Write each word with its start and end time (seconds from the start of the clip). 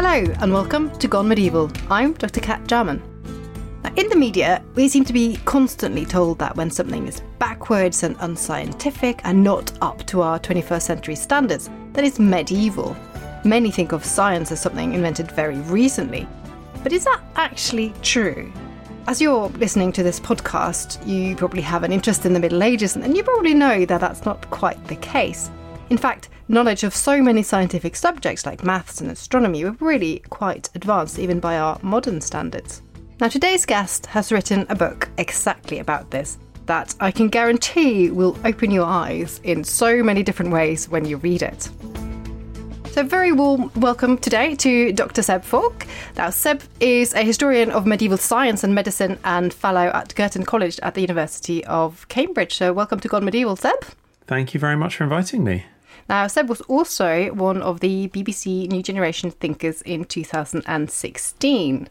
Hello, 0.00 0.32
and 0.40 0.52
welcome 0.52 0.96
to 0.98 1.08
Gone 1.08 1.26
Medieval. 1.26 1.72
I'm 1.90 2.12
Dr. 2.12 2.38
Kat 2.38 2.64
Jarman. 2.68 3.02
Now, 3.82 3.92
in 3.96 4.08
the 4.08 4.14
media, 4.14 4.62
we 4.76 4.88
seem 4.88 5.04
to 5.04 5.12
be 5.12 5.40
constantly 5.44 6.04
told 6.06 6.38
that 6.38 6.54
when 6.54 6.70
something 6.70 7.08
is 7.08 7.20
backwards 7.40 8.04
and 8.04 8.14
unscientific 8.20 9.20
and 9.24 9.42
not 9.42 9.76
up 9.82 10.06
to 10.06 10.22
our 10.22 10.38
21st 10.38 10.82
century 10.82 11.16
standards, 11.16 11.68
that 11.94 12.04
it's 12.04 12.20
medieval. 12.20 12.96
Many 13.44 13.72
think 13.72 13.90
of 13.90 14.04
science 14.04 14.52
as 14.52 14.60
something 14.60 14.94
invented 14.94 15.32
very 15.32 15.58
recently. 15.62 16.28
But 16.84 16.92
is 16.92 17.02
that 17.02 17.20
actually 17.34 17.92
true? 18.00 18.52
As 19.08 19.20
you're 19.20 19.48
listening 19.48 19.90
to 19.94 20.04
this 20.04 20.20
podcast, 20.20 21.04
you 21.08 21.34
probably 21.34 21.62
have 21.62 21.82
an 21.82 21.90
interest 21.90 22.24
in 22.24 22.34
the 22.34 22.40
Middle 22.40 22.62
Ages, 22.62 22.94
and 22.94 23.16
you 23.16 23.24
probably 23.24 23.52
know 23.52 23.84
that 23.84 24.00
that's 24.00 24.24
not 24.24 24.48
quite 24.50 24.82
the 24.86 24.94
case. 24.94 25.50
In 25.90 25.98
fact, 25.98 26.28
knowledge 26.48 26.82
of 26.82 26.94
so 26.94 27.22
many 27.22 27.42
scientific 27.42 27.94
subjects 27.94 28.46
like 28.46 28.64
maths 28.64 29.00
and 29.00 29.10
astronomy 29.10 29.64
were 29.64 29.76
really 29.80 30.20
quite 30.30 30.70
advanced 30.74 31.18
even 31.18 31.40
by 31.40 31.58
our 31.58 31.78
modern 31.82 32.20
standards. 32.20 32.82
Now, 33.20 33.28
today's 33.28 33.66
guest 33.66 34.06
has 34.06 34.32
written 34.32 34.64
a 34.68 34.74
book 34.74 35.08
exactly 35.18 35.78
about 35.78 36.10
this 36.10 36.38
that 36.66 36.94
I 37.00 37.10
can 37.10 37.28
guarantee 37.28 38.10
will 38.10 38.38
open 38.44 38.70
your 38.70 38.86
eyes 38.86 39.40
in 39.42 39.64
so 39.64 40.02
many 40.02 40.22
different 40.22 40.50
ways 40.50 40.88
when 40.88 41.04
you 41.04 41.16
read 41.18 41.42
it. 41.42 41.68
So, 42.92 43.02
very 43.02 43.32
warm 43.32 43.70
welcome 43.76 44.18
today 44.18 44.54
to 44.56 44.92
Dr. 44.92 45.22
Seb 45.22 45.44
Falk. 45.44 45.86
Now, 46.16 46.30
Seb 46.30 46.62
is 46.80 47.12
a 47.14 47.22
historian 47.22 47.70
of 47.70 47.86
medieval 47.86 48.18
science 48.18 48.64
and 48.64 48.74
medicine 48.74 49.18
and 49.24 49.52
fellow 49.52 49.90
at 49.94 50.14
Girton 50.14 50.44
College 50.44 50.80
at 50.80 50.94
the 50.94 51.00
University 51.02 51.64
of 51.66 52.08
Cambridge. 52.08 52.56
So, 52.56 52.72
welcome 52.72 53.00
to 53.00 53.08
Gone 53.08 53.24
Medieval, 53.24 53.56
Seb. 53.56 53.84
Thank 54.26 54.54
you 54.54 54.60
very 54.60 54.76
much 54.76 54.96
for 54.96 55.04
inviting 55.04 55.44
me. 55.44 55.64
Now, 56.08 56.26
Seb 56.26 56.48
was 56.48 56.62
also 56.62 57.32
one 57.34 57.60
of 57.60 57.80
the 57.80 58.08
BBC 58.08 58.68
New 58.68 58.82
Generation 58.82 59.30
thinkers 59.30 59.82
in 59.82 60.06
2016. 60.06 61.88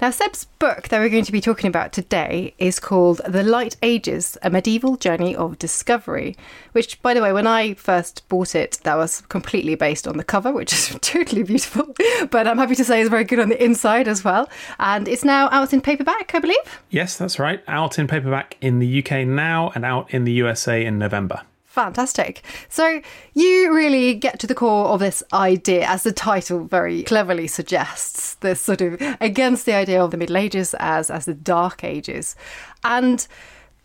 Now, 0.00 0.10
Seb's 0.10 0.44
book 0.60 0.88
that 0.88 1.00
we're 1.00 1.08
going 1.08 1.24
to 1.24 1.32
be 1.32 1.40
talking 1.40 1.66
about 1.66 1.92
today 1.92 2.54
is 2.56 2.78
called 2.78 3.20
The 3.26 3.42
Light 3.42 3.76
Ages 3.82 4.38
A 4.42 4.48
Medieval 4.48 4.96
Journey 4.96 5.34
of 5.34 5.58
Discovery, 5.58 6.36
which, 6.70 7.02
by 7.02 7.14
the 7.14 7.20
way, 7.20 7.32
when 7.32 7.48
I 7.48 7.74
first 7.74 8.26
bought 8.28 8.54
it, 8.54 8.78
that 8.84 8.96
was 8.96 9.22
completely 9.22 9.74
based 9.74 10.06
on 10.06 10.16
the 10.16 10.22
cover, 10.22 10.52
which 10.52 10.72
is 10.72 10.96
totally 11.00 11.42
beautiful. 11.42 11.94
But 12.30 12.46
I'm 12.46 12.58
happy 12.58 12.76
to 12.76 12.84
say 12.84 13.00
it's 13.00 13.10
very 13.10 13.24
good 13.24 13.40
on 13.40 13.48
the 13.48 13.62
inside 13.62 14.06
as 14.06 14.24
well. 14.24 14.48
And 14.78 15.08
it's 15.08 15.24
now 15.24 15.48
out 15.50 15.72
in 15.72 15.80
paperback, 15.80 16.32
I 16.32 16.38
believe. 16.38 16.80
Yes, 16.90 17.18
that's 17.18 17.40
right. 17.40 17.60
Out 17.66 17.98
in 17.98 18.06
paperback 18.06 18.56
in 18.60 18.78
the 18.78 19.04
UK 19.04 19.26
now 19.26 19.72
and 19.74 19.84
out 19.84 20.14
in 20.14 20.22
the 20.22 20.32
USA 20.32 20.86
in 20.86 20.98
November. 20.98 21.42
Fantastic. 21.78 22.42
So 22.68 23.00
you 23.34 23.72
really 23.72 24.12
get 24.14 24.40
to 24.40 24.48
the 24.48 24.54
core 24.56 24.86
of 24.86 24.98
this 24.98 25.22
idea, 25.32 25.86
as 25.86 26.02
the 26.02 26.10
title 26.10 26.64
very 26.64 27.04
cleverly 27.04 27.46
suggests, 27.46 28.34
this 28.34 28.60
sort 28.60 28.80
of 28.80 29.00
against 29.20 29.64
the 29.64 29.74
idea 29.74 30.02
of 30.02 30.10
the 30.10 30.16
Middle 30.16 30.38
Ages 30.38 30.74
as, 30.80 31.08
as 31.08 31.26
the 31.26 31.34
Dark 31.34 31.84
Ages. 31.84 32.34
And 32.82 33.24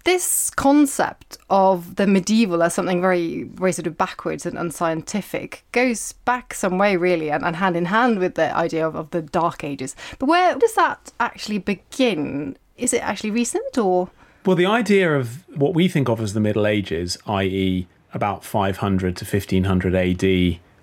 this 0.05 0.50
concept 0.50 1.38
of 1.52 1.97
the 1.97 2.08
medieval 2.08 2.63
as 2.63 2.73
something 2.73 3.00
very, 3.00 3.44
very 3.44 3.72
sort 3.72 3.85
of 3.85 3.95
backwards 3.95 4.47
and 4.47 4.57
unscientific 4.57 5.63
goes 5.72 6.13
back 6.25 6.55
some 6.55 6.80
way, 6.80 6.97
really, 6.97 7.30
and, 7.30 7.45
and 7.45 7.57
hand 7.57 7.78
in 7.78 7.85
hand 7.85 8.17
with 8.17 8.33
the 8.33 8.57
idea 8.57 8.88
of, 8.88 8.95
of 8.95 9.11
the 9.11 9.22
Dark 9.22 9.63
Ages. 9.63 9.95
But 10.17 10.25
where 10.25 10.55
does 10.55 10.73
that 10.73 11.11
actually 11.19 11.59
begin? 11.59 12.57
Is 12.75 12.91
it 12.91 13.03
actually 13.03 13.30
recent 13.30 13.78
or? 13.78 14.09
Well, 14.45 14.58
the 14.58 14.66
idea 14.66 15.16
of 15.16 15.47
what 15.58 15.73
we 15.73 15.88
think 15.88 16.09
of 16.09 16.19
as 16.19 16.33
the 16.33 16.41
Middle 16.41 16.67
Ages, 16.67 17.17
i.e., 17.27 17.88
about 18.13 18.44
500 18.44 19.16
to 19.16 19.25
1500 19.25 19.95
AD 19.95 20.23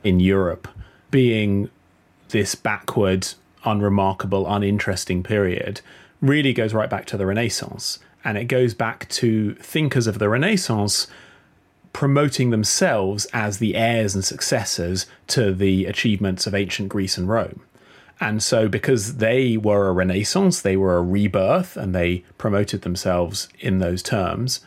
in 0.02 0.20
Europe, 0.20 0.66
being 1.10 1.68
this 2.30 2.54
backward, 2.54 3.28
unremarkable, 3.64 4.50
uninteresting 4.50 5.22
period, 5.22 5.82
really 6.22 6.54
goes 6.54 6.72
right 6.72 6.88
back 6.88 7.04
to 7.06 7.18
the 7.18 7.26
Renaissance. 7.26 7.98
And 8.24 8.38
it 8.38 8.44
goes 8.44 8.72
back 8.72 9.08
to 9.10 9.54
thinkers 9.56 10.06
of 10.06 10.18
the 10.18 10.30
Renaissance 10.30 11.06
promoting 11.92 12.50
themselves 12.50 13.26
as 13.32 13.58
the 13.58 13.74
heirs 13.74 14.14
and 14.14 14.24
successors 14.24 15.06
to 15.26 15.52
the 15.52 15.84
achievements 15.84 16.46
of 16.46 16.54
ancient 16.54 16.88
Greece 16.88 17.18
and 17.18 17.28
Rome. 17.28 17.60
And 18.20 18.42
so, 18.42 18.68
because 18.68 19.16
they 19.16 19.56
were 19.56 19.88
a 19.88 19.92
renaissance, 19.92 20.60
they 20.60 20.76
were 20.76 20.98
a 20.98 21.02
rebirth, 21.02 21.76
and 21.76 21.94
they 21.94 22.18
promoted 22.36 22.82
themselves 22.82 23.48
in 23.58 23.78
those 23.78 24.02
terms, 24.02 24.60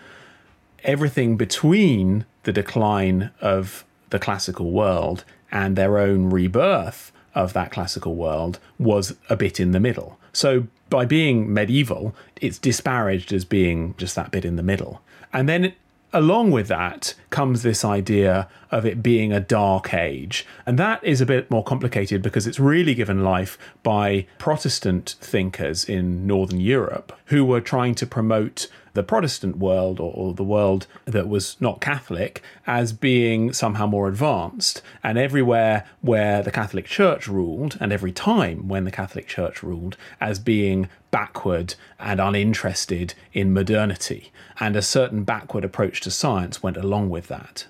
everything 0.83 1.37
between 1.37 2.25
the 2.43 2.51
decline 2.51 3.29
of 3.39 3.85
the 4.09 4.19
classical 4.19 4.71
world 4.71 5.23
and 5.51 5.75
their 5.75 5.99
own 5.99 6.31
rebirth 6.31 7.11
of 7.35 7.53
that 7.53 7.71
classical 7.71 8.15
world 8.15 8.59
was 8.79 9.15
a 9.29 9.35
bit 9.35 9.59
in 9.59 9.71
the 9.71 9.79
middle. 9.79 10.17
So, 10.33 10.67
by 10.89 11.05
being 11.05 11.53
medieval, 11.53 12.15
it's 12.41 12.57
disparaged 12.57 13.31
as 13.31 13.45
being 13.45 13.93
just 13.97 14.15
that 14.15 14.31
bit 14.31 14.45
in 14.45 14.55
the 14.55 14.63
middle. 14.63 15.01
And 15.31 15.47
then 15.47 15.73
along 16.11 16.51
with 16.51 16.67
that 16.67 17.15
comes 17.33 17.63
this 17.63 17.83
idea 17.83 18.47
of 18.69 18.85
it 18.85 19.01
being 19.01 19.33
a 19.33 19.39
dark 19.39 19.91
age. 19.91 20.45
And 20.67 20.77
that 20.77 21.03
is 21.03 21.19
a 21.19 21.25
bit 21.25 21.49
more 21.49 21.63
complicated 21.63 22.21
because 22.21 22.45
it's 22.45 22.59
really 22.59 22.93
given 22.93 23.23
life 23.23 23.57
by 23.81 24.27
Protestant 24.37 25.15
thinkers 25.19 25.83
in 25.83 26.27
Northern 26.27 26.59
Europe 26.59 27.11
who 27.25 27.43
were 27.43 27.59
trying 27.59 27.95
to 27.95 28.05
promote 28.05 28.67
the 28.93 29.01
Protestant 29.01 29.57
world 29.57 29.99
or, 29.99 30.13
or, 30.13 30.33
the 30.35 30.43
world 30.43 30.85
that 31.05 31.27
was 31.27 31.59
not 31.59 31.81
Catholic 31.81 32.43
as 32.67 32.93
being 32.93 33.51
somehow 33.51 33.87
more 33.87 34.07
advanced. 34.07 34.83
And 35.03 35.17
everywhere 35.17 35.85
where 36.01 36.43
the 36.43 36.51
Catholic 36.51 36.85
Church 36.85 37.27
ruled, 37.27 37.75
and 37.79 37.91
every 37.91 38.11
time 38.11 38.67
when 38.67 38.85
the 38.85 38.91
Catholic 38.91 39.27
Church 39.27 39.63
ruled, 39.63 39.97
as 40.21 40.37
being 40.37 40.89
backward 41.09 41.75
and 41.99 42.19
uninterested 42.19 43.13
in 43.33 43.53
modernity. 43.53 44.31
And 44.59 44.75
a 44.75 44.81
certain 44.81 45.23
backward 45.23 45.63
approach 45.63 46.01
to 46.01 46.11
science 46.11 46.63
went 46.63 46.77
along 46.77 47.11
with 47.11 47.22
that. 47.27 47.67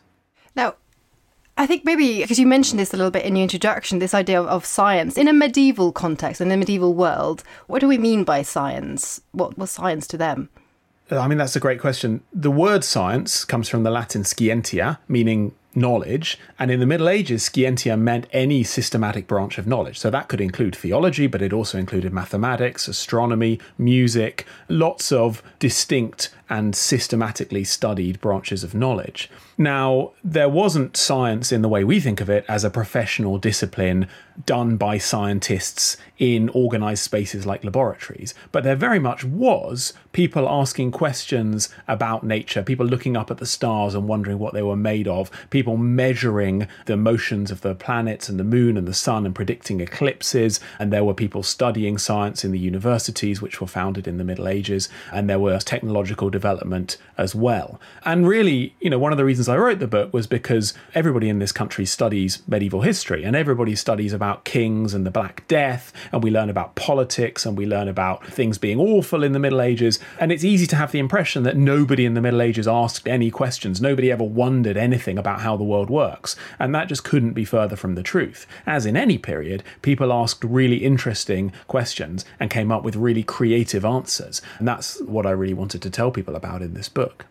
Now, 0.56 0.76
I 1.58 1.68
think 1.68 1.86
maybe 1.86 2.22
because 2.22 2.40
you 2.40 2.48
mentioned 2.48 2.80
this 2.80 2.94
a 2.94 2.98
little 2.98 3.12
bit 3.12 3.26
in 3.26 3.36
your 3.36 3.44
introduction, 3.44 4.00
this 4.00 4.14
idea 4.14 4.40
of, 4.40 4.48
of, 4.48 4.66
science 4.66 5.18
in 5.18 5.28
a 5.28 5.34
medieval 5.34 5.92
context, 5.92 6.42
in 6.42 6.52
a 6.52 6.58
medieval 6.58 6.94
world, 6.94 7.44
what 7.68 7.80
do 7.80 7.88
we 7.88 7.98
mean 7.98 8.24
by 8.24 8.42
science? 8.42 9.22
What 9.32 9.58
was 9.58 9.70
science 9.70 10.08
to 10.08 10.18
them? 10.18 10.50
Uh, 11.12 11.20
I 11.20 11.28
mean, 11.28 11.38
that's 11.38 11.56
a 11.56 11.60
great 11.60 11.80
question. 11.80 12.24
The 12.34 12.50
word 12.50 12.84
science 12.84 13.46
comes 13.46 13.70
from 13.70 13.84
the 13.84 13.92
Latin 13.92 14.24
scientia, 14.24 15.00
meaning 15.08 15.54
knowledge. 15.76 16.40
And 16.60 16.72
in 16.72 16.80
the 16.80 16.86
Middle 16.86 17.10
Ages, 17.10 17.44
scientia 17.44 17.98
meant 17.98 18.28
any 18.32 18.64
systematic 18.64 19.28
branch 19.28 19.58
of 19.58 19.68
knowledge. 19.68 20.00
So 20.00 20.10
that 20.10 20.28
could 20.28 20.42
include 20.42 20.76
theology, 20.76 21.28
but 21.28 21.42
it 21.42 21.54
also 21.54 21.78
included 21.78 22.14
mathematics, 22.14 22.88
astronomy, 22.88 23.60
music, 23.78 24.46
lots 24.70 25.12
of 25.12 25.44
distinct 25.60 26.30
and 26.50 26.76
systematically 26.76 27.64
studied 27.64 28.22
branches 28.22 28.64
of 28.64 28.76
knowledge. 28.76 29.30
Now, 29.58 30.12
there 30.24 30.50
wasn't 30.50 30.98
science 30.98 31.52
in 31.52 31.62
the 31.62 31.70
way 31.70 31.84
we 31.84 32.00
think 32.00 32.22
of 32.22 32.30
it 32.30 32.44
as 32.48 32.64
a 32.64 32.70
professional 32.70 33.38
discipline 33.38 34.08
done 34.46 34.78
by 34.78 34.98
scientists 34.98 35.96
in 36.18 36.50
organized 36.50 37.04
spaces 37.04 37.46
like 37.46 37.64
laboratories, 37.64 38.34
but 38.52 38.64
there 38.64 38.76
very 38.76 38.98
much 38.98 39.24
was 39.24 39.94
people 40.12 40.48
asking 40.50 40.92
questions 40.92 41.70
about 41.88 42.24
nature, 42.24 42.64
people 42.64 42.86
looking 42.86 43.16
up 43.16 43.30
at 43.30 43.38
the 43.38 43.46
stars 43.46 43.94
and 43.94 44.08
wondering 44.08 44.40
what 44.40 44.54
they 44.54 44.62
were 44.62 44.76
made 44.76 45.08
of, 45.08 45.30
people 45.50 45.78
measuring 45.78 46.68
the 46.86 46.98
motions 46.98 47.52
of 47.52 47.62
the 47.62 47.76
planets 47.76 48.30
and 48.30 48.40
the 48.40 48.44
moon 48.44 48.78
and 48.78 48.88
the 48.88 48.94
sun 48.94 49.26
and 49.26 49.36
predicting 49.36 49.82
eclipses, 49.82 50.60
and 50.80 50.92
there 50.92 51.04
were 51.04 51.14
people 51.14 51.44
studying 51.44 51.98
science 51.98 52.44
in 52.44 52.52
the 52.52 52.60
universities 52.60 53.42
which 53.42 53.62
were 53.62 53.68
founded 53.68 54.08
in 54.08 54.18
the 54.18 54.24
Middle 54.24 54.48
Ages, 54.48 54.90
and 55.12 55.30
there 55.30 55.40
was 55.40 55.64
technological 55.64 56.30
development 56.30 56.98
as 57.18 57.36
well. 57.36 57.80
And 58.06 58.28
really, 58.28 58.76
you 58.80 58.90
know, 58.90 59.00
one 59.00 59.12
of 59.12 59.18
the 59.18 59.26
reasons 59.26 59.43
I 59.50 59.58
wrote 59.58 59.80
the 59.80 59.88
book 59.88 60.14
was 60.14 60.28
because 60.28 60.74
everybody 60.94 61.30
in 61.30 61.40
this 61.40 61.52
country 61.52 61.86
studies 61.86 62.42
medieval 62.48 62.82
history 62.82 63.24
and 63.24 63.36
everybody 63.36 63.76
studies 63.76 64.14
about 64.14 64.46
kings 64.46 64.94
and 64.94 65.06
the 65.06 65.12
Black 65.12 65.48
Death, 65.48 65.92
and 66.12 66.24
we 66.24 66.32
learn 66.32 66.50
about 66.50 66.76
politics 66.76 67.46
and 67.46 67.58
we 67.58 67.66
learn 67.66 67.88
about 67.88 68.26
things 68.28 68.58
being 68.58 68.80
awful 68.80 69.24
in 69.24 69.32
the 69.32 69.40
Middle 69.40 69.62
Ages. 69.62 70.00
And 70.20 70.32
it's 70.32 70.44
easy 70.44 70.68
to 70.68 70.76
have 70.76 70.92
the 70.92 71.00
impression 71.00 71.44
that 71.44 71.58
nobody 71.58 72.06
in 72.06 72.14
the 72.14 72.22
Middle 72.22 72.42
Ages 72.42 72.68
asked 72.68 73.08
any 73.08 73.32
questions, 73.32 73.82
nobody 73.82 74.12
ever 74.12 74.24
wondered 74.24 74.78
anything 74.78 75.18
about 75.18 75.42
how 75.42 75.58
the 75.58 75.64
world 75.64 75.90
works. 75.90 76.36
And 76.60 76.74
that 76.76 76.88
just 76.88 77.04
couldn't 77.04 77.34
be 77.34 77.46
further 77.46 77.76
from 77.76 77.96
the 77.96 78.04
truth. 78.04 78.46
As 78.66 78.86
in 78.86 78.96
any 78.96 79.18
period, 79.18 79.64
people 79.82 80.14
asked 80.14 80.44
really 80.44 80.78
interesting 80.78 81.52
questions 81.68 82.26
and 82.40 82.50
came 82.50 82.72
up 82.72 82.84
with 82.84 82.96
really 82.96 83.24
creative 83.24 83.86
answers. 83.86 84.42
And 84.60 84.68
that's 84.68 85.02
what 85.02 85.26
I 85.26 85.32
really 85.32 85.54
wanted 85.54 85.82
to 85.82 85.90
tell 85.90 86.12
people 86.12 86.36
about 86.36 86.62
in 86.62 86.74
this 86.74 86.90
book. 86.90 87.26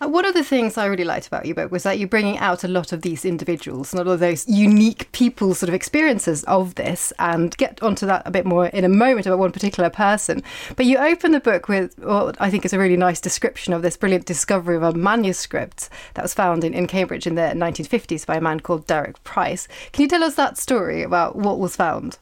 One 0.00 0.24
of 0.24 0.34
the 0.34 0.44
things 0.44 0.76
I 0.76 0.86
really 0.86 1.04
liked 1.04 1.26
about 1.26 1.46
your 1.46 1.54
book 1.54 1.70
was 1.70 1.84
that 1.84 1.98
you're 1.98 2.08
bringing 2.08 2.36
out 2.38 2.64
a 2.64 2.68
lot 2.68 2.92
of 2.92 3.02
these 3.02 3.24
individuals 3.24 3.92
and 3.92 4.00
all 4.00 4.12
of 4.12 4.20
those 4.20 4.46
unique 4.46 5.10
people's 5.12 5.58
sort 5.58 5.68
of 5.68 5.74
experiences 5.74 6.44
of 6.44 6.74
this, 6.74 7.12
and 7.18 7.56
get 7.56 7.82
onto 7.82 8.04
that 8.06 8.22
a 8.26 8.30
bit 8.30 8.44
more 8.44 8.66
in 8.66 8.84
a 8.84 8.88
moment 8.88 9.26
about 9.26 9.38
one 9.38 9.52
particular 9.52 9.88
person. 9.88 10.42
But 10.76 10.86
you 10.86 10.98
open 10.98 11.32
the 11.32 11.40
book 11.40 11.68
with 11.68 11.98
what 11.98 12.36
I 12.40 12.50
think 12.50 12.64
is 12.64 12.72
a 12.72 12.78
really 12.78 12.96
nice 12.96 13.20
description 13.20 13.72
of 13.72 13.82
this 13.82 13.96
brilliant 13.96 14.26
discovery 14.26 14.76
of 14.76 14.82
a 14.82 14.92
manuscript 14.92 15.88
that 16.14 16.22
was 16.22 16.34
found 16.34 16.64
in, 16.64 16.74
in 16.74 16.86
Cambridge 16.86 17.26
in 17.26 17.36
the 17.36 17.42
1950s 17.42 18.26
by 18.26 18.36
a 18.36 18.40
man 18.40 18.60
called 18.60 18.86
Derek 18.86 19.22
Price. 19.24 19.68
Can 19.92 20.02
you 20.02 20.08
tell 20.08 20.24
us 20.24 20.34
that 20.34 20.58
story 20.58 21.02
about 21.02 21.36
what 21.36 21.58
was 21.58 21.76
found? 21.76 22.18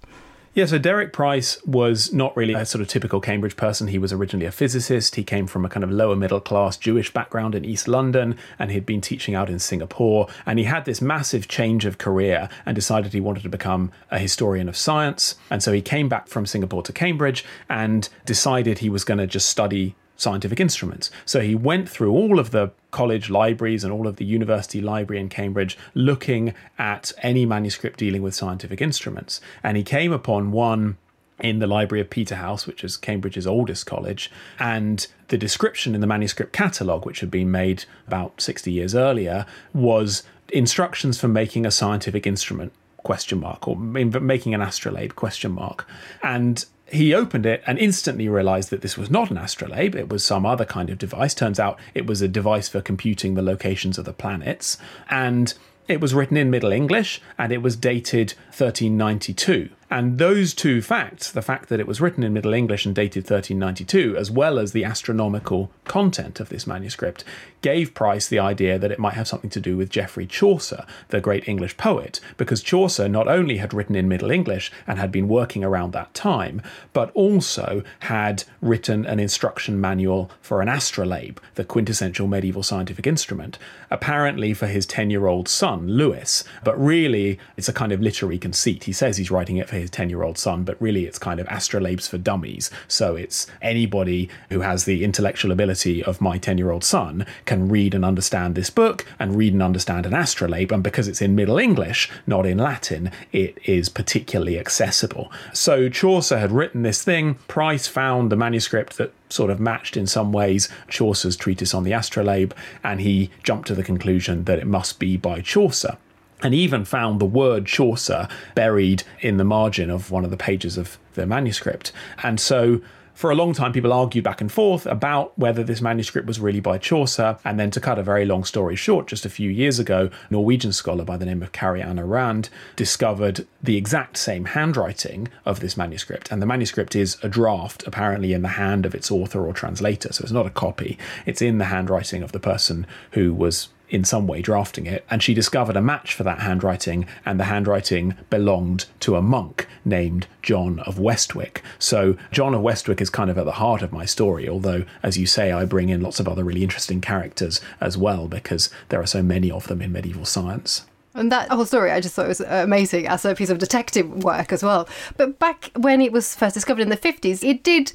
Yeah, 0.54 0.66
so 0.66 0.76
Derek 0.76 1.14
Price 1.14 1.62
was 1.64 2.12
not 2.12 2.36
really 2.36 2.52
a 2.52 2.66
sort 2.66 2.82
of 2.82 2.88
typical 2.88 3.22
Cambridge 3.22 3.56
person. 3.56 3.88
He 3.88 3.96
was 3.96 4.12
originally 4.12 4.44
a 4.44 4.52
physicist. 4.52 5.14
He 5.14 5.24
came 5.24 5.46
from 5.46 5.64
a 5.64 5.68
kind 5.70 5.82
of 5.82 5.90
lower 5.90 6.14
middle 6.14 6.40
class 6.40 6.76
Jewish 6.76 7.10
background 7.10 7.54
in 7.54 7.64
East 7.64 7.88
London, 7.88 8.36
and 8.58 8.70
he'd 8.70 8.84
been 8.84 9.00
teaching 9.00 9.34
out 9.34 9.48
in 9.48 9.58
Singapore. 9.58 10.28
And 10.44 10.58
he 10.58 10.66
had 10.66 10.84
this 10.84 11.00
massive 11.00 11.48
change 11.48 11.86
of 11.86 11.96
career 11.96 12.50
and 12.66 12.74
decided 12.74 13.14
he 13.14 13.20
wanted 13.20 13.44
to 13.44 13.48
become 13.48 13.92
a 14.10 14.18
historian 14.18 14.68
of 14.68 14.76
science. 14.76 15.36
And 15.48 15.62
so 15.62 15.72
he 15.72 15.80
came 15.80 16.10
back 16.10 16.28
from 16.28 16.44
Singapore 16.44 16.82
to 16.82 16.92
Cambridge 16.92 17.46
and 17.70 18.10
decided 18.26 18.80
he 18.80 18.90
was 18.90 19.04
going 19.04 19.18
to 19.18 19.26
just 19.26 19.48
study 19.48 19.94
scientific 20.16 20.60
instruments. 20.60 21.10
So 21.24 21.40
he 21.40 21.54
went 21.54 21.88
through 21.88 22.12
all 22.12 22.38
of 22.38 22.50
the 22.50 22.70
college 22.90 23.30
libraries 23.30 23.84
and 23.84 23.92
all 23.92 24.06
of 24.06 24.16
the 24.16 24.24
university 24.24 24.80
library 24.80 25.20
in 25.20 25.28
Cambridge 25.28 25.76
looking 25.94 26.54
at 26.78 27.12
any 27.18 27.46
manuscript 27.46 27.98
dealing 27.98 28.22
with 28.22 28.34
scientific 28.34 28.80
instruments. 28.80 29.40
And 29.62 29.76
he 29.76 29.82
came 29.82 30.12
upon 30.12 30.52
one 30.52 30.98
in 31.40 31.58
the 31.58 31.66
Library 31.66 32.00
of 32.00 32.08
Peterhouse, 32.08 32.66
which 32.66 32.84
is 32.84 32.96
Cambridge's 32.96 33.46
oldest 33.46 33.84
college, 33.84 34.30
and 34.58 35.06
the 35.28 35.38
description 35.38 35.94
in 35.94 36.00
the 36.00 36.06
manuscript 36.06 36.52
catalogue, 36.52 37.04
which 37.04 37.20
had 37.20 37.30
been 37.30 37.50
made 37.50 37.84
about 38.06 38.40
60 38.40 38.70
years 38.70 38.94
earlier, 38.94 39.44
was 39.74 40.22
instructions 40.50 41.18
for 41.18 41.28
making 41.28 41.66
a 41.66 41.70
scientific 41.70 42.26
instrument 42.26 42.72
question 42.98 43.40
mark 43.40 43.66
or 43.66 43.76
making 43.76 44.54
an 44.54 44.60
astrolabe 44.60 45.16
question 45.16 45.50
mark 45.50 45.88
and 46.22 46.66
he 46.92 47.14
opened 47.14 47.46
it 47.46 47.62
and 47.66 47.78
instantly 47.78 48.28
realized 48.28 48.70
that 48.70 48.82
this 48.82 48.98
was 48.98 49.10
not 49.10 49.30
an 49.30 49.38
astrolabe, 49.38 49.94
it 49.94 50.10
was 50.10 50.22
some 50.22 50.44
other 50.44 50.66
kind 50.66 50.90
of 50.90 50.98
device. 50.98 51.34
Turns 51.34 51.58
out 51.58 51.78
it 51.94 52.06
was 52.06 52.20
a 52.20 52.28
device 52.28 52.68
for 52.68 52.82
computing 52.82 53.34
the 53.34 53.42
locations 53.42 53.96
of 53.96 54.04
the 54.04 54.12
planets. 54.12 54.76
And 55.08 55.54
it 55.88 56.00
was 56.00 56.14
written 56.14 56.36
in 56.36 56.50
Middle 56.50 56.70
English 56.70 57.20
and 57.38 57.50
it 57.50 57.62
was 57.62 57.76
dated 57.76 58.34
1392. 58.48 59.70
And 59.92 60.16
those 60.16 60.54
two 60.54 60.80
facts, 60.80 61.30
the 61.30 61.42
fact 61.42 61.68
that 61.68 61.78
it 61.78 61.86
was 61.86 62.00
written 62.00 62.24
in 62.24 62.32
Middle 62.32 62.54
English 62.54 62.86
and 62.86 62.94
dated 62.94 63.24
1392, 63.24 64.16
as 64.16 64.30
well 64.30 64.58
as 64.58 64.72
the 64.72 64.84
astronomical 64.84 65.70
content 65.84 66.40
of 66.40 66.48
this 66.48 66.66
manuscript, 66.66 67.24
gave 67.60 67.92
Price 67.92 68.26
the 68.26 68.38
idea 68.38 68.78
that 68.78 68.90
it 68.90 68.98
might 68.98 69.12
have 69.12 69.28
something 69.28 69.50
to 69.50 69.60
do 69.60 69.76
with 69.76 69.90
Geoffrey 69.90 70.24
Chaucer, 70.24 70.86
the 71.08 71.20
great 71.20 71.46
English 71.46 71.76
poet, 71.76 72.20
because 72.38 72.62
Chaucer 72.62 73.06
not 73.06 73.28
only 73.28 73.58
had 73.58 73.74
written 73.74 73.94
in 73.94 74.08
Middle 74.08 74.30
English 74.30 74.72
and 74.86 74.98
had 74.98 75.12
been 75.12 75.28
working 75.28 75.62
around 75.62 75.92
that 75.92 76.14
time, 76.14 76.62
but 76.94 77.10
also 77.12 77.82
had 78.00 78.44
written 78.62 79.04
an 79.04 79.20
instruction 79.20 79.78
manual 79.78 80.30
for 80.40 80.62
an 80.62 80.68
astrolabe, 80.70 81.38
the 81.56 81.64
quintessential 81.64 82.26
medieval 82.26 82.62
scientific 82.62 83.06
instrument, 83.06 83.58
apparently 83.90 84.54
for 84.54 84.68
his 84.68 84.86
10 84.86 85.10
year 85.10 85.26
old 85.26 85.50
son, 85.50 85.86
Lewis, 85.86 86.44
but 86.64 86.82
really 86.82 87.38
it's 87.58 87.68
a 87.68 87.74
kind 87.74 87.92
of 87.92 88.00
literary 88.00 88.38
conceit. 88.38 88.84
He 88.84 88.92
says 88.92 89.18
he's 89.18 89.30
writing 89.30 89.58
it 89.58 89.68
for 89.68 89.81
his 89.82 89.90
10 89.90 90.08
year 90.08 90.22
old 90.22 90.38
son, 90.38 90.64
but 90.64 90.80
really 90.80 91.04
it's 91.04 91.18
kind 91.18 91.38
of 91.38 91.46
astrolabes 91.48 92.08
for 92.08 92.18
dummies. 92.18 92.70
So 92.88 93.16
it's 93.16 93.46
anybody 93.60 94.28
who 94.50 94.60
has 94.60 94.84
the 94.84 95.04
intellectual 95.04 95.52
ability 95.52 96.02
of 96.02 96.20
my 96.20 96.38
10 96.38 96.58
year 96.58 96.70
old 96.70 96.84
son 96.84 97.26
can 97.44 97.68
read 97.68 97.94
and 97.94 98.04
understand 98.04 98.54
this 98.54 98.70
book 98.70 99.04
and 99.18 99.36
read 99.36 99.52
and 99.52 99.62
understand 99.62 100.06
an 100.06 100.14
astrolabe. 100.14 100.72
And 100.72 100.82
because 100.82 101.08
it's 101.08 101.22
in 101.22 101.34
Middle 101.34 101.58
English, 101.58 102.10
not 102.26 102.46
in 102.46 102.58
Latin, 102.58 103.10
it 103.32 103.58
is 103.64 103.88
particularly 103.88 104.58
accessible. 104.58 105.30
So 105.52 105.88
Chaucer 105.88 106.38
had 106.38 106.52
written 106.52 106.82
this 106.82 107.02
thing. 107.02 107.34
Price 107.48 107.86
found 107.86 108.30
the 108.30 108.36
manuscript 108.36 108.96
that 108.98 109.12
sort 109.28 109.50
of 109.50 109.60
matched 109.60 109.96
in 109.96 110.06
some 110.06 110.32
ways 110.32 110.68
Chaucer's 110.88 111.36
treatise 111.36 111.74
on 111.74 111.84
the 111.84 111.92
astrolabe, 111.92 112.52
and 112.84 113.00
he 113.00 113.30
jumped 113.42 113.68
to 113.68 113.74
the 113.74 113.82
conclusion 113.82 114.44
that 114.44 114.58
it 114.58 114.66
must 114.66 114.98
be 114.98 115.16
by 115.16 115.40
Chaucer 115.40 115.96
and 116.42 116.54
even 116.54 116.84
found 116.84 117.20
the 117.20 117.26
word 117.26 117.66
Chaucer 117.66 118.28
buried 118.54 119.04
in 119.20 119.36
the 119.36 119.44
margin 119.44 119.90
of 119.90 120.10
one 120.10 120.24
of 120.24 120.30
the 120.30 120.36
pages 120.36 120.76
of 120.76 120.98
the 121.14 121.26
manuscript. 121.26 121.92
And 122.22 122.40
so 122.40 122.80
for 123.14 123.30
a 123.30 123.34
long 123.34 123.52
time, 123.52 123.72
people 123.72 123.92
argued 123.92 124.24
back 124.24 124.40
and 124.40 124.50
forth 124.50 124.86
about 124.86 125.38
whether 125.38 125.62
this 125.62 125.80
manuscript 125.80 126.26
was 126.26 126.40
really 126.40 126.60
by 126.60 126.78
Chaucer. 126.78 127.38
And 127.44 127.60
then, 127.60 127.70
to 127.72 127.80
cut 127.80 127.98
a 127.98 128.02
very 128.02 128.24
long 128.24 128.42
story 128.42 128.74
short, 128.74 129.06
just 129.06 129.26
a 129.26 129.30
few 129.30 129.50
years 129.50 129.78
ago, 129.78 130.10
a 130.28 130.32
Norwegian 130.32 130.72
scholar 130.72 131.04
by 131.04 131.16
the 131.16 131.26
name 131.26 131.42
of 131.42 131.52
Kari 131.52 131.82
Anne 131.82 132.00
Rand 132.00 132.48
discovered 132.74 133.46
the 133.62 133.76
exact 133.76 134.16
same 134.16 134.46
handwriting 134.46 135.28
of 135.44 135.60
this 135.60 135.76
manuscript. 135.76 136.32
And 136.32 136.40
the 136.40 136.46
manuscript 136.46 136.96
is 136.96 137.18
a 137.22 137.28
draft, 137.28 137.86
apparently 137.86 138.32
in 138.32 138.42
the 138.42 138.48
hand 138.48 138.86
of 138.86 138.94
its 138.94 139.10
author 139.10 139.46
or 139.46 139.52
translator. 139.52 140.12
So 140.12 140.22
it's 140.22 140.32
not 140.32 140.46
a 140.46 140.50
copy, 140.50 140.98
it's 141.26 141.42
in 141.42 141.58
the 141.58 141.66
handwriting 141.66 142.22
of 142.22 142.32
the 142.32 142.40
person 142.40 142.86
who 143.12 143.34
was 143.34 143.68
in 143.92 144.04
some 144.04 144.26
way 144.26 144.40
drafting 144.40 144.86
it, 144.86 145.04
and 145.10 145.22
she 145.22 145.34
discovered 145.34 145.76
a 145.76 145.82
match 145.82 146.14
for 146.14 146.24
that 146.24 146.40
handwriting, 146.40 147.06
and 147.26 147.38
the 147.38 147.44
handwriting 147.44 148.16
belonged 148.30 148.86
to 149.00 149.14
a 149.14 149.22
monk 149.22 149.68
named 149.84 150.26
John 150.40 150.80
of 150.80 150.98
Westwick. 150.98 151.62
So, 151.78 152.16
John 152.32 152.54
of 152.54 152.62
Westwick 152.62 153.02
is 153.02 153.10
kind 153.10 153.30
of 153.30 153.36
at 153.36 153.44
the 153.44 153.52
heart 153.52 153.82
of 153.82 153.92
my 153.92 154.06
story, 154.06 154.48
although, 154.48 154.84
as 155.02 155.18
you 155.18 155.26
say, 155.26 155.52
I 155.52 155.66
bring 155.66 155.90
in 155.90 156.00
lots 156.00 156.18
of 156.18 156.26
other 156.26 156.42
really 156.42 156.62
interesting 156.62 157.02
characters 157.02 157.60
as 157.80 157.98
well, 157.98 158.28
because 158.28 158.70
there 158.88 159.00
are 159.00 159.06
so 159.06 159.22
many 159.22 159.50
of 159.50 159.68
them 159.68 159.82
in 159.82 159.92
medieval 159.92 160.24
science. 160.24 160.86
And 161.14 161.30
that 161.30 161.50
whole 161.50 161.66
story, 161.66 161.90
I 161.90 162.00
just 162.00 162.14
thought 162.14 162.28
was 162.28 162.40
amazing 162.40 163.06
as 163.06 163.26
a 163.26 163.34
piece 163.34 163.50
of 163.50 163.58
detective 163.58 164.24
work 164.24 164.50
as 164.50 164.62
well. 164.62 164.88
But 165.18 165.38
back 165.38 165.70
when 165.76 166.00
it 166.00 166.10
was 166.10 166.34
first 166.34 166.54
discovered 166.54 166.80
in 166.80 166.88
the 166.88 166.96
50s, 166.96 167.46
it 167.46 167.62
did 167.62 167.92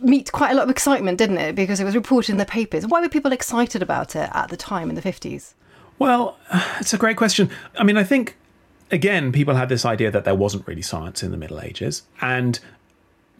meet 0.00 0.32
quite 0.32 0.52
a 0.52 0.54
lot 0.54 0.64
of 0.64 0.70
excitement, 0.70 1.18
didn't 1.18 1.38
it? 1.38 1.54
Because 1.54 1.80
it 1.80 1.84
was 1.84 1.94
reported 1.94 2.32
in 2.32 2.38
the 2.38 2.46
papers. 2.46 2.86
Why 2.86 3.00
were 3.00 3.08
people 3.08 3.32
excited 3.32 3.82
about 3.82 4.14
it 4.14 4.30
at 4.32 4.48
the 4.48 4.56
time 4.56 4.88
in 4.88 4.94
the 4.94 5.02
50s? 5.02 5.54
Well, 5.98 6.36
it's 6.80 6.94
a 6.94 6.98
great 6.98 7.16
question. 7.16 7.50
I 7.76 7.84
mean, 7.84 7.96
I 7.96 8.04
think, 8.04 8.36
again, 8.90 9.32
people 9.32 9.54
had 9.54 9.68
this 9.68 9.84
idea 9.84 10.10
that 10.10 10.24
there 10.24 10.34
wasn't 10.34 10.66
really 10.66 10.82
science 10.82 11.22
in 11.22 11.30
the 11.30 11.36
Middle 11.36 11.60
Ages. 11.60 12.02
And 12.20 12.60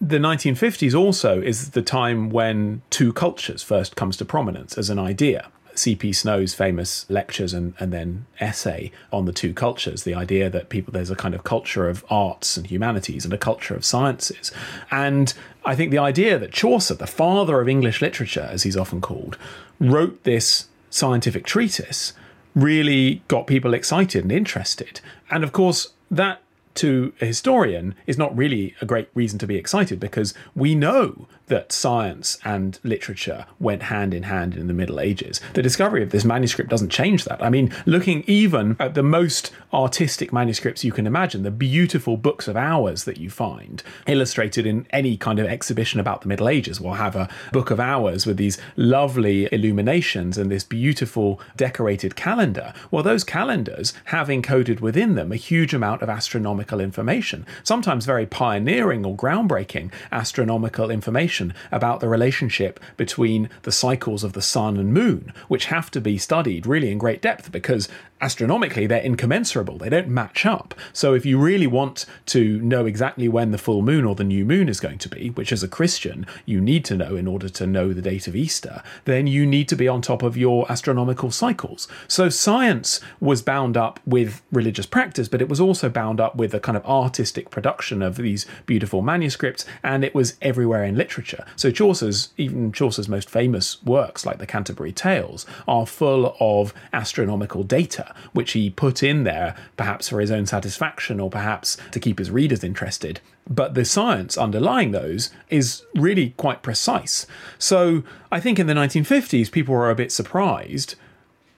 the 0.01 0.19
1950s 0.19 0.99
also 0.99 1.41
is 1.41 1.71
the 1.71 1.83
time 1.83 2.31
when 2.31 2.83
two 2.91 3.13
cultures 3.13 3.63
first 3.63 3.97
comes 3.97 4.17
to 4.19 4.25
prominence 4.25 4.79
as 4.79 4.91
an 4.91 4.99
idea. 4.99 5.51
C.P. 5.79 6.13
Snow's 6.13 6.55
famous 6.55 7.09
lectures 7.09 7.55
and, 7.55 7.75
and 7.79 7.93
then 7.93 8.27
essay 8.41 8.91
on 9.13 9.25
the 9.25 9.33
two 9.33 9.55
cultures, 9.55 10.03
the 10.03 10.15
idea 10.15 10.51
that 10.51 10.69
people 10.69 10.93
there's 10.93 11.11
a 11.11 11.17
kind 11.17 11.35
of 11.35 11.45
culture 11.45 11.89
of 11.89 12.05
arts 12.11 12.57
and 12.57 12.67
humanities 12.67 13.25
and 13.25 13.33
a 13.33 13.39
culture 13.39 13.75
of 13.75 13.85
sciences. 13.85 14.53
And 14.91 15.33
I 15.65 15.75
think 15.75 15.91
the 15.91 15.99
idea 15.99 16.39
that 16.39 16.53
Chaucer, 16.53 16.95
the 16.95 17.07
father 17.07 17.61
of 17.61 17.69
English 17.69 18.03
literature, 18.03 18.49
as 18.51 18.65
he's 18.65 18.77
often 18.77 19.01
called, 19.01 19.39
wrote 19.79 20.25
this 20.25 20.67
scientific 20.91 21.45
treatise 21.45 22.13
really 22.55 23.23
got 23.29 23.47
people 23.47 23.75
excited 23.75 24.23
and 24.23 24.33
interested. 24.33 25.01
And 25.31 25.45
of 25.45 25.53
course, 25.53 25.89
that 26.11 26.43
to 26.75 27.13
a 27.21 27.27
historian 27.27 27.95
is 28.07 28.17
not 28.17 28.37
really 28.37 28.75
a 28.81 28.87
great 28.87 29.09
reason 29.15 29.39
to 29.41 29.47
be 29.47 29.57
excited 29.57 29.99
because 29.99 30.33
we 30.55 30.75
know 30.75 31.27
that 31.49 31.73
science 31.73 32.39
and 32.45 32.79
literature 32.83 33.47
went 33.59 33.85
hand 33.85 34.15
in 34.15 34.25
hand 34.25 34.55
in 34.55 34.67
the 34.67 34.75
Middle 34.75 35.01
Ages. 35.01 35.41
The 35.55 35.63
discovery 35.63 36.03
of 36.03 36.11
this 36.11 36.25
manuscript 36.25 36.71
doesn't 36.71 36.91
change 36.91 37.25
that. 37.25 37.43
I 37.43 37.51
mean, 37.51 37.75
looking 37.87 38.25
even 38.27 38.77
at 38.79 38.95
the 38.95 39.03
most 39.03 39.51
artistic 39.73 40.33
manuscripts 40.33 40.85
you 40.85 40.93
can 40.93 41.07
imagine, 41.07 41.43
the 41.43 41.51
beautiful 41.51 42.17
books 42.17 42.49
of 42.49 42.57
hours 42.57 43.05
that 43.05 43.19
you 43.19 43.31
find 43.31 43.83
illustrated 44.07 44.67
in 44.67 44.87
any 44.91 45.17
kind 45.17 45.39
of 45.39 45.47
exhibition 45.47 46.01
about 46.01 46.23
the 46.23 46.29
Middle 46.29 46.49
Ages 46.49 46.81
will 46.81 46.95
have 46.95 47.17
a 47.17 47.29
book 47.53 47.71
of 47.71 47.81
hours 47.81 48.27
with 48.27 48.37
these 48.37 48.59
lovely 48.77 49.49
illuminations 49.53 50.39
and 50.39 50.51
this 50.51 50.65
beautiful 50.65 51.41
decorated 51.57 52.17
calendar. 52.17 52.73
Well, 52.91 53.03
those 53.03 53.25
calendars 53.25 53.93
have 54.07 54.29
encoded 54.29 54.81
within 54.81 55.15
them 55.15 55.33
a 55.33 55.37
huge 55.37 55.75
amount 55.75 56.03
of 56.03 56.09
astronomical 56.09 56.81
information, 56.81 57.47
sometimes 57.63 58.07
very 58.07 58.27
pioneering 58.27 59.05
or 59.05 59.17
groundbreaking 59.17 59.93
astronomical 60.13 60.91
information 60.91 61.38
about 61.71 62.01
the 62.01 62.09
relationship 62.09 62.81
between 62.97 63.49
the 63.63 63.73
cycles 63.73 64.25
of 64.25 64.33
the 64.33 64.43
sun 64.43 64.77
and 64.77 64.93
moon, 64.93 65.33
which 65.49 65.67
have 65.67 65.91
to 65.91 66.01
be 66.01 66.19
studied 66.19 66.67
really 66.67 66.91
in 66.91 66.99
great 66.99 67.23
depth 67.23 67.51
because 67.53 67.89
astronomically 68.21 68.87
they're 68.87 69.01
incommensurable. 69.01 69.79
They 69.79 69.89
don't 69.89 70.09
match 70.09 70.45
up. 70.45 70.75
So 70.93 71.15
if 71.15 71.25
you 71.25 71.39
really 71.39 71.67
want 71.67 72.07
to 72.27 72.61
know 72.61 72.87
exactly 72.87 73.29
when 73.29 73.51
the 73.51 73.59
full 73.59 73.83
moon 73.83 74.05
or 74.05 74.15
the 74.15 74.25
new 74.25 74.45
moon 74.45 74.69
is 74.69 74.81
going 74.81 74.99
to 74.99 75.09
be, 75.09 75.31
which 75.31 75.53
as 75.53 75.63
a 75.63 75.69
Christian 75.69 76.27
you 76.45 76.61
need 76.61 76.85
to 76.87 76.97
know 76.97 77.17
in 77.17 77.27
order 77.27 77.49
to 77.49 77.67
know 77.67 77.93
the 77.93 78.03
date 78.03 78.27
of 78.27 78.35
Easter, 78.35 78.83
then 79.05 79.27
you 79.27 79.47
need 79.47 79.69
to 79.69 79.77
be 79.77 79.89
on 79.89 80.03
top 80.03 80.23
of 80.23 80.37
your 80.37 80.71
astronomical 80.71 81.31
cycles. 81.31 81.89
So 82.09 82.29
science 82.29 83.01
was 83.21 83.43
bound 83.43 83.77
up 83.77 84.01
with 84.05 84.43
religious 84.51 84.87
practice, 84.87 85.29
but 85.29 85.43
it 85.43 85.49
was 85.49 85.61
also 85.61 85.89
bound 85.89 86.21
up 86.21 86.37
with 86.37 86.55
a 86.55 86.61
kind 86.61 86.77
of 86.77 86.85
artistic 86.87 87.51
production 87.51 88.03
of 88.03 88.17
these 88.17 88.47
beautiful 88.67 89.03
manuscripts, 89.03 89.65
and 89.83 90.05
it 90.05 90.15
was 90.15 90.37
everywhere 90.43 90.85
in 90.85 90.97
literature 90.97 91.28
future. 91.29 91.45
So 91.57 91.71
Chaucer's, 91.71 92.31
even 92.37 92.73
Chaucer's 92.73 93.09
most 93.09 93.29
famous 93.29 93.83
works, 93.83 94.25
like 94.25 94.39
the 94.39 94.47
Canterbury 94.47 94.93
Tales, 94.93 95.47
are 95.67 95.87
full 95.87 96.37
of 96.41 96.73
astronomical 96.93 97.63
data, 97.63 98.15
which 98.33 98.53
he 98.53 98.71
put 98.71 99.03
in 99.03 99.25
there 99.25 99.55
perhaps 99.77 100.09
for 100.09 100.21
his 100.21 100.31
own 100.31 100.47
satisfaction 100.47 101.21
or 101.21 101.31
perhaps 101.31 101.77
to 101.93 102.01
keep 102.01 102.19
his 102.19 102.31
readers 102.31 102.65
interested. 102.65 103.21
But 103.49 103.75
the 103.75 103.85
science 103.85 104.37
underlying 104.37 104.93
those 104.93 105.31
is 105.49 105.85
really 105.95 106.31
quite 106.37 106.63
precise. 106.63 107.27
So 107.59 108.03
I 108.31 108.41
think 108.41 108.59
in 108.59 108.67
the 108.67 108.75
1950s, 108.75 109.51
people 109.51 109.75
were 109.75 109.91
a 109.91 109.95
bit 109.95 110.13
surprised, 110.13 110.95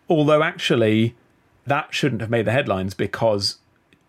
although 0.09 0.43
actually 0.43 1.15
that 1.67 1.95
shouldn't 1.95 2.21
have 2.21 2.31
made 2.31 2.47
the 2.47 2.53
headlines 2.53 2.95
because 2.95 3.59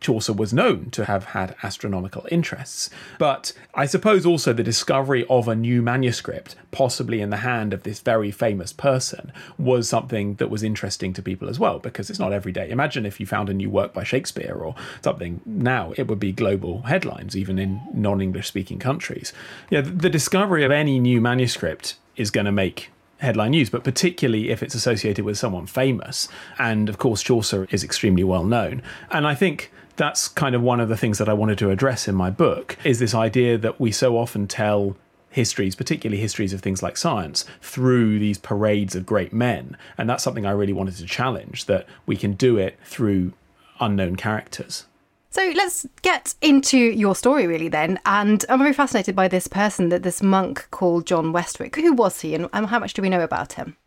Chaucer 0.02 0.34
was 0.34 0.52
known 0.52 0.90
to 0.90 1.06
have 1.06 1.26
had 1.26 1.56
astronomical 1.64 2.28
interests. 2.32 2.90
But 3.20 3.54
I 3.74 3.86
suppose 3.86 4.26
also 4.26 4.52
the 4.52 4.64
discovery 4.64 5.26
of 5.30 5.48
a 5.48 5.56
new 5.56 5.82
manuscript, 5.82 6.56
possibly 6.72 7.22
in 7.22 7.30
the 7.30 7.38
hand 7.38 7.72
of 7.72 7.84
this 7.84 8.00
very 8.00 8.32
famous 8.32 8.74
person, 8.74 9.32
was 9.58 9.88
something 9.88 10.36
that 10.36 10.50
was 10.50 10.64
interesting 10.64 11.14
to 11.14 11.22
people 11.22 11.48
as 11.48 11.60
well, 11.60 11.80
because 11.80 12.10
it's 12.10 12.20
not 12.20 12.34
every 12.34 12.52
day. 12.52 12.70
Imagine 12.70 13.06
if 13.06 13.20
you 13.20 13.26
found 13.26 13.48
a 13.48 13.54
new 13.54 13.70
work 13.70 13.94
by 13.94 14.04
Shakespeare 14.04 14.56
or 14.56 14.76
something 15.04 15.40
now, 15.46 15.94
it 15.96 16.08
would 16.08 16.20
be 16.20 16.32
global 16.32 16.82
headlines, 16.82 17.38
even 17.38 17.60
in 17.60 17.82
non 17.94 18.22
English 18.22 18.48
speaking 18.48 18.80
countries. 18.80 19.32
Yeah, 19.70 19.82
the 19.82 20.10
discovery 20.10 20.66
of 20.66 20.72
any 20.72 21.00
new 21.00 21.22
manuscript 21.22 21.96
is 22.16 22.32
going 22.32 22.46
to 22.46 22.52
make 22.52 22.90
headline 23.22 23.52
news, 23.52 23.70
but 23.70 23.84
particularly 23.84 24.50
if 24.50 24.64
it's 24.64 24.74
associated 24.74 25.24
with 25.24 25.38
someone 25.38 25.68
famous. 25.68 26.28
And 26.58 26.90
of 26.90 26.98
course, 26.98 27.22
Chaucer 27.22 27.68
is 27.70 27.84
extremely 27.84 28.24
well 28.24 28.44
known. 28.44 28.82
And 29.12 29.28
I 29.28 29.36
think 29.36 29.72
that's 29.96 30.28
kind 30.28 30.56
of 30.56 30.62
one 30.62 30.80
of 30.80 30.90
the 30.90 30.98
things 30.98 31.18
that 31.18 31.30
I 31.30 31.34
wanted 31.34 31.58
to 31.60 31.70
address 31.70 32.08
in 32.08 32.16
my 32.16 32.30
book 32.30 32.78
is 32.84 33.00
this 33.00 33.14
idea 33.14 33.58
that 33.58 33.80
we 33.80 33.92
so 33.92 34.18
often 34.18 34.48
tell 34.48 34.96
histories, 35.30 35.76
particularly 35.76 36.22
histories 36.22 36.54
of 36.54 36.62
things 36.62 36.84
like 36.84 36.98
science, 36.98 37.46
through 37.62 38.20
these 38.20 38.38
parades 38.38 38.96
of 38.96 39.06
great 39.06 39.32
men. 39.32 39.78
And 39.98 40.10
that's 40.10 40.24
something 40.24 40.46
I 40.46 40.52
really 40.52 40.74
wanted 40.74 40.98
to 40.98 41.06
challenge 41.06 41.66
that 41.66 41.86
we 42.06 42.18
can 42.18 42.34
do 42.34 42.58
it 42.58 42.78
through 42.84 43.34
unknown 43.80 44.18
characters. 44.18 44.86
So 45.30 45.54
let's 45.56 45.88
get 46.02 46.36
into 46.42 46.78
your 46.78 47.16
story, 47.16 47.48
really, 47.48 47.70
then. 47.70 47.98
And 48.06 48.44
I'm 48.50 48.60
very 48.60 48.74
fascinated 48.74 49.16
by 49.16 49.30
this 49.30 49.48
person, 49.48 49.88
that 49.88 50.04
this 50.04 50.22
monk 50.22 50.68
called 50.72 51.08
John 51.08 51.32
Westwick. 51.32 51.78
Who 51.78 51.94
was 51.94 52.20
he, 52.20 52.36
and 52.36 52.50
how 52.52 52.80
much 52.80 52.94
do 52.94 53.02
we 53.02 53.08
know 53.08 53.22
about 53.22 53.54
him? 53.54 53.78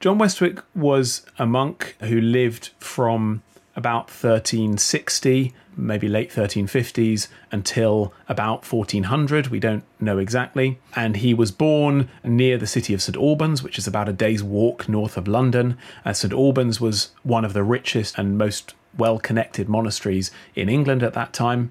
John 0.00 0.18
Westwick 0.18 0.60
was 0.74 1.24
a 1.38 1.46
monk 1.46 1.96
who 2.00 2.20
lived 2.20 2.70
from 2.80 3.42
about 3.78 4.10
1360, 4.10 5.54
maybe 5.76 6.08
late 6.08 6.32
1350s, 6.32 7.28
until 7.52 8.12
about 8.28 8.70
1400. 8.70 9.46
We 9.46 9.60
don't 9.60 9.84
know 10.00 10.18
exactly. 10.18 10.80
And 10.96 11.18
he 11.18 11.32
was 11.32 11.52
born 11.52 12.08
near 12.24 12.58
the 12.58 12.66
city 12.66 12.92
of 12.92 13.00
St 13.00 13.16
Albans, 13.16 13.62
which 13.62 13.78
is 13.78 13.86
about 13.86 14.08
a 14.08 14.12
day's 14.12 14.42
walk 14.42 14.88
north 14.88 15.16
of 15.16 15.28
London. 15.28 15.78
Uh, 16.04 16.12
St 16.12 16.32
Albans 16.32 16.80
was 16.80 17.12
one 17.22 17.44
of 17.44 17.52
the 17.52 17.62
richest 17.62 18.18
and 18.18 18.36
most 18.36 18.74
well 18.98 19.20
connected 19.20 19.68
monasteries 19.68 20.32
in 20.56 20.68
England 20.68 21.04
at 21.04 21.12
that 21.14 21.32
time. 21.32 21.70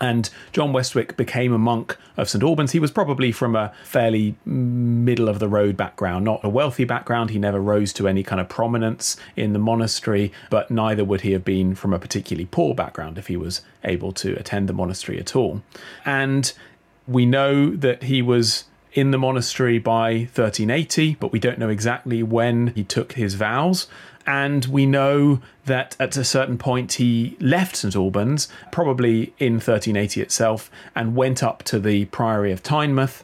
And 0.00 0.28
John 0.52 0.72
Westwick 0.72 1.16
became 1.16 1.52
a 1.52 1.58
monk 1.58 1.96
of 2.16 2.28
St 2.28 2.42
Albans. 2.42 2.72
He 2.72 2.78
was 2.78 2.90
probably 2.90 3.32
from 3.32 3.56
a 3.56 3.72
fairly 3.84 4.36
middle 4.44 5.28
of 5.28 5.38
the 5.38 5.48
road 5.48 5.76
background, 5.76 6.24
not 6.24 6.44
a 6.44 6.48
wealthy 6.48 6.84
background. 6.84 7.30
He 7.30 7.38
never 7.38 7.60
rose 7.60 7.92
to 7.94 8.08
any 8.08 8.22
kind 8.22 8.40
of 8.40 8.48
prominence 8.48 9.16
in 9.36 9.52
the 9.52 9.58
monastery, 9.58 10.32
but 10.50 10.70
neither 10.70 11.04
would 11.04 11.22
he 11.22 11.32
have 11.32 11.44
been 11.44 11.74
from 11.74 11.92
a 11.92 11.98
particularly 11.98 12.46
poor 12.50 12.74
background 12.74 13.16
if 13.16 13.28
he 13.28 13.36
was 13.36 13.62
able 13.84 14.12
to 14.12 14.34
attend 14.34 14.68
the 14.68 14.74
monastery 14.74 15.18
at 15.18 15.34
all. 15.34 15.62
And 16.04 16.52
we 17.06 17.24
know 17.24 17.74
that 17.74 18.04
he 18.04 18.20
was 18.20 18.64
in 18.92 19.10
the 19.10 19.18
monastery 19.18 19.78
by 19.78 20.28
1380, 20.34 21.16
but 21.16 21.30
we 21.30 21.38
don't 21.38 21.58
know 21.58 21.68
exactly 21.68 22.22
when 22.22 22.68
he 22.68 22.82
took 22.82 23.12
his 23.12 23.34
vows. 23.34 23.86
And 24.26 24.64
we 24.66 24.86
know 24.86 25.40
that 25.66 25.96
at 26.00 26.16
a 26.16 26.24
certain 26.24 26.58
point 26.58 26.94
he 26.94 27.36
left 27.40 27.76
St 27.76 27.94
Albans, 27.94 28.48
probably 28.72 29.34
in 29.38 29.54
1380 29.54 30.20
itself, 30.20 30.70
and 30.94 31.14
went 31.14 31.42
up 31.42 31.62
to 31.64 31.78
the 31.78 32.06
Priory 32.06 32.50
of 32.50 32.62
Tynemouth, 32.62 33.22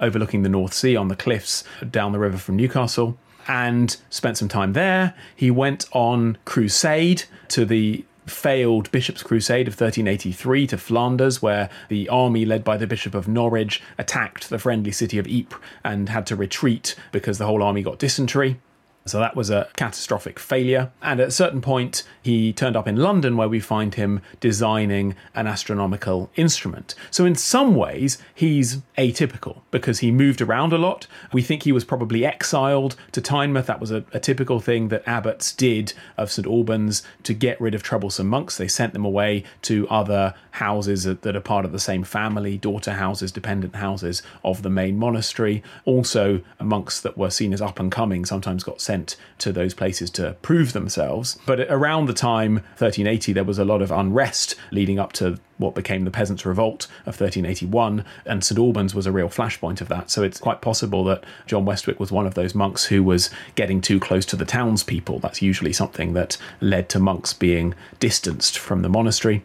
overlooking 0.00 0.42
the 0.42 0.48
North 0.48 0.74
Sea 0.74 0.96
on 0.96 1.08
the 1.08 1.16
cliffs 1.16 1.64
down 1.90 2.12
the 2.12 2.18
river 2.18 2.36
from 2.36 2.56
Newcastle, 2.56 3.16
and 3.48 3.96
spent 4.10 4.36
some 4.36 4.48
time 4.48 4.74
there. 4.74 5.14
He 5.34 5.50
went 5.50 5.86
on 5.92 6.38
crusade 6.44 7.24
to 7.48 7.64
the 7.64 8.04
failed 8.26 8.90
Bishop's 8.92 9.22
Crusade 9.22 9.66
of 9.66 9.72
1383 9.72 10.66
to 10.68 10.78
Flanders, 10.78 11.42
where 11.42 11.68
the 11.88 12.08
army 12.08 12.44
led 12.44 12.62
by 12.62 12.76
the 12.76 12.86
Bishop 12.86 13.14
of 13.14 13.26
Norwich 13.26 13.82
attacked 13.98 14.48
the 14.48 14.58
friendly 14.58 14.92
city 14.92 15.18
of 15.18 15.26
Ypres 15.26 15.60
and 15.82 16.08
had 16.08 16.26
to 16.26 16.36
retreat 16.36 16.94
because 17.10 17.38
the 17.38 17.46
whole 17.46 17.62
army 17.62 17.82
got 17.82 17.98
dysentery. 17.98 18.60
So 19.04 19.18
that 19.18 19.34
was 19.34 19.50
a 19.50 19.68
catastrophic 19.76 20.38
failure. 20.38 20.92
And 21.02 21.20
at 21.20 21.28
a 21.28 21.32
certain 21.32 21.60
point, 21.60 22.04
he 22.22 22.52
turned 22.52 22.76
up 22.76 22.86
in 22.86 22.96
London 22.96 23.36
where 23.36 23.48
we 23.48 23.60
find 23.60 23.94
him 23.94 24.20
designing 24.40 25.16
an 25.34 25.46
astronomical 25.46 26.30
instrument. 26.36 26.94
So, 27.10 27.24
in 27.24 27.34
some 27.34 27.74
ways, 27.74 28.18
he's 28.34 28.78
atypical 28.96 29.62
because 29.70 29.98
he 29.98 30.12
moved 30.12 30.40
around 30.40 30.72
a 30.72 30.78
lot. 30.78 31.06
We 31.32 31.42
think 31.42 31.64
he 31.64 31.72
was 31.72 31.84
probably 31.84 32.24
exiled 32.24 32.94
to 33.12 33.20
Tynemouth. 33.20 33.66
That 33.66 33.80
was 33.80 33.90
a, 33.90 34.04
a 34.12 34.20
typical 34.20 34.60
thing 34.60 34.88
that 34.88 35.02
abbots 35.06 35.52
did 35.52 35.94
of 36.16 36.30
St 36.30 36.46
Albans 36.46 37.02
to 37.24 37.34
get 37.34 37.60
rid 37.60 37.74
of 37.74 37.82
troublesome 37.82 38.28
monks. 38.28 38.56
They 38.56 38.68
sent 38.68 38.92
them 38.92 39.04
away 39.04 39.44
to 39.62 39.88
other 39.88 40.34
houses 40.52 41.04
that 41.04 41.36
are 41.36 41.40
part 41.40 41.64
of 41.64 41.72
the 41.72 41.80
same 41.80 42.04
family, 42.04 42.56
daughter 42.58 42.92
houses, 42.92 43.32
dependent 43.32 43.76
houses 43.76 44.22
of 44.44 44.62
the 44.62 44.70
main 44.70 44.98
monastery. 44.98 45.62
Also, 45.84 46.40
monks 46.60 47.00
that 47.00 47.18
were 47.18 47.30
seen 47.30 47.52
as 47.52 47.60
up 47.60 47.80
and 47.80 47.90
coming 47.90 48.24
sometimes 48.24 48.62
got 48.62 48.80
sent 48.80 48.91
to 49.38 49.52
those 49.52 49.74
places 49.74 50.10
to 50.10 50.36
prove 50.42 50.72
themselves. 50.72 51.38
But 51.46 51.60
around 51.60 52.06
the 52.06 52.12
time 52.12 52.54
1380, 52.78 53.32
there 53.32 53.44
was 53.44 53.58
a 53.58 53.64
lot 53.64 53.82
of 53.82 53.90
unrest 53.90 54.54
leading 54.70 54.98
up 54.98 55.12
to 55.14 55.38
what 55.58 55.74
became 55.74 56.04
the 56.04 56.10
Peasants' 56.10 56.44
Revolt 56.44 56.86
of 57.06 57.20
1381, 57.20 58.04
and 58.26 58.42
St 58.44 58.58
Albans 58.58 58.94
was 58.94 59.06
a 59.06 59.12
real 59.12 59.28
flashpoint 59.28 59.80
of 59.80 59.88
that. 59.88 60.10
So 60.10 60.22
it's 60.22 60.40
quite 60.40 60.60
possible 60.60 61.04
that 61.04 61.24
John 61.46 61.64
Westwick 61.64 62.00
was 62.00 62.10
one 62.10 62.26
of 62.26 62.34
those 62.34 62.54
monks 62.54 62.86
who 62.86 63.02
was 63.02 63.30
getting 63.54 63.80
too 63.80 64.00
close 64.00 64.26
to 64.26 64.36
the 64.36 64.44
townspeople. 64.44 65.20
That's 65.20 65.42
usually 65.42 65.72
something 65.72 66.12
that 66.14 66.36
led 66.60 66.88
to 66.90 66.98
monks 66.98 67.32
being 67.32 67.74
distanced 68.00 68.58
from 68.58 68.82
the 68.82 68.88
monastery. 68.88 69.44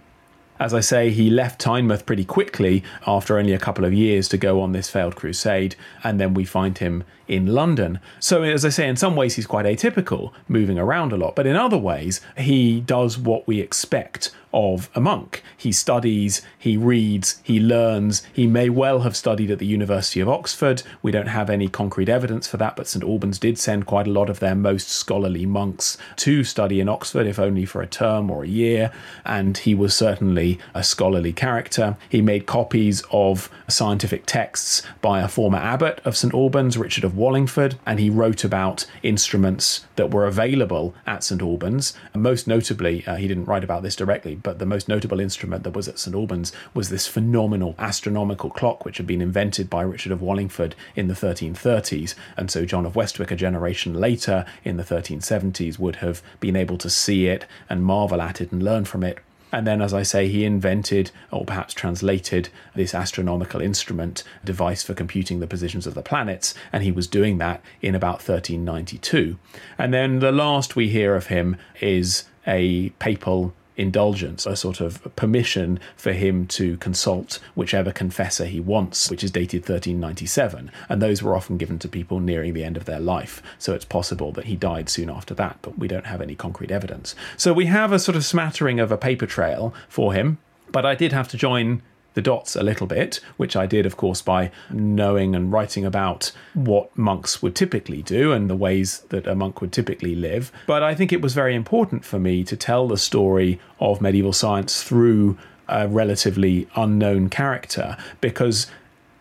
As 0.60 0.74
I 0.74 0.80
say, 0.80 1.12
he 1.12 1.30
left 1.30 1.62
Tynemouth 1.62 2.06
pretty 2.06 2.26
quickly 2.26 2.84
after 3.06 3.38
only 3.38 3.54
a 3.54 3.60
couple 3.60 3.86
of 3.86 3.94
years 3.94 4.28
to 4.30 4.38
go 4.38 4.62
on 4.62 4.72
this 4.72 4.90
failed 4.90 5.16
crusade, 5.16 5.76
and 6.04 6.20
then 6.20 6.34
we 6.34 6.46
find 6.46 6.78
him 6.78 7.04
in 7.28 7.48
London. 7.48 8.00
So, 8.20 8.42
as 8.44 8.66
I 8.66 8.70
say, 8.70 8.88
in 8.88 8.96
some 8.96 9.16
ways 9.16 9.36
he's 9.36 9.46
quite 9.46 9.66
atypical, 9.66 10.32
moving 10.48 10.80
around 10.80 11.12
a 11.14 11.18
lot, 11.18 11.36
but 11.36 11.46
in 11.46 11.56
other 11.56 11.78
ways, 11.78 12.22
he 12.38 12.82
does 12.82 13.18
what 13.18 13.48
we 13.48 13.60
expect 13.60 14.32
of 14.58 14.90
a 14.96 15.00
monk. 15.00 15.44
He 15.56 15.72
studies, 15.72 16.42
he 16.58 16.78
reads, 16.78 17.40
he 17.44 17.60
learns. 17.60 18.24
He 18.34 18.48
may 18.48 18.70
well 18.70 19.02
have 19.02 19.16
studied 19.16 19.52
at 19.52 19.60
the 19.60 19.68
University 19.68 20.20
of 20.20 20.28
Oxford. 20.28 20.82
We 21.04 21.12
don't 21.12 21.28
have 21.28 21.52
any 21.52 21.68
concrete 21.68 22.10
evidence 22.10 22.48
for 22.48 22.58
that, 22.58 22.76
but 22.76 22.88
St 22.88 23.04
Albans 23.04 23.38
did 23.38 23.60
send 23.60 23.86
quite 23.86 24.08
a 24.08 24.12
lot 24.12 24.32
of 24.32 24.40
their 24.40 24.56
most 24.56 24.90
scholarly 24.90 25.46
monks 25.46 25.96
to 26.18 26.44
study 26.44 26.80
in 26.80 26.90
Oxford, 26.90 27.28
if 27.28 27.38
only 27.38 27.66
for 27.66 27.84
a 27.84 27.88
term 27.88 28.32
or 28.32 28.44
a 28.44 28.48
year. 28.48 28.92
And 29.24 29.56
he 29.60 29.76
was 29.76 29.94
certainly 29.94 30.58
a 30.74 30.84
scholarly 30.84 31.34
character. 31.34 31.96
He 32.10 32.24
made 32.24 32.48
copies 32.48 33.04
of 33.12 33.52
scientific 33.68 34.26
texts 34.26 34.82
by 35.02 35.22
a 35.22 35.28
former 35.28 35.60
abbot 35.60 36.02
of 36.04 36.18
St 36.18 36.34
Albans, 36.34 36.80
Richard 36.80 37.04
of 37.04 37.16
Wallingford, 37.16 37.78
and 37.86 38.00
he 38.00 38.10
wrote 38.10 38.44
about 38.44 38.88
instruments 39.04 39.86
that 39.98 40.10
were 40.10 40.26
available 40.26 40.96
at 41.06 41.24
St 41.24 41.44
Albans. 41.44 41.94
And 42.14 42.24
most 42.24 42.48
notably, 42.48 43.06
uh, 43.06 43.18
he 43.18 43.28
didn't 43.28 43.46
write 43.46 43.64
about 43.64 43.84
this 43.84 43.96
directly, 43.96 44.34
but 44.48 44.60
the 44.60 44.66
most 44.66 44.88
notable 44.88 45.20
instrument 45.20 45.66
that 45.66 45.76
was 45.76 45.90
at 45.90 46.00
St 46.00 46.16
Albans 46.16 46.54
was 46.74 46.88
this 46.88 47.06
phenomenal 47.06 47.76
astronomical 47.78 48.50
clock, 48.50 48.86
which 48.86 48.96
had 48.96 49.06
been 49.06 49.22
invented 49.22 49.70
by 49.70 49.82
Richard 49.82 50.14
of 50.14 50.22
Wallingford 50.22 50.74
in 50.96 51.10
the 51.10 51.14
1330s. 51.14 52.16
And 52.38 52.50
so 52.50 52.64
John 52.64 52.86
of 52.86 52.96
Westwick, 52.96 53.30
a 53.30 53.36
generation 53.36 53.94
later 53.94 54.46
in 54.64 54.78
the 54.78 54.86
1370s, 54.86 55.78
would 55.80 55.98
have 55.98 56.22
been 56.40 56.56
able 56.56 56.78
to 56.78 56.90
see 56.90 57.28
it 57.28 57.46
and 57.70 57.84
marvel 57.84 58.22
at 58.22 58.40
it 58.40 58.54
and 58.54 58.64
learn 58.64 58.86
from 58.86 59.04
it 59.04 59.20
and 59.50 59.66
then, 59.66 59.82
as 59.82 59.94
I 59.94 60.04
say, 60.04 60.28
he 60.28 60.44
invented 60.44 61.12
or 61.32 61.46
perhaps 61.46 61.74
translated 61.74 62.50
this 62.76 62.94
astronomical 62.94 63.62
instrument 63.62 64.26
device 64.44 64.84
for 64.84 64.94
computing 64.94 65.40
the 65.40 65.48
positions 65.48 65.88
of 65.88 65.94
the 65.94 66.02
planets, 66.02 66.54
and 66.74 66.84
he 66.84 66.92
was 66.92 67.08
doing 67.08 67.38
that 67.38 67.62
in 67.82 67.96
about 67.96 68.16
1392. 68.16 69.40
And 69.78 69.94
then 69.94 70.20
the 70.20 70.34
last 70.34 70.76
we 70.76 70.90
hear 70.90 71.16
of 71.16 71.28
him 71.28 71.56
is 71.80 72.26
a 72.46 72.90
papal 73.00 73.54
indulgence, 73.78 74.46
a 74.46 74.56
sort 74.56 74.82
of 74.82 75.16
permission 75.16 75.80
for 75.96 76.12
him 76.12 76.48
to 76.48 76.78
consult 76.78 77.40
whichever 77.56 77.92
confessor 77.92 78.46
he 78.46 78.60
wants, 78.60 79.10
which 79.10 79.24
is 79.24 79.32
dated 79.32 79.62
1397. 79.62 80.72
And 80.90 81.02
those 81.02 81.24
were 81.24 81.36
often 81.36 81.58
given 81.58 81.80
to 81.80 81.88
people 81.88 82.20
nearing 82.20 82.54
the 82.54 82.64
end 82.64 82.76
of 82.76 82.86
their 82.86 83.00
life. 83.00 83.42
So 83.60 83.74
it's 83.74 83.86
possible 83.86 84.32
that 84.34 84.46
he 84.46 84.56
died 84.56 84.90
soon 84.90 85.10
after 85.10 85.34
that, 85.36 85.60
but 85.62 85.78
we 85.78 85.88
don't 85.88 86.08
have 86.08 86.22
any 86.22 86.36
concrete 86.36 86.72
evidence. 86.72 87.16
So 87.38 87.54
we 87.54 87.68
have 87.68 87.92
a 87.92 88.00
sort 88.00 88.16
of 88.16 88.26
smattering 88.26 88.80
of 88.80 88.92
a 88.92 88.98
paper 88.98 89.28
trail 89.28 89.74
for 89.88 90.14
him, 90.14 90.40
but 90.72 90.86
I 90.86 90.96
did 90.96 91.14
have 91.14 91.28
to 91.30 91.38
join 91.38 91.82
the 92.18 92.22
dots 92.24 92.56
a 92.56 92.64
little 92.64 92.88
bit, 92.88 93.20
which 93.38 93.56
I 93.56 93.68
did, 93.68 93.86
of 93.86 93.96
course, 93.96 94.24
by 94.24 94.50
knowing 94.72 95.36
and 95.36 95.52
writing 95.52 95.86
about 95.86 96.32
what 96.56 96.90
monks 96.98 97.44
would 97.44 97.56
typically 97.56 98.02
do 98.02 98.32
and 98.32 98.50
the 98.50 98.56
ways 98.56 99.02
that 99.10 99.28
a 99.28 99.36
monk 99.36 99.62
would 99.62 99.72
typically 99.72 100.16
live. 100.16 100.52
But 100.66 100.82
I 100.82 100.96
think 100.96 101.14
it 101.14 101.22
was 101.22 101.36
very 101.36 101.54
important 101.54 102.04
for 102.04 102.18
me 102.18 102.44
to 102.46 102.58
tell 102.58 102.88
the 102.88 102.98
story 102.98 103.60
of 103.80 104.02
medieval 104.02 104.34
science 104.34 104.82
through 104.82 105.38
a 105.68 105.88
relatively 105.88 106.68
unknown 106.76 107.30
character 107.30 107.96
because, 108.20 108.66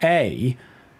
A, 0.03 0.57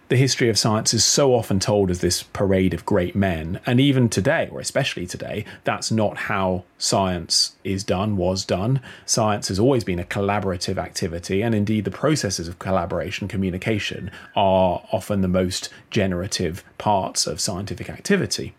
the 0.09 0.17
history 0.17 0.49
of 0.49 0.59
science 0.59 0.95
is 0.95 1.05
so 1.05 1.35
often 1.35 1.59
told 1.59 1.91
as 1.91 2.01
this 2.01 2.23
parade 2.23 2.73
of 2.73 2.87
great 2.87 3.17
men. 3.17 3.61
And 3.67 3.81
even 3.81 4.09
today, 4.09 4.49
or 4.53 4.61
especially 4.61 5.07
today, 5.07 5.45
that's 5.65 5.91
not 5.91 6.17
how 6.17 6.65
science 6.79 7.57
is 7.65 7.83
done, 7.83 8.17
was 8.17 8.45
done. 8.45 8.81
Science 9.05 9.49
has 9.49 9.59
always 9.59 9.83
been 9.83 9.99
a 9.99 10.05
collaborative 10.05 10.79
activity. 10.79 11.43
And 11.43 11.55
indeed, 11.55 11.85
the 11.85 11.91
processes 11.91 12.47
of 12.47 12.61
collaboration, 12.61 13.27
communication, 13.27 14.11
are 14.37 14.83
often 14.93 15.23
the 15.23 15.29
most 15.29 15.71
generative 15.91 16.63
parts 16.79 17.27
of 17.27 17.41
scientific 17.41 17.91
activity. 17.91 18.55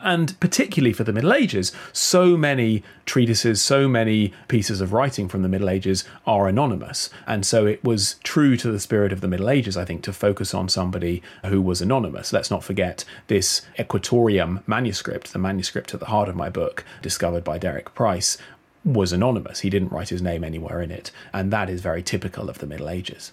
And 0.00 0.38
particularly 0.38 0.92
for 0.92 1.04
the 1.04 1.12
Middle 1.12 1.32
Ages, 1.32 1.72
so 1.92 2.36
many 2.36 2.84
treatises, 3.04 3.60
so 3.60 3.88
many 3.88 4.32
pieces 4.46 4.80
of 4.80 4.92
writing 4.92 5.28
from 5.28 5.42
the 5.42 5.48
Middle 5.48 5.68
Ages 5.68 6.04
are 6.26 6.46
anonymous. 6.46 7.10
And 7.26 7.44
so 7.44 7.66
it 7.66 7.82
was 7.82 8.16
true 8.22 8.56
to 8.58 8.70
the 8.70 8.78
spirit 8.78 9.12
of 9.12 9.20
the 9.20 9.28
Middle 9.28 9.50
Ages, 9.50 9.76
I 9.76 9.84
think, 9.84 10.02
to 10.04 10.12
focus 10.12 10.54
on 10.54 10.68
somebody 10.68 11.22
who 11.46 11.60
was 11.60 11.80
anonymous. 11.80 12.32
Let's 12.32 12.50
not 12.50 12.62
forget 12.62 13.04
this 13.26 13.62
Equatorium 13.78 14.60
manuscript, 14.66 15.32
the 15.32 15.38
manuscript 15.38 15.92
at 15.94 16.00
the 16.00 16.06
heart 16.06 16.28
of 16.28 16.36
my 16.36 16.48
book, 16.48 16.84
discovered 17.02 17.42
by 17.42 17.58
Derek 17.58 17.94
Price, 17.94 18.38
was 18.84 19.12
anonymous. 19.12 19.60
He 19.60 19.70
didn't 19.70 19.92
write 19.92 20.10
his 20.10 20.22
name 20.22 20.44
anywhere 20.44 20.80
in 20.80 20.92
it. 20.92 21.10
And 21.32 21.52
that 21.52 21.68
is 21.68 21.80
very 21.80 22.02
typical 22.02 22.48
of 22.48 22.58
the 22.58 22.66
Middle 22.66 22.88
Ages. 22.88 23.32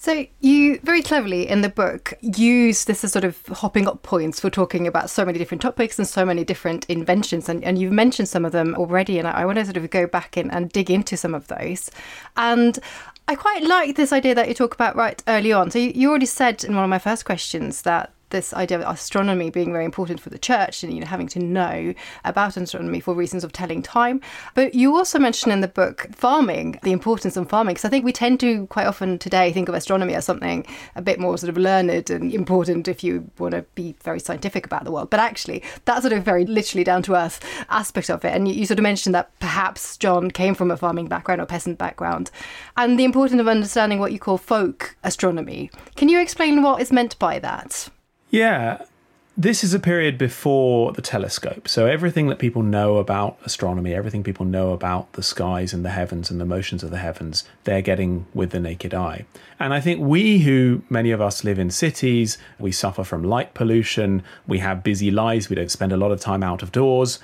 So 0.00 0.24
you 0.38 0.78
very 0.84 1.02
cleverly 1.02 1.48
in 1.48 1.62
the 1.62 1.68
book 1.68 2.14
use 2.20 2.84
this 2.84 3.02
as 3.02 3.10
sort 3.10 3.24
of 3.24 3.44
hopping 3.48 3.88
up 3.88 4.04
points 4.04 4.38
for 4.38 4.48
talking 4.48 4.86
about 4.86 5.10
so 5.10 5.24
many 5.24 5.40
different 5.40 5.60
topics 5.60 5.98
and 5.98 6.06
so 6.06 6.24
many 6.24 6.44
different 6.44 6.86
inventions, 6.86 7.48
and, 7.48 7.64
and 7.64 7.80
you've 7.80 7.92
mentioned 7.92 8.28
some 8.28 8.44
of 8.44 8.52
them 8.52 8.76
already, 8.76 9.18
and 9.18 9.26
I, 9.26 9.32
I 9.32 9.44
want 9.44 9.58
to 9.58 9.64
sort 9.64 9.76
of 9.76 9.90
go 9.90 10.06
back 10.06 10.36
in 10.36 10.52
and 10.52 10.70
dig 10.70 10.88
into 10.88 11.16
some 11.16 11.34
of 11.34 11.48
those. 11.48 11.90
And 12.36 12.78
I 13.26 13.34
quite 13.34 13.64
like 13.64 13.96
this 13.96 14.12
idea 14.12 14.36
that 14.36 14.46
you 14.46 14.54
talk 14.54 14.72
about 14.72 14.94
right 14.94 15.20
early 15.26 15.52
on. 15.52 15.72
So 15.72 15.80
you, 15.80 15.90
you 15.92 16.10
already 16.10 16.26
said 16.26 16.62
in 16.62 16.76
one 16.76 16.84
of 16.84 16.90
my 16.90 17.00
first 17.00 17.24
questions 17.24 17.82
that 17.82 18.12
this 18.30 18.52
idea 18.54 18.78
of 18.78 18.94
astronomy 18.94 19.50
being 19.50 19.72
very 19.72 19.84
important 19.84 20.20
for 20.20 20.30
the 20.30 20.38
church 20.38 20.82
and 20.82 20.92
you 20.92 21.00
know 21.00 21.06
having 21.06 21.28
to 21.28 21.38
know 21.38 21.94
about 22.24 22.56
astronomy 22.56 23.00
for 23.00 23.14
reasons 23.14 23.44
of 23.44 23.52
telling 23.52 23.82
time. 23.82 24.20
But 24.54 24.74
you 24.74 24.94
also 24.96 25.18
mention 25.18 25.50
in 25.50 25.60
the 25.60 25.68
book 25.68 26.08
farming 26.12 26.78
the 26.82 26.92
importance 26.92 27.36
of 27.36 27.48
farming 27.48 27.74
because 27.74 27.84
i 27.84 27.88
think 27.88 28.04
we 28.04 28.12
tend 28.12 28.40
to 28.40 28.66
quite 28.66 28.86
often 28.86 29.18
today 29.18 29.52
think 29.52 29.68
of 29.68 29.74
astronomy 29.74 30.14
as 30.14 30.24
something 30.24 30.66
a 30.96 31.02
bit 31.02 31.18
more 31.18 31.36
sort 31.38 31.50
of 31.50 31.56
learned 31.56 32.10
and 32.10 32.32
important 32.32 32.88
if 32.88 33.02
you 33.04 33.30
want 33.38 33.52
to 33.52 33.62
be 33.74 33.94
very 34.02 34.20
scientific 34.20 34.66
about 34.66 34.84
the 34.84 34.90
world. 34.90 35.10
But 35.10 35.20
actually 35.20 35.62
that 35.84 36.02
sort 36.02 36.12
of 36.12 36.24
very 36.24 36.44
literally 36.44 36.84
down 36.84 37.02
to 37.04 37.14
earth 37.14 37.40
aspect 37.68 38.10
of 38.10 38.24
it. 38.24 38.34
And 38.34 38.48
you, 38.48 38.54
you 38.54 38.66
sort 38.66 38.78
of 38.78 38.82
mentioned 38.82 39.14
that 39.14 39.30
perhaps 39.38 39.96
john 39.96 40.30
came 40.30 40.54
from 40.54 40.70
a 40.70 40.76
farming 40.76 41.06
background 41.06 41.40
or 41.40 41.46
peasant 41.46 41.78
background 41.78 42.30
and 42.76 42.98
the 42.98 43.04
importance 43.04 43.40
of 43.40 43.48
understanding 43.48 43.98
what 43.98 44.12
you 44.12 44.18
call 44.18 44.38
folk 44.38 44.96
astronomy. 45.04 45.70
Can 45.96 46.08
you 46.08 46.20
explain 46.20 46.62
what 46.62 46.80
is 46.80 46.92
meant 46.92 47.18
by 47.18 47.38
that 47.38 47.88
yeah, 48.30 48.82
this 49.38 49.62
is 49.62 49.72
a 49.72 49.78
period 49.78 50.18
before 50.18 50.90
the 50.92 51.00
telescope. 51.00 51.68
So 51.68 51.86
everything 51.86 52.26
that 52.26 52.40
people 52.40 52.62
know 52.62 52.96
about 52.96 53.38
astronomy, 53.44 53.94
everything 53.94 54.24
people 54.24 54.44
know 54.44 54.72
about 54.72 55.12
the 55.12 55.22
skies 55.22 55.72
and 55.72 55.84
the 55.84 55.90
heavens 55.90 56.28
and 56.28 56.40
the 56.40 56.44
motions 56.44 56.82
of 56.82 56.90
the 56.90 56.98
heavens, 56.98 57.44
they're 57.62 57.80
getting 57.80 58.26
with 58.34 58.50
the 58.50 58.58
naked 58.58 58.92
eye. 58.92 59.26
And 59.60 59.72
I 59.72 59.80
think 59.80 60.00
we 60.00 60.40
who 60.40 60.82
many 60.90 61.12
of 61.12 61.20
us 61.20 61.44
live 61.44 61.60
in 61.60 61.70
cities, 61.70 62.36
we 62.58 62.72
suffer 62.72 63.04
from 63.04 63.22
light 63.22 63.54
pollution, 63.54 64.24
we 64.48 64.58
have 64.58 64.82
busy 64.82 65.12
lives, 65.12 65.48
we 65.48 65.54
don't 65.54 65.70
spend 65.70 65.92
a 65.92 65.96
lot 65.96 66.10
of 66.10 66.20
time 66.20 66.42
out 66.42 66.60
of 66.60 66.72
doors, 66.72 67.20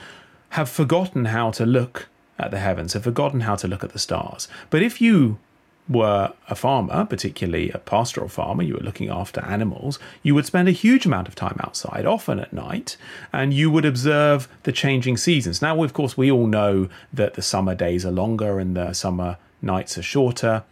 have 0.50 0.68
forgotten 0.68 1.24
how 1.24 1.50
to 1.50 1.66
look 1.66 2.06
at 2.38 2.52
the 2.52 2.60
heavens, 2.60 2.92
have 2.92 3.02
forgotten 3.02 3.40
how 3.40 3.56
to 3.56 3.66
look 3.66 3.82
at 3.82 3.92
the 3.92 3.98
stars. 3.98 4.46
But 4.70 4.82
if 4.82 5.00
you 5.00 5.38
were 5.88 6.32
a 6.48 6.54
farmer, 6.54 7.04
particularly 7.04 7.70
a 7.70 7.78
pastoral 7.78 8.28
farmer, 8.28 8.62
you 8.62 8.74
were 8.74 8.80
looking 8.80 9.10
after 9.10 9.44
animals, 9.44 9.98
you 10.22 10.34
would 10.34 10.46
spend 10.46 10.68
a 10.68 10.72
huge 10.72 11.04
amount 11.04 11.28
of 11.28 11.34
time 11.34 11.56
outside, 11.60 12.06
often 12.06 12.40
at 12.40 12.52
night, 12.52 12.96
and 13.32 13.52
you 13.52 13.70
would 13.70 13.84
observe 13.84 14.48
the 14.62 14.72
changing 14.72 15.16
seasons. 15.16 15.60
Now, 15.60 15.82
of 15.82 15.92
course, 15.92 16.16
we 16.16 16.30
all 16.30 16.46
know 16.46 16.88
that 17.12 17.34
the 17.34 17.42
summer 17.42 17.74
days 17.74 18.06
are 18.06 18.10
longer 18.10 18.58
and 18.58 18.76
the 18.76 18.92
summer 18.94 19.36
nights 19.60 19.98
are 19.98 20.02
shorter, 20.02 20.62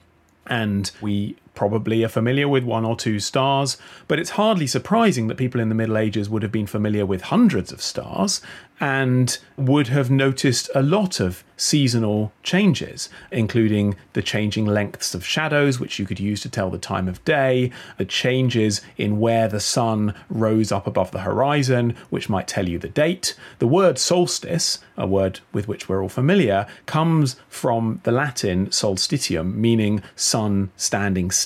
and 0.47 0.91
we 1.01 1.37
probably 1.55 2.05
are 2.05 2.09
familiar 2.09 2.49
with 2.49 2.65
one 2.65 2.85
or 2.85 2.97
two 2.97 3.21
stars, 3.21 3.77
but 4.09 4.19
it's 4.19 4.31
hardly 4.31 4.67
surprising 4.67 5.27
that 5.29 5.37
people 5.37 5.61
in 5.61 5.69
the 5.69 5.75
Middle 5.75 5.99
Ages 5.99 6.29
would 6.29 6.43
have 6.43 6.53
been 6.53 6.67
familiar 6.67 7.05
with 7.05 7.23
hundreds 7.23 7.73
of 7.73 7.83
stars 7.83 8.41
and 8.81 9.39
would 9.57 9.87
have 9.87 10.11
noticed 10.11 10.69
a 10.75 10.83
lot 10.83 11.21
of 11.21 11.45
seasonal 11.57 12.33
changes, 12.43 13.09
including 13.31 13.95
the 14.15 14.23
changing 14.23 14.67
lengths 14.67 15.15
of 15.15 15.25
shadows, 15.25 15.79
which 15.79 16.01
you 16.01 16.05
could 16.05 16.19
use 16.19 16.41
to 16.41 16.49
tell 16.49 16.69
the 16.69 16.79
time 16.79 17.07
of 17.07 17.25
day, 17.25 17.71
the 17.97 18.05
changes 18.05 18.81
in 18.97 19.21
where 19.21 19.47
the 19.47 19.61
sun 19.61 20.13
rose 20.29 20.73
up 20.73 20.89
above 20.89 21.13
the 21.13 21.21
horizon, 21.21 21.95
which 22.11 22.29
might 22.29 22.49
tell 22.49 22.69
you 22.69 22.77
the 22.77 22.89
date. 22.89 23.37
The 23.61 23.69
word 23.69 23.99
solstice, 23.99 24.81
a 24.97 25.07
word 25.07 25.39
with 25.53 25.69
which 25.69 25.89
we're 25.89 26.03
all 26.03 26.09
familiar, 26.09 26.67
comes 26.87 27.37
from 27.49 28.01
the 28.03 28.11
Latin 28.11 28.67
solstitium, 28.67 29.55
meaning 29.55 30.03
sun 30.17 30.73
standing 30.77 31.31
still. 31.31 31.42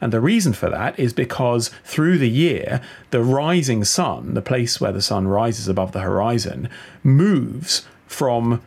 And 0.00 0.12
the 0.12 0.20
reason 0.20 0.52
for 0.52 0.70
that 0.70 0.98
is 0.98 1.12
because 1.12 1.70
through 1.84 2.18
the 2.18 2.30
year, 2.30 2.80
the 3.10 3.22
rising 3.22 3.84
sun, 3.84 4.34
the 4.34 4.42
place 4.42 4.80
where 4.80 4.92
the 4.92 5.02
sun 5.02 5.28
rises 5.28 5.68
above 5.68 5.92
the 5.92 6.00
horizon, 6.00 6.68
moves 7.02 7.86
from 8.06 8.62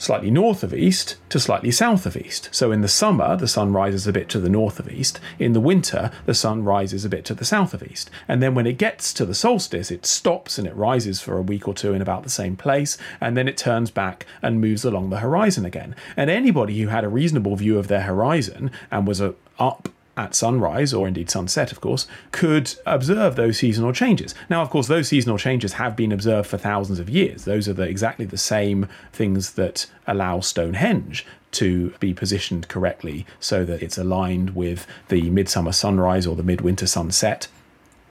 slightly 0.00 0.30
north 0.30 0.62
of 0.62 0.72
east 0.72 1.16
to 1.28 1.38
slightly 1.38 1.70
south 1.70 2.06
of 2.06 2.16
east. 2.16 2.48
So 2.52 2.72
in 2.72 2.80
the 2.80 2.88
summer, 2.88 3.36
the 3.36 3.46
sun 3.46 3.74
rises 3.74 4.06
a 4.06 4.12
bit 4.12 4.30
to 4.30 4.40
the 4.40 4.48
north 4.48 4.80
of 4.80 4.90
east. 4.90 5.20
In 5.38 5.52
the 5.52 5.60
winter, 5.60 6.10
the 6.24 6.32
sun 6.32 6.64
rises 6.64 7.04
a 7.04 7.10
bit 7.10 7.26
to 7.26 7.34
the 7.34 7.44
south 7.44 7.74
of 7.74 7.82
east. 7.82 8.10
And 8.26 8.42
then 8.42 8.54
when 8.54 8.66
it 8.66 8.78
gets 8.78 9.12
to 9.14 9.26
the 9.26 9.34
solstice, 9.34 9.90
it 9.90 10.06
stops 10.06 10.56
and 10.58 10.66
it 10.66 10.74
rises 10.74 11.20
for 11.20 11.36
a 11.36 11.42
week 11.42 11.68
or 11.68 11.74
two 11.74 11.92
in 11.92 12.00
about 12.00 12.22
the 12.22 12.30
same 12.30 12.56
place. 12.56 12.96
And 13.20 13.36
then 13.36 13.46
it 13.46 13.58
turns 13.58 13.90
back 13.90 14.24
and 14.40 14.58
moves 14.58 14.86
along 14.86 15.10
the 15.10 15.18
horizon 15.18 15.66
again. 15.66 15.94
And 16.16 16.30
anybody 16.30 16.80
who 16.80 16.88
had 16.88 17.04
a 17.04 17.08
reasonable 17.08 17.56
view 17.56 17.78
of 17.78 17.88
their 17.88 18.02
horizon 18.02 18.70
and 18.90 19.06
was 19.06 19.20
a, 19.20 19.34
up 19.58 19.90
at 20.20 20.34
sunrise, 20.34 20.92
or 20.92 21.08
indeed 21.08 21.30
sunset, 21.30 21.72
of 21.72 21.80
course, 21.80 22.06
could 22.30 22.74
observe 22.86 23.36
those 23.36 23.58
seasonal 23.58 23.92
changes. 23.92 24.34
Now, 24.48 24.62
of 24.62 24.70
course, 24.70 24.86
those 24.86 25.08
seasonal 25.08 25.38
changes 25.38 25.74
have 25.74 25.96
been 25.96 26.12
observed 26.12 26.48
for 26.48 26.58
thousands 26.58 26.98
of 26.98 27.08
years. 27.08 27.44
Those 27.44 27.68
are 27.68 27.72
the, 27.72 27.84
exactly 27.84 28.26
the 28.26 28.38
same 28.38 28.88
things 29.12 29.52
that 29.52 29.86
allow 30.06 30.40
Stonehenge 30.40 31.26
to 31.52 31.90
be 31.98 32.14
positioned 32.14 32.68
correctly 32.68 33.26
so 33.40 33.64
that 33.64 33.82
it's 33.82 33.98
aligned 33.98 34.50
with 34.54 34.86
the 35.08 35.30
midsummer 35.30 35.72
sunrise 35.72 36.26
or 36.26 36.36
the 36.36 36.42
midwinter 36.42 36.86
sunset. 36.86 37.48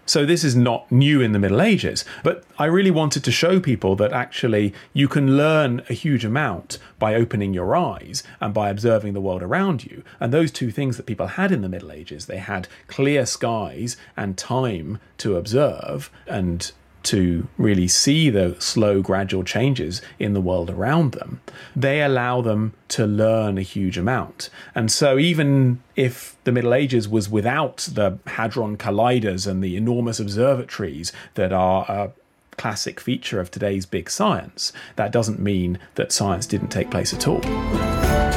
So 0.10 0.26
this 0.26 0.44
is 0.44 0.56
not 0.56 0.92
new 0.92 1.22
in 1.22 1.34
the 1.34 1.40
Middle 1.40 1.62
Ages, 1.62 2.04
but 2.24 2.44
I 2.58 2.66
really 2.66 2.90
wanted 2.90 3.24
to 3.26 3.32
show 3.32 3.60
people 3.60 3.96
that 3.98 4.12
actually 4.12 4.74
you 4.92 5.08
can 5.08 5.38
learn 5.38 5.84
a 5.88 5.94
huge 5.94 6.26
amount 6.26 6.80
by 6.98 7.14
opening 7.14 7.54
your 7.54 7.76
eyes 7.76 8.24
and 8.42 8.52
by 8.52 8.72
observing 8.72 9.14
the 9.14 9.22
world 9.22 9.44
around 9.44 9.86
you. 9.86 10.04
And 10.20 10.34
those 10.34 10.50
two 10.50 10.72
things 10.72 10.98
that 10.98 11.06
people 11.06 11.28
had 11.28 11.52
in 11.52 11.62
the 11.62 11.70
Middle 11.70 11.92
Ages, 11.92 12.26
they 12.26 12.40
had 12.40 12.68
clear 12.88 13.28
skies 13.28 13.98
and 14.18 14.36
time 14.36 14.98
to 15.20 15.38
observe 15.38 16.10
and 16.26 16.72
to 17.04 17.48
really 17.58 17.88
see 17.88 18.30
the 18.30 18.56
slow, 18.60 19.02
gradual 19.02 19.44
changes 19.44 20.02
in 20.18 20.34
the 20.34 20.42
world 20.42 20.70
around 20.70 21.14
them, 21.14 21.42
they 21.76 22.02
allow 22.02 22.42
them 22.42 22.74
to 22.90 23.06
learn 23.06 23.58
a 23.58 23.62
huge 23.62 23.98
amount. 23.98 24.50
And 24.76 24.92
so, 24.92 25.18
even 25.18 25.82
if 25.96 26.36
the 26.44 26.52
Middle 26.52 26.74
Ages 26.74 27.08
was 27.08 27.30
without 27.30 27.78
the 27.92 28.20
Hadron 28.28 28.78
Colliders 28.78 29.48
and 29.48 29.64
the 29.64 29.76
enormous 29.76 30.20
observatories 30.20 31.12
that 31.36 31.54
are 31.54 31.86
a 31.88 32.12
classic 32.58 33.00
feature 33.00 33.40
of 33.40 33.50
today's 33.50 33.86
big 33.86 34.10
science, 34.10 34.74
that 34.96 35.12
doesn't 35.12 35.40
mean 35.40 35.80
that 35.96 36.12
science 36.12 36.46
didn't 36.46 36.70
take 36.70 36.92
place 36.92 37.14
at 37.14 37.28
all. 37.28 38.29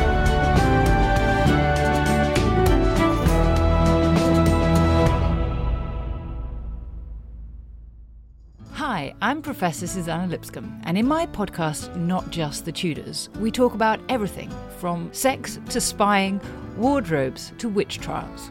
Hi, 9.02 9.12
I'm 9.20 9.42
Professor 9.42 9.88
Suzannah 9.88 10.28
Lipscomb, 10.28 10.80
and 10.84 10.96
in 10.96 11.08
my 11.08 11.26
podcast, 11.26 11.96
Not 11.96 12.30
Just 12.30 12.64
the 12.64 12.70
Tudors, 12.70 13.30
we 13.40 13.50
talk 13.50 13.74
about 13.74 13.98
everything 14.08 14.48
from 14.78 15.12
sex 15.12 15.58
to 15.70 15.80
spying, 15.80 16.40
wardrobes 16.76 17.52
to 17.58 17.68
witch 17.68 17.98
trials. 17.98 18.48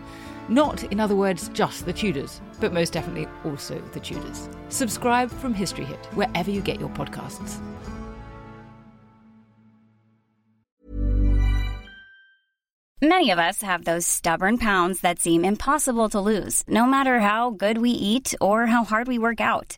Not, 0.49 0.83
in 0.91 0.99
other 0.99 1.15
words, 1.15 1.47
just 1.53 1.85
the 1.85 1.93
Tudors, 1.93 2.41
but 2.59 2.73
most 2.73 2.91
definitely 2.91 3.29
also 3.45 3.81
the 3.93 4.01
Tudors. 4.01 4.49
Subscribe 4.67 5.31
from 5.31 5.53
History 5.53 5.85
Hit, 5.85 6.05
wherever 6.15 6.51
you 6.51 6.59
get 6.59 6.81
your 6.81 6.89
podcasts. 6.89 7.61
Many 13.01 13.31
of 13.31 13.39
us 13.39 13.61
have 13.61 13.85
those 13.85 14.05
stubborn 14.05 14.57
pounds 14.57 14.99
that 14.99 15.17
seem 15.17 15.45
impossible 15.45 16.09
to 16.09 16.19
lose, 16.19 16.65
no 16.67 16.85
matter 16.85 17.21
how 17.21 17.51
good 17.51 17.77
we 17.77 17.91
eat 17.91 18.35
or 18.41 18.65
how 18.65 18.83
hard 18.83 19.07
we 19.07 19.17
work 19.17 19.39
out. 19.39 19.77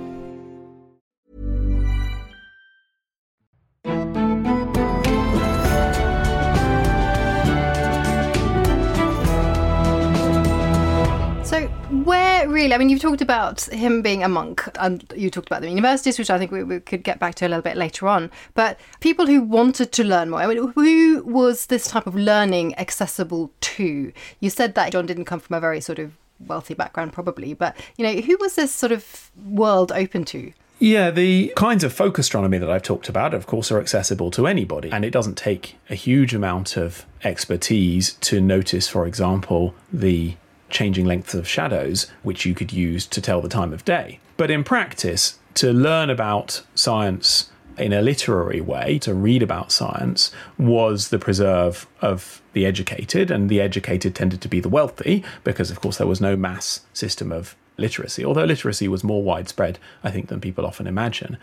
Where 11.91 12.47
really, 12.47 12.73
I 12.73 12.77
mean, 12.77 12.89
you've 12.89 13.01
talked 13.01 13.21
about 13.21 13.61
him 13.65 14.01
being 14.01 14.23
a 14.23 14.29
monk, 14.29 14.67
and 14.79 15.03
you 15.15 15.29
talked 15.29 15.47
about 15.47 15.61
the 15.61 15.69
universities, 15.69 16.17
which 16.17 16.29
I 16.29 16.37
think 16.37 16.51
we, 16.51 16.63
we 16.63 16.79
could 16.79 17.03
get 17.03 17.19
back 17.19 17.35
to 17.35 17.45
a 17.45 17.49
little 17.49 17.61
bit 17.61 17.77
later 17.77 18.07
on. 18.07 18.31
But 18.53 18.79
people 18.99 19.27
who 19.27 19.41
wanted 19.41 19.91
to 19.93 20.03
learn 20.03 20.29
more, 20.29 20.39
I 20.39 20.47
mean, 20.47 20.71
who 20.73 21.23
was 21.25 21.67
this 21.67 21.87
type 21.87 22.07
of 22.07 22.15
learning 22.15 22.77
accessible 22.77 23.51
to? 23.61 24.11
You 24.39 24.49
said 24.49 24.75
that 24.75 24.91
John 24.93 25.05
didn't 25.05 25.25
come 25.25 25.39
from 25.39 25.55
a 25.55 25.59
very 25.59 25.81
sort 25.81 25.99
of 25.99 26.13
wealthy 26.47 26.73
background, 26.73 27.13
probably, 27.13 27.53
but, 27.53 27.75
you 27.97 28.05
know, 28.05 28.21
who 28.21 28.37
was 28.39 28.55
this 28.55 28.73
sort 28.73 28.91
of 28.91 29.31
world 29.45 29.91
open 29.91 30.25
to? 30.25 30.53
Yeah, 30.79 31.11
the 31.11 31.53
kinds 31.55 31.83
of 31.83 31.93
folk 31.93 32.17
astronomy 32.17 32.57
that 32.57 32.71
I've 32.71 32.81
talked 32.81 33.07
about, 33.07 33.35
of 33.35 33.45
course, 33.45 33.71
are 33.71 33.79
accessible 33.79 34.31
to 34.31 34.47
anybody. 34.47 34.91
And 34.91 35.05
it 35.05 35.11
doesn't 35.11 35.37
take 35.37 35.75
a 35.91 35.95
huge 35.95 36.33
amount 36.33 36.75
of 36.75 37.05
expertise 37.23 38.13
to 38.13 38.41
notice, 38.41 38.87
for 38.87 39.05
example, 39.05 39.75
the 39.93 40.37
changing 40.71 41.05
lengths 41.05 41.33
of 41.33 41.47
shadows, 41.47 42.07
which 42.23 42.45
you 42.45 42.53
could 42.53 42.73
use 42.73 43.05
to 43.07 43.21
tell 43.21 43.41
the 43.41 43.49
time 43.49 43.73
of 43.73 43.85
day. 43.85 44.19
But 44.37 44.51
in 44.51 44.63
practice, 44.63 45.39
to 45.55 45.71
learn 45.71 46.09
about 46.09 46.63
science 46.75 47.49
in 47.77 47.93
a 47.93 48.01
literary 48.01 48.61
way, 48.61 48.99
to 48.99 49.13
read 49.13 49.41
about 49.41 49.71
science, 49.71 50.31
was 50.57 51.09
the 51.09 51.19
preserve 51.19 51.87
of 52.01 52.41
the 52.53 52.65
educated, 52.65 53.31
and 53.31 53.49
the 53.49 53.61
educated 53.61 54.13
tended 54.13 54.41
to 54.41 54.47
be 54.47 54.59
the 54.59 54.69
wealthy, 54.69 55.23
because, 55.43 55.71
of 55.71 55.79
course, 55.81 55.97
there 55.97 56.07
was 56.07 56.21
no 56.21 56.35
mass 56.35 56.81
system 56.93 57.31
of 57.31 57.55
literacy, 57.77 58.23
although 58.23 58.43
literacy 58.43 58.87
was 58.87 59.03
more 59.03 59.23
widespread, 59.23 59.79
I 60.03 60.11
think, 60.11 60.27
than 60.27 60.41
people 60.41 60.65
often 60.65 60.87
imagine. 60.87 61.37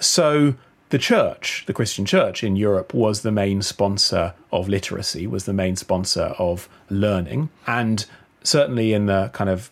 So, 0.00 0.54
the 0.90 0.98
church, 0.98 1.64
the 1.66 1.74
Christian 1.74 2.06
church 2.06 2.42
in 2.42 2.56
Europe, 2.56 2.94
was 2.94 3.20
the 3.20 3.32
main 3.32 3.60
sponsor 3.60 4.32
of 4.50 4.68
literacy, 4.68 5.26
was 5.26 5.44
the 5.44 5.52
main 5.52 5.76
sponsor 5.76 6.34
of 6.38 6.68
learning. 6.88 7.50
And 7.66 8.06
certainly 8.42 8.92
in 8.92 9.06
the 9.06 9.30
kind 9.32 9.50
of 9.50 9.70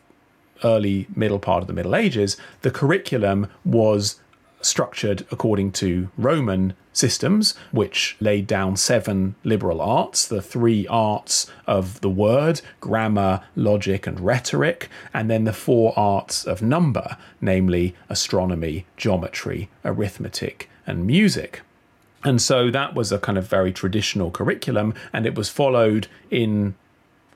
early 0.65 1.07
middle 1.15 1.39
part 1.39 1.63
of 1.63 1.67
the 1.67 1.73
Middle 1.73 1.95
Ages, 1.95 2.37
the 2.63 2.71
curriculum 2.71 3.49
was 3.65 4.21
structured 4.63 5.27
according 5.31 5.71
to 5.71 6.11
Roman 6.17 6.75
systems, 6.93 7.55
which 7.73 8.17
laid 8.21 8.47
down 8.47 8.75
seven 8.77 9.35
liberal 9.45 9.81
arts 9.81 10.27
the 10.27 10.41
three 10.41 10.87
arts 10.89 11.47
of 11.67 12.01
the 12.01 12.11
word, 12.11 12.63
grammar, 12.81 13.43
logic, 13.55 14.07
and 14.07 14.19
rhetoric, 14.21 14.89
and 15.13 15.31
then 15.31 15.45
the 15.45 15.53
four 15.53 15.93
arts 15.97 16.45
of 16.45 16.63
number, 16.63 17.17
namely 17.41 17.95
astronomy, 18.09 18.87
geometry, 18.97 19.69
arithmetic, 19.85 20.71
and 20.87 21.07
music. 21.07 21.61
And 22.25 22.41
so 22.41 22.71
that 22.71 22.95
was 22.95 23.13
a 23.13 23.19
kind 23.19 23.39
of 23.39 23.47
very 23.47 23.73
traditional 23.73 24.31
curriculum, 24.31 24.95
and 25.13 25.27
it 25.27 25.35
was 25.35 25.49
followed 25.49 26.09
in 26.31 26.75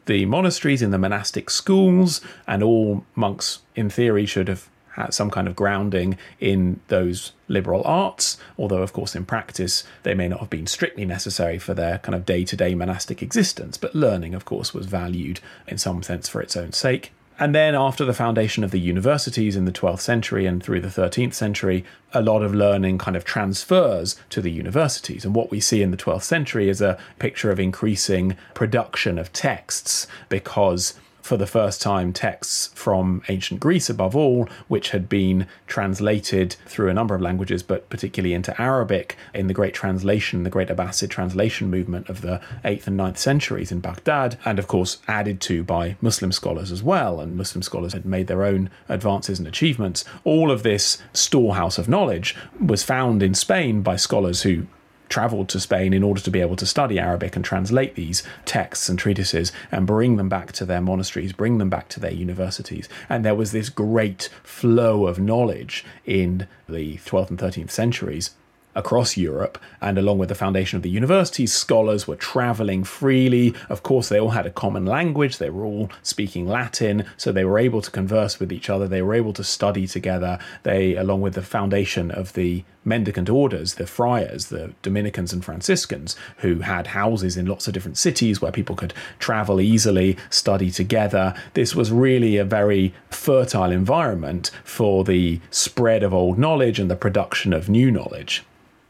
the 0.06 0.26
monasteries, 0.26 0.82
in 0.82 0.90
the 0.90 0.98
monastic 0.98 1.50
schools, 1.50 2.20
and 2.46 2.62
all 2.62 3.04
monks, 3.14 3.60
in 3.74 3.90
theory, 3.90 4.26
should 4.26 4.48
have 4.48 4.68
had 4.92 5.14
some 5.14 5.30
kind 5.30 5.46
of 5.46 5.54
grounding 5.54 6.18
in 6.40 6.80
those 6.88 7.32
liberal 7.48 7.82
arts, 7.84 8.36
although, 8.58 8.82
of 8.82 8.92
course, 8.92 9.14
in 9.14 9.24
practice, 9.24 9.84
they 10.02 10.14
may 10.14 10.28
not 10.28 10.40
have 10.40 10.50
been 10.50 10.66
strictly 10.66 11.04
necessary 11.04 11.58
for 11.58 11.74
their 11.74 11.98
kind 11.98 12.14
of 12.14 12.26
day 12.26 12.44
to 12.44 12.56
day 12.56 12.74
monastic 12.74 13.22
existence. 13.22 13.76
But 13.76 13.94
learning, 13.94 14.34
of 14.34 14.44
course, 14.44 14.74
was 14.74 14.86
valued 14.86 15.40
in 15.68 15.78
some 15.78 16.02
sense 16.02 16.28
for 16.28 16.40
its 16.40 16.56
own 16.56 16.72
sake. 16.72 17.12
And 17.40 17.54
then, 17.54 17.74
after 17.74 18.04
the 18.04 18.12
foundation 18.12 18.64
of 18.64 18.70
the 18.70 18.78
universities 18.78 19.56
in 19.56 19.64
the 19.64 19.72
12th 19.72 20.00
century 20.00 20.44
and 20.44 20.62
through 20.62 20.82
the 20.82 20.88
13th 20.88 21.32
century, 21.32 21.86
a 22.12 22.20
lot 22.20 22.42
of 22.42 22.54
learning 22.54 22.98
kind 22.98 23.16
of 23.16 23.24
transfers 23.24 24.14
to 24.28 24.42
the 24.42 24.50
universities. 24.50 25.24
And 25.24 25.34
what 25.34 25.50
we 25.50 25.58
see 25.58 25.80
in 25.80 25.90
the 25.90 25.96
12th 25.96 26.24
century 26.24 26.68
is 26.68 26.82
a 26.82 26.98
picture 27.18 27.50
of 27.50 27.58
increasing 27.58 28.36
production 28.52 29.18
of 29.18 29.32
texts 29.32 30.06
because 30.28 31.00
for 31.22 31.36
the 31.36 31.46
first 31.46 31.80
time 31.82 32.12
texts 32.12 32.70
from 32.74 33.22
ancient 33.28 33.60
Greece, 33.60 33.90
above 33.90 34.16
all, 34.16 34.48
which 34.68 34.90
had 34.90 35.08
been 35.08 35.46
translated 35.66 36.56
through 36.66 36.88
a 36.88 36.94
number 36.94 37.14
of 37.14 37.20
languages, 37.20 37.62
but 37.62 37.88
particularly 37.90 38.34
into 38.34 38.58
Arabic 38.60 39.16
in 39.34 39.46
the 39.46 39.54
Great 39.54 39.74
Translation, 39.74 40.42
the 40.42 40.50
Great 40.50 40.68
Abbasid 40.68 41.10
translation 41.10 41.70
movement 41.70 42.08
of 42.08 42.20
the 42.20 42.40
8th 42.64 42.86
and 42.86 42.98
9th 42.98 43.18
centuries 43.18 43.72
in 43.72 43.80
Baghdad, 43.80 44.38
and 44.44 44.58
of 44.58 44.68
course 44.68 44.98
added 45.08 45.40
to 45.42 45.62
by 45.62 45.96
Muslim 46.00 46.32
scholars 46.32 46.72
as 46.72 46.82
well. 46.82 47.20
And 47.20 47.36
Muslim 47.36 47.62
scholars 47.62 47.92
had 47.92 48.04
made 48.04 48.26
their 48.26 48.44
own 48.44 48.70
advances 48.88 49.38
and 49.38 49.46
achievements. 49.46 50.04
All 50.24 50.50
of 50.50 50.62
this 50.62 50.98
storehouse 51.12 51.78
of 51.78 51.88
knowledge 51.88 52.36
was 52.60 52.82
found 52.82 53.22
in 53.22 53.34
Spain 53.34 53.82
by 53.82 53.96
scholars 53.96 54.42
who 54.42 54.66
traveled 55.10 55.50
to 55.50 55.60
Spain 55.60 55.92
in 55.92 56.02
order 56.02 56.20
to 56.22 56.30
be 56.30 56.40
able 56.40 56.56
to 56.56 56.64
study 56.64 56.98
Arabic 56.98 57.36
and 57.36 57.44
translate 57.44 57.96
these 57.96 58.22
texts 58.46 58.88
and 58.88 58.98
treatises 58.98 59.52
and 59.70 59.86
bring 59.86 60.16
them 60.16 60.30
back 60.30 60.52
to 60.52 60.64
their 60.64 60.80
monasteries, 60.80 61.34
bring 61.34 61.58
them 61.58 61.68
back 61.68 61.88
to 61.88 62.00
their 62.00 62.12
universities. 62.12 62.88
And 63.08 63.24
there 63.24 63.34
was 63.34 63.52
this 63.52 63.68
great 63.68 64.30
flow 64.42 65.06
of 65.06 65.18
knowledge 65.18 65.84
in 66.06 66.46
the 66.68 66.96
12th 66.98 67.30
and 67.30 67.38
13th 67.38 67.70
centuries 67.70 68.30
across 68.74 69.16
Europe, 69.16 69.58
and 69.80 69.98
along 69.98 70.18
with 70.18 70.28
the 70.28 70.34
foundation 70.34 70.76
of 70.76 70.82
the 70.82 70.90
universities, 70.90 71.52
scholars 71.52 72.06
were 72.06 72.16
traveling 72.16 72.84
freely. 72.84 73.54
Of 73.68 73.82
course, 73.82 74.08
they 74.08 74.20
all 74.20 74.30
had 74.30 74.46
a 74.46 74.50
common 74.50 74.86
language, 74.86 75.38
they 75.38 75.50
were 75.50 75.64
all 75.64 75.90
speaking 76.02 76.46
Latin, 76.46 77.04
so 77.16 77.32
they 77.32 77.44
were 77.44 77.58
able 77.58 77.82
to 77.82 77.90
converse 77.90 78.38
with 78.38 78.52
each 78.52 78.70
other, 78.70 78.86
they 78.86 79.02
were 79.02 79.14
able 79.14 79.32
to 79.34 79.44
study 79.44 79.86
together. 79.86 80.38
They, 80.62 80.94
along 80.94 81.20
with 81.20 81.34
the 81.34 81.42
foundation 81.42 82.10
of 82.10 82.34
the 82.34 82.64
mendicant 82.84 83.28
orders, 83.28 83.74
the 83.74 83.86
friars, 83.86 84.46
the 84.46 84.72
Dominicans 84.82 85.32
and 85.32 85.44
Franciscans, 85.44 86.16
who 86.38 86.60
had 86.60 86.88
houses 86.88 87.36
in 87.36 87.46
lots 87.46 87.66
of 87.68 87.74
different 87.74 87.98
cities 87.98 88.40
where 88.40 88.52
people 88.52 88.76
could 88.76 88.94
travel 89.18 89.60
easily, 89.60 90.16
study 90.30 90.70
together. 90.70 91.34
This 91.54 91.74
was 91.74 91.92
really 91.92 92.36
a 92.36 92.44
very 92.44 92.94
fertile 93.10 93.70
environment 93.70 94.50
for 94.64 95.04
the 95.04 95.40
spread 95.50 96.02
of 96.02 96.14
old 96.14 96.38
knowledge 96.38 96.78
and 96.78 96.90
the 96.90 96.96
production 96.96 97.52
of 97.52 97.68
new 97.68 97.90
knowledge. 97.90 98.44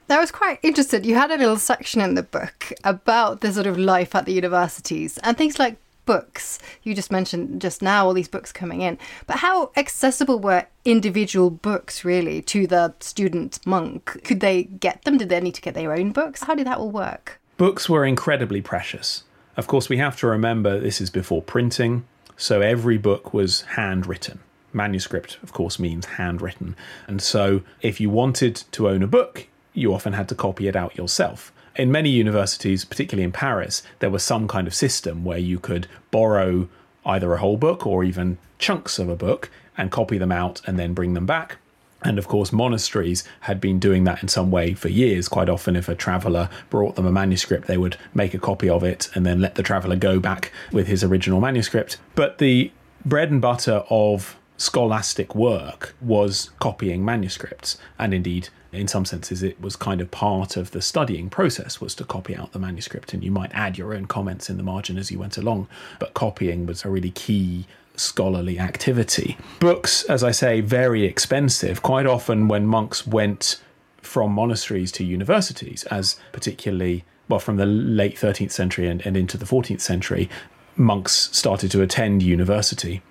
I 0.09 0.19
was 0.19 0.33
quite 0.33 0.59
interested. 0.63 1.07
You 1.07 1.15
had 1.15 1.31
a 1.31 1.37
little 1.37 1.57
section 1.57 2.01
in 2.01 2.15
the 2.15 2.23
book 2.23 2.73
about 2.83 3.43
the 3.43 3.53
sort 3.53 3.67
of 3.67 3.79
life 3.79 4.15
at 4.15 4.27
the 4.27 4.33
universities 4.33 5.19
and 5.19 5.37
things 5.37 5.59
like 5.59 5.77
books. 6.07 6.59
You 6.83 6.95
just 6.95 7.11
mentioned 7.11 7.61
just 7.61 7.83
now 7.83 8.07
all 8.07 8.15
these 8.15 8.29
books 8.29 8.53
coming 8.53 8.81
in. 8.81 8.99
But 9.27 9.37
how 9.39 9.71
accessible 9.77 10.39
were 10.39 10.67
individual 10.85 11.51
books 11.51 12.05
really 12.05 12.43
to 12.43 12.67
the 12.67 12.95
student 13.01 13.65
monk? 13.67 14.23
Could 14.25 14.41
they 14.41 14.65
get 14.65 15.05
them? 15.05 15.19
Did 15.19 15.29
they 15.29 15.41
need 15.41 15.55
to 15.55 15.63
get 15.63 15.75
their 15.75 15.93
own 15.93 16.13
books? 16.13 16.45
How 16.45 16.55
did 16.55 16.67
that 16.67 16.79
all 16.79 16.91
work? 16.91 17.41
Books 17.57 17.89
were 17.89 18.05
incredibly 18.05 18.63
precious. 18.63 19.25
Of 19.57 19.67
course, 19.67 19.89
we 19.89 19.99
have 19.99 20.17
to 20.21 20.27
remember 20.27 20.79
this 20.79 21.01
is 21.01 21.11
before 21.11 21.43
printing, 21.43 22.07
so 22.37 22.61
every 22.61 22.97
book 22.97 23.35
was 23.35 23.63
handwritten. 23.63 24.41
Manuscript, 24.73 25.39
of 25.43 25.53
course, 25.53 25.79
means 25.79 26.07
handwritten. 26.07 26.77
And 27.07 27.21
so 27.21 27.63
if 27.83 28.01
you 28.01 28.09
wanted 28.09 28.63
to 28.73 28.89
own 28.89 29.03
a 29.03 29.07
book, 29.07 29.49
you 29.75 29.93
often 29.93 30.15
had 30.15 30.29
to 30.29 30.35
copy 30.35 30.69
it 30.69 30.77
out 30.77 30.97
yourself. 30.97 31.53
In 31.81 31.91
many 31.91 32.11
universities, 32.11 32.85
particularly 32.85 33.25
in 33.25 33.33
Paris, 33.33 33.83
there 34.01 34.11
was 34.11 34.23
some 34.23 34.47
kind 34.47 34.67
of 34.67 34.75
system 34.75 35.25
where 35.25 35.39
you 35.39 35.59
could 35.59 35.87
borrow 36.11 36.69
either 37.07 37.33
a 37.33 37.39
whole 37.39 37.57
book 37.57 37.87
or 37.87 38.05
even 38.05 38.37
chunks 38.59 38.99
of 38.99 39.09
a 39.09 39.17
book 39.17 39.51
and 39.79 39.91
copy 39.91 40.19
them 40.19 40.31
out 40.31 40.61
and 40.67 40.79
then 40.79 40.93
bring 40.93 41.15
them 41.15 41.25
back. 41.25 41.57
And 42.03 42.19
of 42.19 42.29
course, 42.29 42.53
monasteries 42.53 43.25
had 43.41 43.63
been 43.63 43.79
doing 43.79 44.05
that 44.05 44.23
in 44.23 44.29
some 44.29 44.51
way 44.51 44.75
for 44.75 44.91
years. 44.91 45.27
Quite 45.27 45.49
often, 45.49 45.75
if 45.75 45.89
a 45.89 45.95
traveller 45.95 46.51
brought 46.69 46.97
them 46.97 47.07
a 47.07 47.13
manuscript, 47.13 47.67
they 47.67 47.79
would 47.79 47.97
make 48.13 48.35
a 48.35 48.39
copy 48.39 48.69
of 48.69 48.85
it 48.85 49.09
and 49.15 49.25
then 49.25 49.41
let 49.41 49.55
the 49.55 49.63
traveller 49.63 49.97
go 49.97 50.21
back 50.21 50.53
with 50.73 50.87
his 50.87 51.03
original 51.03 51.41
manuscript. 51.41 51.97
But 52.15 52.37
the 52.37 52.73
bread 53.07 53.31
and 53.31 53.41
butter 53.41 53.85
of 53.89 54.37
scholastic 54.59 55.35
work 55.35 55.95
was 56.03 56.51
copying 56.59 57.07
manuscripts. 57.07 57.79
And 57.99 58.13
indeed, 58.13 58.51
in 58.73 58.87
some 58.89 59.05
senses, 59.05 59.43
it 59.43 59.61
was 59.61 59.77
kind 59.77 60.01
of 60.01 60.11
part 60.11 60.57
of 60.57 60.71
the 60.71 60.81
studying 60.81 61.29
process 61.29 61.81
was 61.81 61.95
to 61.97 62.05
copy 62.05 62.37
out 62.37 62.53
the 62.53 62.59
manuscript. 62.59 63.13
And 63.13 63.25
you 63.25 63.31
might 63.31 63.51
add 63.53 63.77
your 63.77 63.95
own 63.95 64.07
comments 64.07 64.49
in 64.49 64.57
the 64.57 64.63
margin 64.63 64.97
as 64.97 65.11
you 65.11 65.19
went 65.19 65.37
along. 65.37 65.69
But 65.99 66.15
copying 66.15 66.67
was 66.67 66.85
a 66.85 66.89
really 66.89 67.11
key 67.11 67.67
scholarly 67.97 68.59
activity. 68.59 69.37
Books, 69.59 70.05
as 70.05 70.23
I 70.23 70.31
say, 70.31 70.61
very 70.61 71.05
expensive. 71.05 71.83
Quite 71.83 72.07
often, 72.07 72.49
when 72.49 72.67
monks 72.67 73.07
went 73.07 73.61
from 74.03 74.33
monasteries 74.33 74.93
to 74.93 75.05
universities, 75.05 75.85
as 75.85 76.19
particularly 76.33 77.05
well 77.29 77.41
from 77.41 77.57
the 77.57 77.67
late 77.67 78.17
13th 78.17 78.51
century 78.51 78.89
and, 78.89 79.05
and 79.05 79.17
into 79.17 79.37
the 79.37 79.45
14th 79.45 79.81
century, 79.81 80.29
monks 80.77 81.29
started 81.33 81.71
to 81.73 81.83
attend 81.83 82.23
university. 82.23 83.03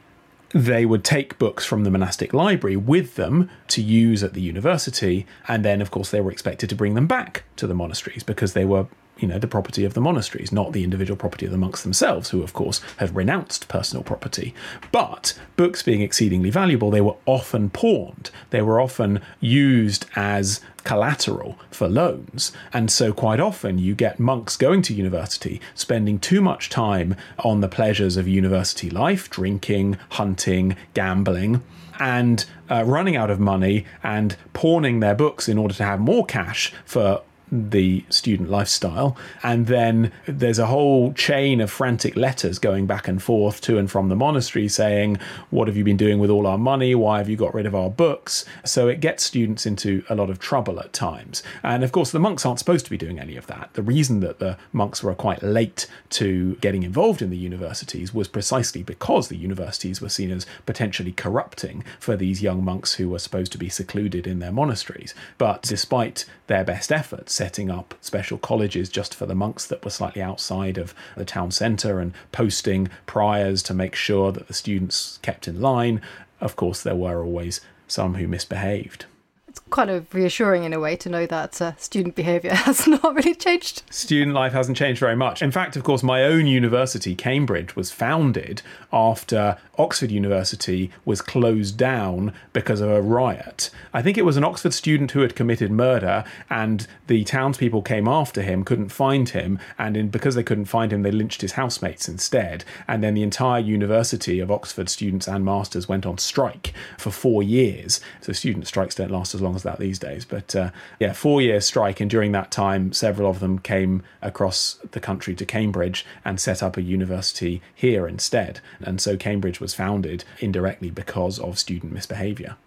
They 0.52 0.86
would 0.86 1.04
take 1.04 1.38
books 1.38 1.66
from 1.66 1.84
the 1.84 1.92
monastic 1.92 2.34
library 2.34 2.76
with 2.76 3.16
them 3.16 3.50
to 3.70 3.82
use 3.82 4.24
at 4.24 4.34
the 4.34 4.42
university, 4.42 5.28
and 5.48 5.64
then, 5.64 5.82
of 5.82 5.92
course, 5.92 6.10
they 6.10 6.22
were 6.22 6.32
expected 6.32 6.70
to 6.70 6.76
bring 6.76 6.96
them 6.96 7.08
back 7.08 7.44
to 7.58 7.68
the 7.68 7.76
monasteries 7.76 8.24
because 8.24 8.54
they 8.54 8.66
were 8.66 8.88
you 9.20 9.28
know, 9.28 9.40
the 9.40 9.48
property 9.48 9.84
of 9.86 9.94
the 9.94 10.02
monasteries, 10.02 10.52
not 10.52 10.72
the 10.72 10.84
individual 10.84 11.18
property 11.18 11.46
of 11.46 11.52
the 11.52 11.58
monks 11.58 11.84
themselves, 11.84 12.30
who, 12.30 12.42
of 12.42 12.54
course, 12.54 12.82
have 12.98 13.16
renounced 13.16 13.68
personal 13.68 14.04
property. 14.04 14.54
But 14.92 15.38
books 15.58 15.84
being 15.84 16.02
exceedingly 16.02 16.50
valuable, 16.50 16.90
they 16.90 17.02
were 17.02 17.18
often 17.26 17.70
pawned. 17.70 18.32
They 18.50 18.62
were 18.62 18.80
often 18.80 19.22
used 19.40 20.06
as 20.16 20.62
collateral 20.90 21.56
for 21.70 21.88
loans. 21.88 22.52
And 22.74 22.90
so, 22.90 23.14
quite 23.14 23.40
often, 23.40 23.78
you 23.78 23.94
get 23.94 24.20
monks 24.20 24.58
going 24.58 24.82
to 24.82 24.94
university, 24.96 25.62
spending 25.76 26.18
too 26.18 26.42
much 26.42 26.68
time 26.68 27.16
on 27.38 27.62
the 27.62 27.68
pleasures 27.68 28.18
of 28.18 28.28
university 28.28 28.90
life, 28.90 29.30
drinking, 29.30 30.00
hunting, 30.10 30.76
gambling 30.96 31.62
and 32.00 32.46
uh, 32.72 32.84
running 32.86 33.16
out 33.16 33.30
of 33.30 33.40
money 33.40 33.86
and 34.02 34.36
pawning 34.54 35.00
their 35.00 35.14
books 35.14 35.48
in 35.50 35.58
order 35.58 35.74
to 35.74 35.84
have 35.84 36.00
more 36.00 36.26
cash 36.26 36.74
for 36.86 37.22
the 37.52 38.04
student 38.10 38.50
lifestyle. 38.50 39.18
And 39.44 39.68
then 39.68 40.12
there's 40.26 40.60
a 40.60 40.68
whole 40.68 41.14
chain 41.14 41.62
of 41.62 41.72
frantic 41.72 42.16
letters 42.16 42.60
going 42.60 42.86
back 42.86 43.08
and 43.08 43.22
forth 43.22 43.62
to 43.62 43.78
and 43.78 43.90
from 43.90 44.10
the 44.10 44.16
monastery 44.16 44.68
saying, 44.68 45.18
What 45.50 45.68
have 45.68 45.78
you 45.78 45.84
been 45.84 45.98
doing 45.98 46.20
with 46.20 46.30
all 46.30 46.48
our 46.48 46.58
money? 46.58 46.96
Why 46.96 47.18
have 47.18 47.30
you 47.30 47.36
got 47.36 47.54
rid 47.54 47.66
of 47.66 47.76
our 47.76 47.90
books? 47.90 48.46
So 48.66 48.88
it 48.88 49.00
gets 49.00 49.24
students 49.24 49.66
into 49.66 50.04
a 50.10 50.16
lot 50.16 50.30
of 50.30 50.40
trouble 50.40 50.80
at 50.80 50.94
times. 50.94 51.44
And 51.64 51.84
of 51.84 51.92
course, 51.92 52.12
the 52.12 52.20
monks 52.20 52.46
aren't 52.46 52.60
supposed 52.60 52.86
to 52.86 52.92
be 52.92 52.98
doing 52.98 53.20
any 53.20 53.36
of 53.36 53.48
that. 53.48 53.70
The 53.74 53.82
reason 53.82 54.20
that 54.22 54.40
the 54.40 54.58
monks 54.74 55.04
were 55.04 55.16
quite 55.16 55.44
late 55.44 55.88
to 56.12 56.56
getting 56.56 56.84
involved 56.84 57.22
in 57.22 57.30
the 57.30 57.38
universities 57.38 58.14
was 58.14 58.28
precisely 58.28 58.84
because 58.84 59.28
the 59.28 59.38
universities 59.38 60.02
were 60.02 60.10
seen 60.10 60.32
as 60.32 60.46
potentially 60.66 61.12
corrupting 61.12 61.84
for 62.00 62.16
these 62.16 62.42
young 62.42 62.64
monks 62.64 62.96
who 62.96 63.10
were 63.10 63.20
supposed 63.20 63.52
to 63.52 63.58
be 63.58 63.70
secluded 63.70 64.28
in 64.28 64.40
their 64.40 64.52
monasteries. 64.52 65.14
But 65.38 65.64
despite 65.64 66.26
their 66.50 66.66
best 66.66 66.92
efforts, 66.92 67.32
setting 67.32 67.70
up 67.70 67.94
special 68.02 68.38
colleges 68.38 68.90
just 68.90 69.16
for 69.16 69.26
the 69.26 69.36
monks 69.36 69.66
that 69.68 69.86
were 69.86 69.92
slightly 69.92 70.22
outside 70.22 70.78
of 70.78 70.94
the 71.16 71.24
town 71.24 71.52
centre 71.52 72.00
and 72.00 72.12
posting 72.32 72.90
priors 73.06 73.64
to 73.64 73.74
make 73.74 73.96
sure 73.96 74.32
that 74.32 74.48
the 74.48 74.54
students 74.54 75.20
kept 75.22 75.48
in 75.48 75.62
line. 75.62 76.02
Of 76.42 76.56
course, 76.56 76.82
there 76.82 76.96
were 76.96 77.24
always 77.24 77.62
some 77.88 78.16
who 78.16 78.28
misbehaved 78.28 79.06
it's 79.50 79.60
kind 79.72 79.90
of 79.90 80.14
reassuring 80.14 80.64
in 80.64 80.74
a 80.74 80.80
way 80.80 80.96
to 80.96 81.10
know 81.10 81.26
that 81.26 81.60
uh, 81.60 81.76
student 81.78 82.16
behaviour 82.16 82.54
has 82.54 82.88
not 82.88 83.16
really 83.16 83.34
changed. 83.34 83.82
Student 83.90 84.36
life 84.36 84.54
hasn't 84.54 84.78
changed 84.78 85.00
very 85.00 85.16
much. 85.16 85.42
In 85.42 85.52
fact, 85.52 85.76
of 85.76 85.84
course, 85.84 86.04
my 86.04 86.24
own 86.24 86.46
university, 86.46 87.16
Cambridge, 87.16 87.76
was 87.76 87.92
founded 87.92 88.62
after 88.94 89.58
Oxford 89.80 90.12
University 90.12 90.92
was 91.04 91.22
closed 91.22 91.78
down 91.78 92.34
because 92.54 92.80
of 92.82 92.90
a 92.90 93.02
riot. 93.02 93.72
I 93.94 94.02
think 94.02 94.18
it 94.18 94.26
was 94.26 94.38
an 94.38 94.44
Oxford 94.44 94.74
student 94.74 95.12
who 95.12 95.22
had 95.22 95.36
committed 95.36 95.72
murder, 95.72 96.24
and 96.50 96.86
the 97.08 97.24
townspeople 97.24 97.82
came 97.82 98.08
after 98.08 98.42
him, 98.42 98.64
couldn't 98.64 98.90
find 98.90 99.30
him, 99.30 99.58
and 99.80 99.98
in, 99.98 100.10
because 100.10 100.36
they 100.36 100.44
couldn't 100.44 100.66
find 100.66 100.94
him, 100.94 101.02
they 101.02 101.12
lynched 101.12 101.42
his 101.42 101.54
housemates 101.54 102.08
instead. 102.08 102.66
And 102.88 103.04
then 103.04 103.16
the 103.16 103.24
entire 103.24 103.62
university 103.62 104.40
of 104.40 104.52
Oxford 104.52 104.90
students 104.90 105.28
and 105.28 105.44
masters 105.44 105.90
went 105.90 106.06
on 106.06 106.18
strike 106.20 106.74
for 106.98 107.10
four 107.10 107.42
years. 107.42 108.00
So 108.22 108.34
student 108.34 108.68
strikes 108.68 108.96
don't 108.96 109.12
last 109.12 109.34
as 109.34 109.39
long 109.42 109.56
as 109.56 109.64
that 109.64 109.80
these 109.80 110.00
days. 110.00 110.26
But 110.26 110.56
uh, 110.56 110.72
yeah, 111.00 111.14
four 111.14 111.42
year 111.42 111.62
strike, 111.62 112.00
and 112.00 112.10
during 112.10 112.32
that 112.34 112.52
time, 112.52 112.94
several 112.94 113.30
of 113.30 113.40
them 113.40 113.60
came 113.60 114.04
across 114.22 114.80
the 114.92 115.00
country 115.00 115.36
to 115.36 115.46
Cambridge 115.46 116.06
and 116.24 116.40
set 116.40 116.64
up 116.64 116.78
a 116.78 116.82
university 116.82 117.62
here 117.74 118.08
instead. 118.08 118.60
And 118.80 119.02
so 119.02 119.18
Cambridge 119.18 119.60
was 119.60 119.74
founded 119.74 120.24
indirectly 120.40 120.90
because 120.90 121.40
of 121.40 121.60
student 121.60 121.94
misbehaviour. 121.94 122.58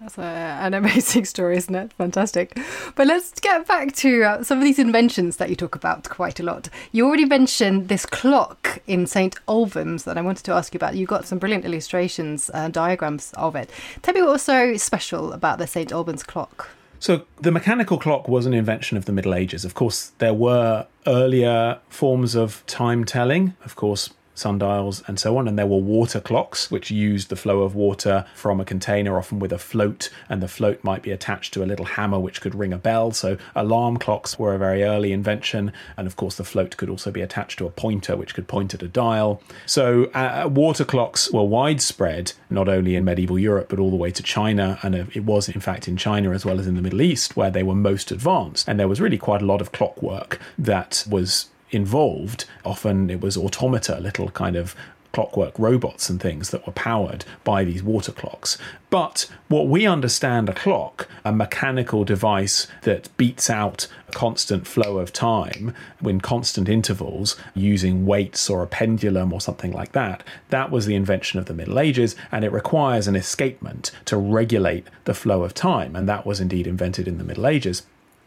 That's 0.00 0.18
a, 0.18 0.22
an 0.22 0.74
amazing 0.74 1.24
story, 1.24 1.56
isn't 1.56 1.74
it? 1.74 1.92
Fantastic. 1.94 2.58
But 2.94 3.06
let's 3.06 3.38
get 3.40 3.66
back 3.66 3.92
to 3.96 4.22
uh, 4.22 4.42
some 4.42 4.58
of 4.58 4.64
these 4.64 4.78
inventions 4.78 5.36
that 5.36 5.50
you 5.50 5.56
talk 5.56 5.74
about 5.74 6.08
quite 6.08 6.40
a 6.40 6.42
lot. 6.42 6.68
You 6.92 7.06
already 7.06 7.24
mentioned 7.24 7.88
this 7.88 8.06
clock 8.06 8.78
in 8.86 9.06
St. 9.06 9.36
Albans 9.48 10.04
that 10.04 10.18
I 10.18 10.20
wanted 10.20 10.44
to 10.44 10.52
ask 10.52 10.74
you 10.74 10.78
about. 10.78 10.96
You 10.96 11.06
got 11.06 11.26
some 11.26 11.38
brilliant 11.38 11.64
illustrations 11.64 12.50
and 12.50 12.72
diagrams 12.72 13.32
of 13.34 13.56
it. 13.56 13.70
Tell 14.02 14.14
me 14.14 14.22
what 14.22 14.32
was 14.32 14.42
so 14.42 14.76
special 14.76 15.32
about 15.32 15.58
the 15.58 15.66
St. 15.66 15.92
Albans 15.92 16.22
clock. 16.22 16.70
So, 17.00 17.26
the 17.40 17.50
mechanical 17.50 17.98
clock 17.98 18.28
was 18.28 18.46
an 18.46 18.54
invention 18.54 18.96
of 18.96 19.04
the 19.04 19.12
Middle 19.12 19.34
Ages. 19.34 19.64
Of 19.64 19.74
course, 19.74 20.12
there 20.18 20.32
were 20.32 20.86
earlier 21.06 21.78
forms 21.90 22.34
of 22.34 22.64
time 22.66 23.04
telling. 23.04 23.54
Of 23.62 23.76
course, 23.76 24.10
sundials, 24.34 25.02
and 25.06 25.18
so 25.18 25.36
on. 25.36 25.48
And 25.48 25.58
there 25.58 25.66
were 25.66 25.78
water 25.78 26.20
clocks, 26.20 26.70
which 26.70 26.90
used 26.90 27.28
the 27.28 27.36
flow 27.36 27.62
of 27.62 27.74
water 27.74 28.24
from 28.34 28.60
a 28.60 28.64
container, 28.64 29.16
often 29.18 29.38
with 29.38 29.52
a 29.52 29.58
float, 29.58 30.10
and 30.28 30.42
the 30.42 30.48
float 30.48 30.82
might 30.82 31.02
be 31.02 31.10
attached 31.10 31.54
to 31.54 31.62
a 31.62 31.66
little 31.66 31.86
hammer 31.86 32.18
which 32.18 32.40
could 32.40 32.54
ring 32.54 32.72
a 32.72 32.78
bell. 32.78 33.12
So 33.12 33.36
alarm 33.54 33.98
clocks 33.98 34.38
were 34.38 34.54
a 34.54 34.58
very 34.58 34.82
early 34.82 35.12
invention. 35.12 35.72
And 35.96 36.06
of 36.06 36.16
course, 36.16 36.36
the 36.36 36.44
float 36.44 36.76
could 36.76 36.90
also 36.90 37.10
be 37.10 37.20
attached 37.20 37.58
to 37.58 37.66
a 37.66 37.70
pointer, 37.70 38.16
which 38.16 38.34
could 38.34 38.48
point 38.48 38.74
at 38.74 38.82
a 38.82 38.88
dial. 38.88 39.42
So 39.66 40.04
uh, 40.14 40.48
water 40.52 40.84
clocks 40.84 41.30
were 41.30 41.44
widespread, 41.44 42.32
not 42.50 42.68
only 42.68 42.96
in 42.96 43.04
medieval 43.04 43.38
Europe, 43.38 43.68
but 43.68 43.78
all 43.78 43.90
the 43.90 43.96
way 43.96 44.10
to 44.10 44.22
China. 44.22 44.78
And 44.82 44.94
uh, 44.94 45.04
it 45.12 45.24
was, 45.24 45.48
in 45.48 45.60
fact, 45.60 45.88
in 45.88 45.96
China 45.96 46.32
as 46.32 46.44
well 46.44 46.58
as 46.58 46.66
in 46.66 46.74
the 46.74 46.82
Middle 46.82 47.02
East, 47.02 47.36
where 47.36 47.50
they 47.50 47.62
were 47.62 47.74
most 47.74 48.10
advanced. 48.10 48.68
And 48.68 48.78
there 48.78 48.88
was 48.88 49.00
really 49.00 49.18
quite 49.18 49.42
a 49.42 49.46
lot 49.46 49.60
of 49.60 49.72
clockwork 49.72 50.40
that 50.58 51.04
was 51.08 51.46
involved. 51.74 52.44
Often 52.64 53.10
it 53.10 53.20
was 53.20 53.36
automata, 53.36 53.98
little 54.00 54.30
kind 54.30 54.56
of 54.56 54.74
clockwork 55.14 55.56
robots 55.60 56.10
and 56.10 56.20
things 56.20 56.50
that 56.50 56.66
were 56.66 56.72
powered 56.72 57.24
by 57.44 57.62
these 57.62 57.84
water 57.84 58.10
clocks. 58.10 58.58
But 58.90 59.30
what 59.48 59.68
we 59.68 59.86
understand 59.86 60.48
a 60.48 60.54
clock, 60.54 61.08
a 61.24 61.32
mechanical 61.32 62.04
device 62.04 62.66
that 62.82 63.16
beats 63.16 63.48
out 63.48 63.86
a 64.08 64.12
constant 64.12 64.66
flow 64.66 64.98
of 64.98 65.12
time 65.12 65.72
in 66.04 66.20
constant 66.20 66.68
intervals 66.68 67.36
using 67.54 68.06
weights 68.06 68.50
or 68.50 68.62
a 68.62 68.66
pendulum 68.66 69.32
or 69.32 69.40
something 69.40 69.70
like 69.70 69.92
that, 69.92 70.24
that 70.50 70.72
was 70.72 70.86
the 70.86 70.96
invention 70.96 71.38
of 71.38 71.46
the 71.46 71.54
Middle 71.54 71.78
Ages 71.78 72.16
and 72.32 72.44
it 72.44 72.52
requires 72.52 73.06
an 73.06 73.14
escapement 73.14 73.92
to 74.06 74.16
regulate 74.16 74.88
the 75.04 75.14
flow 75.14 75.44
of 75.44 75.54
time. 75.54 75.94
And 75.94 76.08
that 76.08 76.26
was 76.26 76.40
indeed 76.40 76.66
invented 76.66 77.06
in 77.06 77.18
the 77.18 77.24
Middle 77.24 77.46
Ages. 77.46 77.84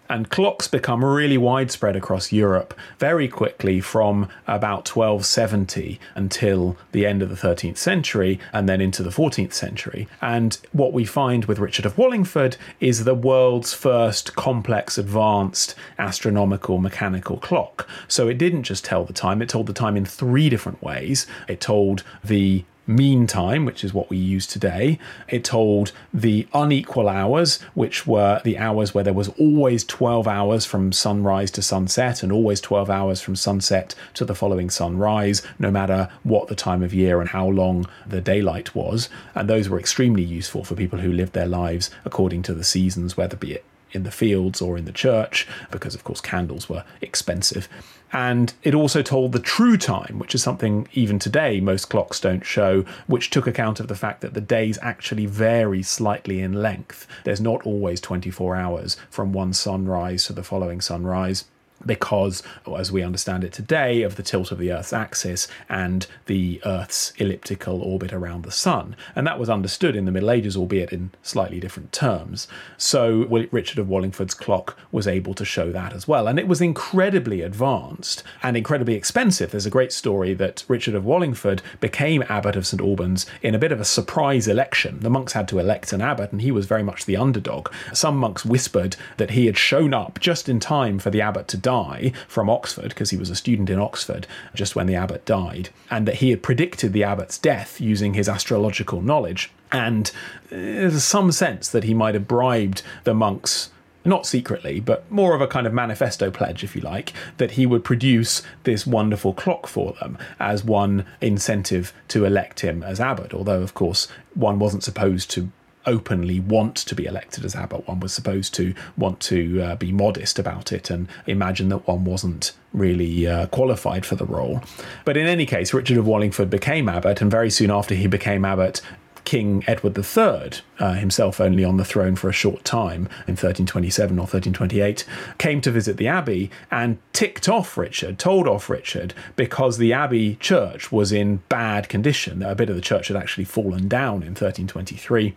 And 0.09 0.29
clocks 0.29 0.67
become 0.67 1.03
really 1.03 1.37
widespread 1.37 1.95
across 1.95 2.31
Europe 2.31 2.73
very 2.99 3.27
quickly 3.27 3.81
from 3.81 4.29
about 4.47 4.87
1270 4.87 5.99
until 6.15 6.77
the 6.91 7.05
end 7.05 7.21
of 7.21 7.29
the 7.29 7.35
13th 7.35 7.77
century 7.77 8.39
and 8.53 8.67
then 8.67 8.81
into 8.81 9.03
the 9.03 9.09
14th 9.09 9.53
century. 9.53 10.07
And 10.21 10.57
what 10.71 10.93
we 10.93 11.05
find 11.05 11.45
with 11.45 11.59
Richard 11.59 11.85
of 11.85 11.97
Wallingford 11.97 12.57
is 12.79 13.03
the 13.03 13.15
world's 13.15 13.73
first 13.73 14.35
complex, 14.35 14.97
advanced 14.97 15.75
astronomical 15.99 16.77
mechanical 16.77 17.37
clock. 17.37 17.87
So 18.07 18.27
it 18.27 18.37
didn't 18.37 18.63
just 18.63 18.85
tell 18.85 19.05
the 19.05 19.13
time, 19.13 19.41
it 19.41 19.49
told 19.49 19.67
the 19.67 19.73
time 19.73 19.97
in 19.97 20.05
three 20.05 20.49
different 20.49 20.81
ways. 20.81 21.27
It 21.47 21.61
told 21.61 22.03
the 22.23 22.63
mean 22.87 23.27
time, 23.27 23.65
which 23.65 23.83
is 23.83 23.93
what 23.93 24.09
we 24.09 24.17
use 24.17 24.47
today. 24.47 24.97
It 25.27 25.43
told 25.43 25.91
the 26.13 26.47
unequal 26.53 27.09
hours, 27.09 27.61
which 27.73 28.07
were 28.07 28.41
the 28.43 28.57
hours 28.57 28.93
where 28.93 29.03
there 29.03 29.13
was 29.13 29.29
always 29.37 29.83
12 29.83 30.27
hours 30.27 30.65
from 30.65 30.91
sunrise 30.91 31.51
to 31.51 31.61
sunset 31.61 32.23
and 32.23 32.31
always 32.31 32.61
12 32.61 32.89
hours 32.89 33.21
from 33.21 33.35
sunset 33.35 33.93
to 34.13 34.25
the 34.25 34.35
following 34.35 34.69
sunrise, 34.69 35.41
no 35.59 35.69
matter 35.69 36.09
what 36.23 36.47
the 36.47 36.55
time 36.55 36.81
of 36.81 36.93
year 36.93 37.19
and 37.19 37.29
how 37.29 37.47
long 37.47 37.85
the 38.05 38.21
daylight 38.21 38.73
was. 38.73 39.09
And 39.35 39.49
those 39.49 39.69
were 39.69 39.79
extremely 39.79 40.23
useful 40.23 40.63
for 40.63 40.75
people 40.75 40.99
who 40.99 41.11
lived 41.11 41.33
their 41.33 41.47
lives 41.47 41.91
according 42.05 42.43
to 42.43 42.53
the 42.53 42.63
seasons, 42.63 43.17
whether 43.17 43.35
be 43.35 43.53
it 43.53 43.65
in 43.91 44.03
the 44.03 44.11
fields 44.11 44.61
or 44.61 44.77
in 44.77 44.85
the 44.85 44.91
church, 44.91 45.47
because 45.71 45.95
of 45.95 46.03
course 46.03 46.21
candles 46.21 46.69
were 46.69 46.83
expensive. 47.01 47.67
And 48.13 48.53
it 48.63 48.73
also 48.73 49.01
told 49.01 49.31
the 49.31 49.39
true 49.39 49.77
time, 49.77 50.17
which 50.19 50.33
is 50.33 50.41
something 50.41 50.87
even 50.93 51.19
today 51.19 51.59
most 51.59 51.85
clocks 51.85 52.19
don't 52.19 52.45
show, 52.45 52.85
which 53.07 53.29
took 53.29 53.47
account 53.47 53.79
of 53.79 53.87
the 53.87 53.95
fact 53.95 54.21
that 54.21 54.33
the 54.33 54.41
days 54.41 54.79
actually 54.81 55.25
vary 55.25 55.83
slightly 55.83 56.39
in 56.39 56.53
length. 56.53 57.07
There's 57.23 57.41
not 57.41 57.65
always 57.65 57.99
24 57.99 58.55
hours 58.55 58.97
from 59.09 59.33
one 59.33 59.53
sunrise 59.53 60.25
to 60.25 60.33
the 60.33 60.43
following 60.43 60.81
sunrise 60.81 61.45
because, 61.85 62.43
as 62.77 62.91
we 62.91 63.03
understand 63.03 63.43
it 63.43 63.53
today, 63.53 64.01
of 64.01 64.15
the 64.15 64.23
tilt 64.23 64.51
of 64.51 64.57
the 64.57 64.71
Earth's 64.71 64.93
axis 64.93 65.47
and 65.69 66.07
the 66.25 66.61
Earth's 66.65 67.13
elliptical 67.17 67.81
orbit 67.81 68.13
around 68.13 68.43
the 68.43 68.51
Sun. 68.51 68.95
And 69.15 69.25
that 69.27 69.39
was 69.39 69.49
understood 69.49 69.95
in 69.95 70.05
the 70.05 70.11
Middle 70.11 70.31
Ages, 70.31 70.57
albeit 70.57 70.91
in 70.91 71.11
slightly 71.21 71.59
different 71.59 71.91
terms. 71.91 72.47
So 72.77 73.25
Richard 73.51 73.79
of 73.79 73.89
Wallingford's 73.89 74.33
clock 74.33 74.77
was 74.91 75.07
able 75.07 75.33
to 75.35 75.45
show 75.45 75.71
that 75.71 75.93
as 75.93 76.07
well. 76.07 76.27
And 76.27 76.39
it 76.39 76.47
was 76.47 76.61
incredibly 76.61 77.41
advanced 77.41 78.23
and 78.43 78.57
incredibly 78.57 78.95
expensive. 78.95 79.51
There's 79.51 79.65
a 79.65 79.71
great 79.71 79.91
story 79.91 80.33
that 80.35 80.63
Richard 80.67 80.95
of 80.95 81.05
Wallingford 81.05 81.61
became 81.79 82.23
abbot 82.29 82.55
of 82.55 82.67
St 82.67 82.81
Albans 82.81 83.25
in 83.41 83.55
a 83.55 83.59
bit 83.59 83.71
of 83.71 83.79
a 83.79 83.85
surprise 83.85 84.47
election. 84.47 84.99
The 85.01 85.09
monks 85.09 85.33
had 85.33 85.47
to 85.49 85.59
elect 85.59 85.93
an 85.93 86.01
abbot, 86.01 86.31
and 86.31 86.41
he 86.41 86.51
was 86.51 86.65
very 86.65 86.83
much 86.83 87.05
the 87.05 87.17
underdog. 87.17 87.69
Some 87.93 88.17
monks 88.17 88.45
whispered 88.45 88.95
that 89.17 89.31
he 89.31 89.45
had 89.45 89.57
shown 89.57 89.93
up 89.93 90.19
just 90.19 90.49
in 90.49 90.59
time 90.59 90.99
for 90.99 91.09
the 91.09 91.21
abbot 91.21 91.47
to 91.49 91.57
die 91.67 92.13
from 92.29 92.49
Oxford, 92.49 92.89
because 92.89 93.09
he 93.09 93.17
was 93.17 93.29
a 93.29 93.35
student 93.35 93.69
in 93.69 93.77
Oxford 93.77 94.25
just 94.55 94.75
when 94.75 94.87
the 94.87 94.95
abbot 94.95 95.25
died, 95.25 95.69
and 95.91 96.07
that 96.07 96.15
he 96.15 96.29
had 96.29 96.41
predicted 96.41 96.93
the 96.93 97.03
abbot's 97.03 97.37
death 97.37 97.81
using 97.81 98.13
his 98.13 98.29
astrological 98.29 99.01
knowledge. 99.01 99.51
And 99.69 100.09
eh, 100.49 100.87
there's 100.87 101.03
some 101.03 101.33
sense 101.33 101.67
that 101.67 101.83
he 101.83 101.93
might 101.93 102.15
have 102.15 102.27
bribed 102.27 102.83
the 103.03 103.13
monks 103.13 103.69
not 104.05 104.25
secretly, 104.25 104.79
but 104.79 105.11
more 105.11 105.35
of 105.35 105.41
a 105.41 105.47
kind 105.47 105.67
of 105.67 105.73
manifesto 105.73 106.31
pledge, 106.31 106.63
if 106.63 106.73
you 106.73 106.81
like, 106.81 107.11
that 107.35 107.51
he 107.51 107.65
would 107.65 107.83
produce 107.83 108.41
this 108.63 108.87
wonderful 108.87 109.33
clock 109.33 109.67
for 109.67 109.93
them 109.99 110.17
as 110.39 110.63
one 110.63 111.05
incentive 111.19 111.91
to 112.07 112.23
elect 112.23 112.61
him 112.61 112.81
as 112.81 113.01
abbot. 113.01 113.33
Although, 113.33 113.61
of 113.61 113.73
course, 113.73 114.07
one 114.33 114.57
wasn't 114.57 114.85
supposed 114.85 115.29
to 115.31 115.51
openly 115.87 116.39
want 116.39 116.75
to 116.75 116.93
be 116.93 117.05
elected 117.05 117.45
as 117.45 117.55
abbot. 117.55 117.87
One 117.87 117.99
was 117.99 118.13
supposed 118.13 118.53
to 118.55 118.75
want 118.97 119.19
to 119.21 119.61
uh, 119.61 119.75
be 119.77 119.91
modest 119.91 120.37
about 120.37 120.71
it 120.71 120.89
and 120.89 121.07
imagine 121.25 121.69
that 121.69 121.87
one 121.87 122.03
wasn't 122.03 122.51
really 122.73 123.25
uh, 123.25 123.47
qualified 123.47 124.05
for 124.05 124.15
the 124.15 124.25
role. 124.25 124.61
But 125.05 125.17
in 125.17 125.25
any 125.25 125.45
case, 125.45 125.73
Richard 125.73 125.97
of 125.97 126.05
Wallingford 126.05 126.49
became 126.49 126.89
abbot, 126.89 127.21
and 127.21 127.31
very 127.31 127.49
soon 127.49 127.71
after 127.71 127.95
he 127.95 128.07
became 128.07 128.45
abbot, 128.45 128.81
King 129.27 129.61
Edward 129.67 129.97
III, 129.97 130.61
uh, 130.79 130.93
himself 130.93 131.41
only 131.41 131.65
on 131.65 131.75
the 131.75 131.83
throne 131.83 132.15
for 132.15 132.29
a 132.29 132.33
short 132.33 132.63
time 132.63 133.09
in 133.27 133.35
1327 133.35 134.17
or 134.17 134.21
1328, 134.21 135.03
came 135.37 135.59
to 135.59 135.69
visit 135.69 135.97
the 135.97 136.07
abbey 136.07 136.49
and 136.71 136.97
ticked 137.11 137.49
off 137.49 137.77
Richard, 137.77 138.19
told 138.19 138.47
off 138.47 138.69
Richard, 138.69 139.13
because 139.35 139.79
the 139.79 139.91
abbey 139.91 140.35
church 140.35 140.93
was 140.93 141.11
in 141.11 141.41
bad 141.49 141.89
condition. 141.89 142.41
A 142.41 142.55
bit 142.55 142.69
of 142.69 142.77
the 142.77 142.81
church 142.81 143.09
had 143.09 143.17
actually 143.17 143.43
fallen 143.43 143.89
down 143.89 144.23
in 144.23 144.29
1323. 144.29 145.35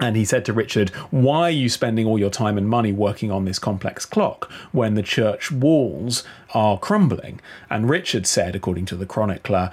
And 0.00 0.16
he 0.16 0.24
said 0.24 0.44
to 0.46 0.52
Richard, 0.52 0.88
Why 1.10 1.42
are 1.42 1.50
you 1.50 1.68
spending 1.68 2.06
all 2.06 2.18
your 2.18 2.30
time 2.30 2.56
and 2.56 2.68
money 2.68 2.90
working 2.90 3.30
on 3.30 3.44
this 3.44 3.58
complex 3.58 4.06
clock 4.06 4.50
when 4.72 4.94
the 4.94 5.02
church 5.02 5.52
walls 5.52 6.24
are 6.54 6.78
crumbling? 6.78 7.40
And 7.68 7.88
Richard 7.88 8.26
said, 8.26 8.56
according 8.56 8.86
to 8.86 8.96
the 8.96 9.06
chronicler, 9.06 9.70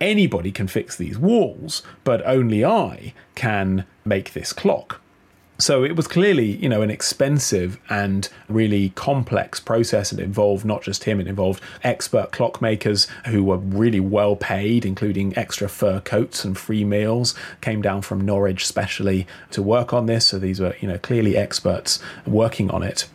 Anybody 0.00 0.50
can 0.50 0.66
fix 0.66 0.96
these 0.96 1.18
walls, 1.18 1.82
but 2.04 2.26
only 2.26 2.64
I 2.64 3.12
can 3.34 3.84
make 4.04 4.32
this 4.32 4.52
clock. 4.52 5.02
So 5.60 5.84
it 5.84 5.94
was 5.94 6.08
clearly, 6.08 6.56
you 6.56 6.68
know, 6.68 6.80
an 6.80 6.90
expensive 6.90 7.78
and 7.90 8.28
really 8.48 8.90
complex 8.90 9.60
process. 9.60 10.12
It 10.12 10.18
involved 10.18 10.64
not 10.64 10.82
just 10.82 11.04
him, 11.04 11.20
it 11.20 11.26
involved 11.26 11.62
expert 11.84 12.32
clockmakers 12.32 13.08
who 13.26 13.44
were 13.44 13.58
really 13.58 14.00
well 14.00 14.36
paid, 14.36 14.86
including 14.86 15.36
extra 15.36 15.68
fur 15.68 16.00
coats 16.00 16.44
and 16.44 16.56
free 16.56 16.84
meals, 16.84 17.34
came 17.60 17.82
down 17.82 18.00
from 18.02 18.22
Norwich 18.22 18.66
specially 18.66 19.26
to 19.50 19.62
work 19.62 19.92
on 19.92 20.06
this. 20.06 20.28
So 20.28 20.38
these 20.38 20.60
were, 20.60 20.74
you 20.80 20.88
know, 20.88 20.98
clearly 20.98 21.36
experts 21.36 21.98
working 22.26 22.70
on 22.70 22.82
it. 22.82 23.06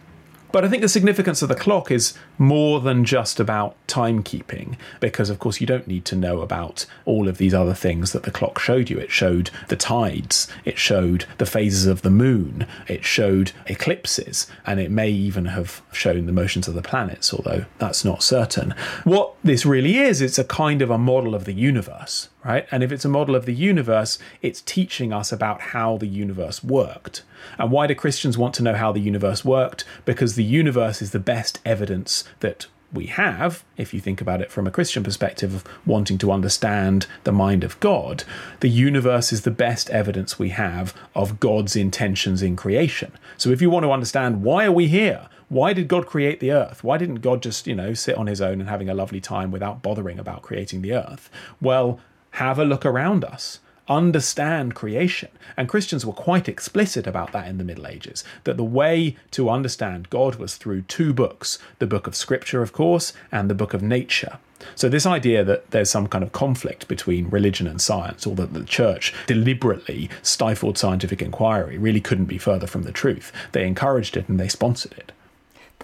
But 0.55 0.63
I 0.63 0.69
think 0.69 0.81
the 0.81 0.87
significance 0.87 1.41
of 1.41 1.49
the 1.49 1.55
clock 1.55 1.91
is 1.91 2.13
more 2.37 2.79
than 2.79 3.03
just 3.03 3.41
about 3.41 3.75
timekeeping, 3.87 4.77
because 5.01 5.29
of 5.29 5.37
course 5.37 5.59
you 5.59 5.67
don't 5.67 5.85
need 5.85 6.05
to 6.05 6.15
know 6.15 6.39
about 6.39 6.85
all 7.03 7.27
of 7.27 7.37
these 7.37 7.53
other 7.53 7.73
things 7.73 8.13
that 8.13 8.23
the 8.23 8.31
clock 8.31 8.57
showed 8.57 8.89
you. 8.89 8.97
It 8.97 9.11
showed 9.11 9.49
the 9.67 9.75
tides, 9.75 10.47
it 10.63 10.79
showed 10.79 11.25
the 11.39 11.45
phases 11.45 11.87
of 11.87 12.03
the 12.03 12.09
moon, 12.09 12.67
it 12.87 13.03
showed 13.03 13.51
eclipses, 13.65 14.47
and 14.65 14.79
it 14.79 14.91
may 14.91 15.09
even 15.09 15.43
have 15.47 15.81
shown 15.91 16.25
the 16.25 16.31
motions 16.31 16.69
of 16.69 16.73
the 16.73 16.81
planets, 16.81 17.33
although 17.33 17.65
that's 17.77 18.05
not 18.05 18.23
certain. 18.23 18.73
What 19.03 19.35
this 19.43 19.65
really 19.65 19.97
is, 19.97 20.21
it's 20.21 20.39
a 20.39 20.45
kind 20.45 20.81
of 20.81 20.89
a 20.89 20.97
model 20.97 21.35
of 21.35 21.43
the 21.43 21.51
universe, 21.51 22.29
right? 22.45 22.67
And 22.71 22.83
if 22.83 22.91
it's 22.91 23.05
a 23.05 23.09
model 23.09 23.35
of 23.35 23.45
the 23.45 23.53
universe, 23.53 24.19
it's 24.41 24.61
teaching 24.61 25.11
us 25.11 25.31
about 25.31 25.59
how 25.61 25.97
the 25.97 26.07
universe 26.07 26.63
worked. 26.63 27.23
And 27.57 27.71
why 27.71 27.87
do 27.87 27.95
Christians 27.95 28.37
want 28.37 28.53
to 28.55 28.63
know 28.63 28.75
how 28.75 28.91
the 28.91 28.99
universe 28.99 29.43
worked? 29.43 29.83
Because 30.05 30.35
the 30.35 30.43
universe 30.43 31.01
is 31.01 31.11
the 31.11 31.19
best 31.19 31.59
evidence 31.65 32.23
that 32.39 32.67
we 32.93 33.07
have, 33.07 33.65
if 33.77 33.93
you 33.93 33.99
think 33.99 34.21
about 34.21 34.41
it 34.41 34.51
from 34.51 34.67
a 34.67 34.71
Christian 34.71 35.03
perspective 35.03 35.53
of 35.53 35.63
wanting 35.85 36.17
to 36.19 36.31
understand 36.31 37.07
the 37.23 37.31
mind 37.31 37.63
of 37.63 37.79
God, 37.79 38.23
the 38.61 38.69
universe 38.69 39.33
is 39.33 39.41
the 39.41 39.51
best 39.51 39.89
evidence 39.89 40.39
we 40.39 40.49
have 40.49 40.93
of 41.13 41.39
God's 41.39 41.75
intentions 41.75 42.41
in 42.41 42.55
creation. 42.55 43.11
So 43.37 43.49
if 43.49 43.61
you 43.61 43.69
want 43.69 43.83
to 43.83 43.91
understand 43.91 44.43
why 44.43 44.65
are 44.65 44.71
we 44.71 44.87
here? 44.87 45.27
Why 45.49 45.73
did 45.73 45.87
God 45.87 46.07
create 46.07 46.39
the 46.39 46.51
earth? 46.51 46.83
Why 46.83 46.97
didn't 46.97 47.15
God 47.15 47.43
just, 47.43 47.67
you 47.67 47.75
know, 47.75 47.93
sit 47.93 48.17
on 48.17 48.27
his 48.27 48.41
own 48.41 48.59
and 48.59 48.69
having 48.69 48.89
a 48.89 48.95
lovely 48.95 49.21
time 49.21 49.51
without 49.51 49.81
bothering 49.81 50.17
about 50.17 50.41
creating 50.41 50.81
the 50.81 50.93
earth? 50.93 51.29
Well, 51.61 51.99
have 52.35 52.59
a 52.59 52.65
look 52.65 52.85
around 52.85 53.23
us 53.23 53.59
understand 53.87 54.75
creation. 54.75 55.29
And 55.55 55.69
Christians 55.69 56.05
were 56.05 56.13
quite 56.13 56.49
explicit 56.49 57.07
about 57.07 57.31
that 57.33 57.47
in 57.47 57.57
the 57.57 57.63
Middle 57.63 57.87
Ages, 57.87 58.23
that 58.43 58.57
the 58.57 58.63
way 58.63 59.15
to 59.31 59.49
understand 59.49 60.09
God 60.09 60.35
was 60.35 60.55
through 60.55 60.83
two 60.83 61.13
books 61.13 61.59
the 61.79 61.87
book 61.87 62.07
of 62.07 62.15
Scripture, 62.15 62.61
of 62.61 62.73
course, 62.73 63.13
and 63.31 63.49
the 63.49 63.55
book 63.55 63.73
of 63.73 63.81
nature. 63.81 64.39
So, 64.73 64.89
this 64.89 65.05
idea 65.05 65.43
that 65.43 65.69
there's 65.71 65.91
some 65.91 66.07
kind 66.07 66.23
of 66.23 66.31
conflict 66.31 66.87
between 66.87 67.29
religion 67.29 67.67
and 67.67 67.79
science, 67.79 68.25
or 68.25 68.35
that 68.35 68.53
the 68.53 68.63
church 68.63 69.13
deliberately 69.27 70.09
stifled 70.23 70.77
scientific 70.77 71.21
inquiry, 71.21 71.77
really 71.77 72.01
couldn't 72.01 72.25
be 72.25 72.39
further 72.39 72.65
from 72.65 72.83
the 72.83 72.91
truth. 72.91 73.31
They 73.51 73.67
encouraged 73.67 74.17
it 74.17 74.27
and 74.27 74.39
they 74.39 74.47
sponsored 74.47 74.93
it. 74.93 75.11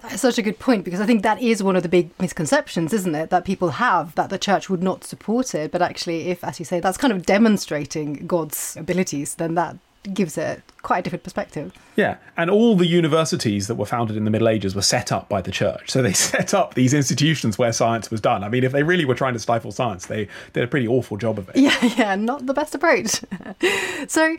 That's 0.02 0.20
such 0.20 0.38
a 0.38 0.42
good 0.42 0.58
point 0.58 0.84
because 0.84 1.00
I 1.00 1.06
think 1.06 1.22
that 1.22 1.40
is 1.40 1.62
one 1.62 1.76
of 1.76 1.82
the 1.82 1.88
big 1.88 2.10
misconceptions, 2.20 2.92
isn't 2.92 3.14
it? 3.14 3.30
That 3.30 3.44
people 3.44 3.70
have 3.70 4.14
that 4.16 4.30
the 4.30 4.38
church 4.38 4.68
would 4.68 4.82
not 4.82 5.04
support 5.04 5.54
it. 5.54 5.70
But 5.70 5.82
actually, 5.82 6.28
if, 6.28 6.42
as 6.44 6.58
you 6.58 6.64
say, 6.64 6.80
that's 6.80 6.98
kind 6.98 7.12
of 7.12 7.24
demonstrating 7.24 8.26
God's 8.26 8.76
abilities, 8.76 9.36
then 9.36 9.54
that 9.54 9.76
gives 10.12 10.36
it 10.36 10.62
quite 10.82 10.98
a 10.98 11.02
different 11.02 11.22
perspective. 11.22 11.72
Yeah, 11.94 12.16
and 12.36 12.50
all 12.50 12.74
the 12.74 12.86
universities 12.86 13.68
that 13.68 13.76
were 13.76 13.86
founded 13.86 14.16
in 14.16 14.24
the 14.24 14.30
Middle 14.30 14.48
Ages 14.48 14.74
were 14.74 14.82
set 14.82 15.12
up 15.12 15.28
by 15.28 15.40
the 15.40 15.52
church. 15.52 15.90
So 15.90 16.02
they 16.02 16.12
set 16.12 16.54
up 16.54 16.74
these 16.74 16.92
institutions 16.92 17.58
where 17.58 17.72
science 17.72 18.10
was 18.10 18.20
done. 18.20 18.42
I 18.42 18.48
mean, 18.48 18.64
if 18.64 18.72
they 18.72 18.82
really 18.82 19.04
were 19.04 19.14
trying 19.14 19.34
to 19.34 19.38
stifle 19.38 19.72
science, 19.72 20.06
they 20.06 20.28
did 20.52 20.64
a 20.64 20.66
pretty 20.66 20.88
awful 20.88 21.16
job 21.16 21.38
of 21.38 21.48
it. 21.50 21.56
Yeah, 21.56 21.84
yeah, 21.96 22.14
not 22.16 22.46
the 22.46 22.54
best 22.54 22.74
approach. 22.74 23.20
so 24.08 24.36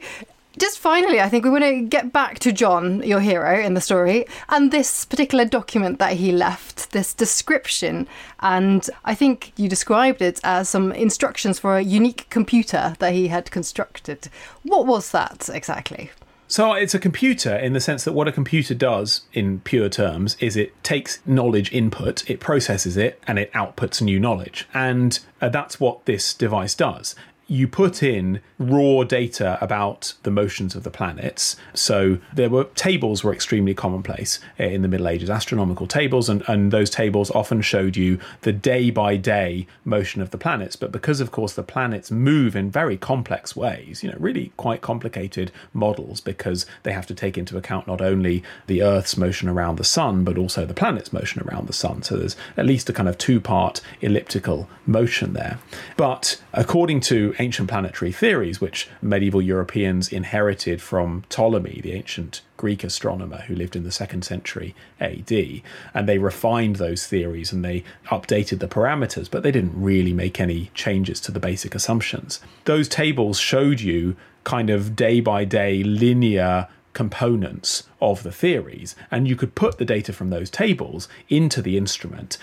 just 0.57 0.79
finally, 0.79 1.19
I 1.19 1.29
think 1.29 1.43
we 1.43 1.49
want 1.49 1.63
to 1.63 1.81
get 1.81 2.13
back 2.13 2.39
to 2.39 2.51
John, 2.51 3.01
your 3.03 3.19
hero 3.19 3.59
in 3.59 3.73
the 3.73 3.81
story, 3.81 4.25
and 4.49 4.71
this 4.71 5.05
particular 5.05 5.45
document 5.45 5.99
that 5.99 6.13
he 6.13 6.31
left, 6.31 6.91
this 6.91 7.13
description. 7.13 8.07
And 8.39 8.87
I 9.03 9.15
think 9.15 9.51
you 9.55 9.67
described 9.67 10.21
it 10.21 10.39
as 10.43 10.69
some 10.69 10.91
instructions 10.91 11.59
for 11.59 11.77
a 11.77 11.81
unique 11.81 12.27
computer 12.29 12.95
that 12.99 13.13
he 13.13 13.29
had 13.29 13.49
constructed. 13.51 14.29
What 14.61 14.85
was 14.85 15.11
that 15.11 15.49
exactly? 15.51 16.11
So 16.47 16.73
it's 16.73 16.93
a 16.93 16.99
computer 16.99 17.55
in 17.55 17.73
the 17.73 17.79
sense 17.79 18.03
that 18.03 18.13
what 18.13 18.27
a 18.27 18.31
computer 18.31 18.75
does 18.75 19.21
in 19.33 19.61
pure 19.61 19.89
terms 19.89 20.37
is 20.39 20.55
it 20.55 20.83
takes 20.83 21.19
knowledge 21.25 21.71
input, 21.71 22.29
it 22.29 22.39
processes 22.39 22.95
it, 22.95 23.19
and 23.25 23.39
it 23.39 23.51
outputs 23.53 24.03
new 24.03 24.19
knowledge. 24.19 24.67
And 24.71 25.19
uh, 25.41 25.49
that's 25.49 25.79
what 25.79 26.05
this 26.05 26.31
device 26.31 26.75
does 26.75 27.15
you 27.53 27.67
put 27.67 28.01
in 28.01 28.41
raw 28.57 29.03
data 29.03 29.59
about 29.61 30.15
the 30.23 30.31
motions 30.31 30.75
of 30.75 30.81
the 30.81 30.89
planets. 30.89 31.55
So 31.75 32.17
there 32.33 32.49
were 32.49 32.63
tables 32.73 33.23
were 33.23 33.31
extremely 33.31 33.75
commonplace 33.75 34.39
in 34.57 34.81
the 34.81 34.87
Middle 34.87 35.07
Ages, 35.07 35.29
astronomical 35.29 35.85
tables, 35.85 36.29
and, 36.29 36.43
and 36.47 36.71
those 36.71 36.89
tables 36.89 37.29
often 37.29 37.61
showed 37.61 37.95
you 37.95 38.17
the 38.41 38.51
day 38.51 38.89
by 38.89 39.17
day 39.17 39.67
motion 39.85 40.19
of 40.19 40.31
the 40.31 40.37
planets. 40.37 40.75
But 40.75 40.91
because, 40.91 41.21
of 41.21 41.29
course, 41.29 41.53
the 41.53 41.61
planets 41.61 42.09
move 42.09 42.55
in 42.55 42.71
very 42.71 42.97
complex 42.97 43.55
ways, 43.55 44.01
you 44.01 44.09
know, 44.09 44.17
really 44.19 44.51
quite 44.57 44.81
complicated 44.81 45.51
models 45.73 46.21
because 46.21 46.65
they 46.81 46.91
have 46.91 47.05
to 47.05 47.13
take 47.13 47.37
into 47.37 47.55
account 47.55 47.85
not 47.85 48.01
only 48.01 48.43
the 48.65 48.81
Earth's 48.81 49.15
motion 49.15 49.47
around 49.47 49.75
the 49.75 49.83
sun, 49.83 50.23
but 50.23 50.39
also 50.39 50.65
the 50.65 50.73
planet's 50.73 51.13
motion 51.13 51.43
around 51.43 51.67
the 51.67 51.73
sun. 51.73 52.01
So 52.01 52.17
there's 52.17 52.35
at 52.57 52.65
least 52.65 52.89
a 52.89 52.93
kind 52.93 53.07
of 53.07 53.19
two 53.19 53.39
part 53.39 53.79
elliptical 54.01 54.67
motion 54.87 55.33
there. 55.33 55.59
But 55.97 56.41
according 56.51 57.01
to 57.01 57.35
ancient 57.43 57.69
planetary 57.69 58.11
theories, 58.11 58.59
which 58.59 58.87
medieval 59.01 59.41
Europeans 59.41 60.11
inherited 60.11 60.81
from 60.81 61.23
Ptolemy, 61.29 61.81
the 61.81 61.91
ancient 61.91 62.41
Greek 62.57 62.83
astronomer 62.83 63.41
who 63.47 63.55
lived 63.55 63.75
in 63.75 63.83
the 63.83 63.91
second 63.91 64.23
century 64.23 64.73
AD. 64.99 65.31
And 65.93 66.07
they 66.07 66.17
refined 66.17 66.77
those 66.77 67.05
theories 67.05 67.51
and 67.51 67.63
they 67.63 67.83
updated 68.07 68.59
the 68.59 68.67
parameters, 68.67 69.29
but 69.29 69.43
they 69.43 69.51
didn't 69.51 69.79
really 69.79 70.13
make 70.13 70.39
any 70.39 70.71
changes 70.73 71.19
to 71.21 71.31
the 71.31 71.39
basic 71.39 71.75
assumptions. 71.75 72.39
Those 72.65 72.87
tables 72.87 73.37
showed 73.39 73.81
you 73.81 74.15
kind 74.43 74.69
of 74.69 74.95
day 74.95 75.19
by 75.19 75.45
day 75.45 75.83
linear 75.83 76.67
components 76.93 77.83
of 78.01 78.23
the 78.23 78.31
theories, 78.31 78.95
and 79.11 79.27
you 79.27 79.35
could 79.35 79.55
put 79.55 79.77
the 79.77 79.85
data 79.85 80.13
from 80.13 80.29
those 80.29 80.49
tables 80.49 81.07
into 81.27 81.61
the 81.61 81.77
instrument 81.77 82.37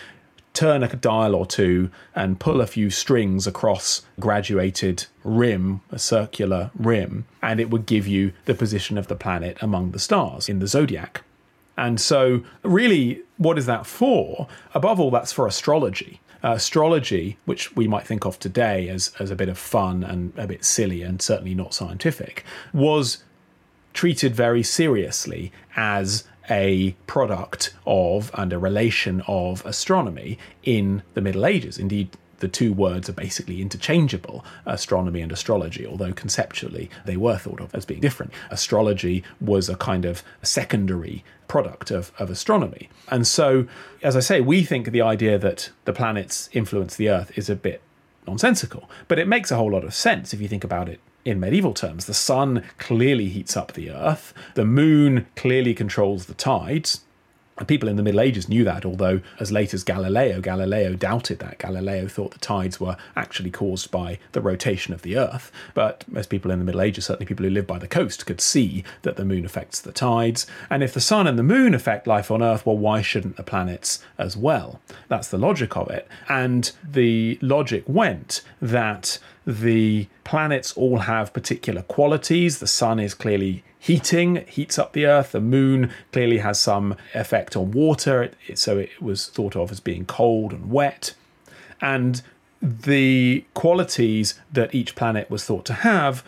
turn 0.52 0.82
a 0.82 0.88
dial 0.88 1.34
or 1.34 1.46
two 1.46 1.90
and 2.14 2.40
pull 2.40 2.60
a 2.60 2.66
few 2.66 2.90
strings 2.90 3.46
across 3.46 4.02
graduated 4.18 5.06
rim, 5.24 5.80
a 5.90 5.98
circular 5.98 6.70
rim, 6.76 7.24
and 7.42 7.60
it 7.60 7.70
would 7.70 7.86
give 7.86 8.06
you 8.06 8.32
the 8.46 8.54
position 8.54 8.98
of 8.98 9.06
the 9.06 9.14
planet 9.14 9.56
among 9.60 9.92
the 9.92 9.98
stars 9.98 10.48
in 10.48 10.58
the 10.58 10.66
zodiac. 10.66 11.22
And 11.76 12.00
so, 12.00 12.42
really, 12.62 13.22
what 13.38 13.58
is 13.58 13.66
that 13.66 13.86
for? 13.86 14.48
Above 14.74 15.00
all, 15.00 15.10
that's 15.10 15.32
for 15.32 15.46
astrology. 15.46 16.20
Uh, 16.42 16.52
astrology, 16.52 17.36
which 17.44 17.74
we 17.76 17.86
might 17.86 18.06
think 18.06 18.24
of 18.24 18.38
today 18.38 18.88
as, 18.88 19.12
as 19.18 19.30
a 19.30 19.36
bit 19.36 19.48
of 19.48 19.58
fun 19.58 20.02
and 20.02 20.32
a 20.36 20.46
bit 20.46 20.64
silly 20.64 21.02
and 21.02 21.20
certainly 21.22 21.54
not 21.54 21.74
scientific, 21.74 22.44
was 22.72 23.22
treated 23.92 24.34
very 24.34 24.62
seriously 24.62 25.52
as 25.76 26.24
a 26.50 26.96
product 27.06 27.74
of 27.86 28.30
and 28.34 28.52
a 28.52 28.58
relation 28.58 29.22
of 29.26 29.64
astronomy 29.64 30.38
in 30.62 31.02
the 31.14 31.20
Middle 31.20 31.46
Ages. 31.46 31.78
Indeed, 31.78 32.16
the 32.40 32.48
two 32.48 32.72
words 32.72 33.08
are 33.08 33.14
basically 33.14 33.62
interchangeable, 33.62 34.44
astronomy 34.66 35.20
and 35.20 35.30
astrology, 35.30 35.86
although 35.86 36.12
conceptually 36.12 36.90
they 37.04 37.16
were 37.16 37.36
thought 37.36 37.60
of 37.60 37.74
as 37.74 37.84
being 37.84 38.00
different. 38.00 38.32
Astrology 38.50 39.22
was 39.40 39.68
a 39.68 39.76
kind 39.76 40.04
of 40.04 40.22
secondary 40.42 41.22
product 41.48 41.90
of, 41.90 42.12
of 42.18 42.30
astronomy. 42.30 42.88
And 43.08 43.26
so, 43.26 43.66
as 44.02 44.16
I 44.16 44.20
say, 44.20 44.40
we 44.40 44.62
think 44.62 44.90
the 44.90 45.02
idea 45.02 45.38
that 45.38 45.70
the 45.84 45.92
planets 45.92 46.48
influence 46.52 46.96
the 46.96 47.10
Earth 47.10 47.36
is 47.36 47.50
a 47.50 47.54
bit 47.54 47.82
nonsensical, 48.26 48.88
but 49.06 49.18
it 49.18 49.28
makes 49.28 49.50
a 49.50 49.56
whole 49.56 49.70
lot 49.70 49.84
of 49.84 49.94
sense 49.94 50.32
if 50.32 50.40
you 50.40 50.48
think 50.48 50.64
about 50.64 50.88
it 50.88 51.00
in 51.24 51.40
medieval 51.40 51.74
terms. 51.74 52.06
The 52.06 52.14
sun 52.14 52.64
clearly 52.78 53.28
heats 53.28 53.56
up 53.56 53.72
the 53.72 53.90
earth, 53.90 54.32
the 54.54 54.64
moon 54.64 55.26
clearly 55.36 55.74
controls 55.74 56.26
the 56.26 56.34
tides. 56.34 57.02
People 57.66 57.90
in 57.90 57.96
the 57.96 58.02
Middle 58.02 58.22
Ages 58.22 58.48
knew 58.48 58.64
that, 58.64 58.86
although 58.86 59.20
as 59.38 59.52
late 59.52 59.74
as 59.74 59.84
Galileo, 59.84 60.40
Galileo 60.40 60.94
doubted 60.94 61.40
that. 61.40 61.58
Galileo 61.58 62.08
thought 62.08 62.30
the 62.30 62.38
tides 62.38 62.80
were 62.80 62.96
actually 63.14 63.50
caused 63.50 63.90
by 63.90 64.18
the 64.32 64.40
rotation 64.40 64.94
of 64.94 65.02
the 65.02 65.18
Earth. 65.18 65.52
But 65.74 66.04
most 66.08 66.30
people 66.30 66.50
in 66.50 66.58
the 66.58 66.64
Middle 66.64 66.80
Ages, 66.80 67.04
certainly 67.04 67.26
people 67.26 67.44
who 67.44 67.50
live 67.50 67.66
by 67.66 67.78
the 67.78 67.86
coast, 67.86 68.24
could 68.24 68.40
see 68.40 68.82
that 69.02 69.16
the 69.16 69.26
moon 69.26 69.44
affects 69.44 69.78
the 69.78 69.92
tides. 69.92 70.46
And 70.70 70.82
if 70.82 70.94
the 70.94 71.02
sun 71.02 71.26
and 71.26 71.38
the 71.38 71.42
moon 71.42 71.74
affect 71.74 72.06
life 72.06 72.30
on 72.30 72.42
Earth, 72.42 72.64
well, 72.64 72.78
why 72.78 73.02
shouldn't 73.02 73.36
the 73.36 73.42
planets 73.42 74.02
as 74.16 74.38
well? 74.38 74.80
That's 75.08 75.28
the 75.28 75.36
logic 75.36 75.76
of 75.76 75.90
it. 75.90 76.08
And 76.30 76.72
the 76.82 77.38
logic 77.42 77.84
went 77.86 78.40
that 78.62 79.18
the 79.50 80.06
planets 80.24 80.72
all 80.76 81.00
have 81.00 81.32
particular 81.32 81.82
qualities. 81.82 82.58
The 82.58 82.66
sun 82.66 83.00
is 83.00 83.14
clearly 83.14 83.64
heating, 83.78 84.44
heats 84.46 84.78
up 84.78 84.92
the 84.92 85.06
earth. 85.06 85.32
The 85.32 85.40
moon 85.40 85.90
clearly 86.12 86.38
has 86.38 86.60
some 86.60 86.96
effect 87.14 87.56
on 87.56 87.72
water, 87.72 88.22
it, 88.22 88.34
it, 88.46 88.58
so 88.58 88.78
it 88.78 89.02
was 89.02 89.26
thought 89.26 89.56
of 89.56 89.72
as 89.72 89.80
being 89.80 90.04
cold 90.04 90.52
and 90.52 90.70
wet. 90.70 91.14
And 91.80 92.22
the 92.62 93.44
qualities 93.54 94.38
that 94.52 94.74
each 94.74 94.94
planet 94.94 95.30
was 95.30 95.44
thought 95.44 95.64
to 95.66 95.72
have 95.72 96.22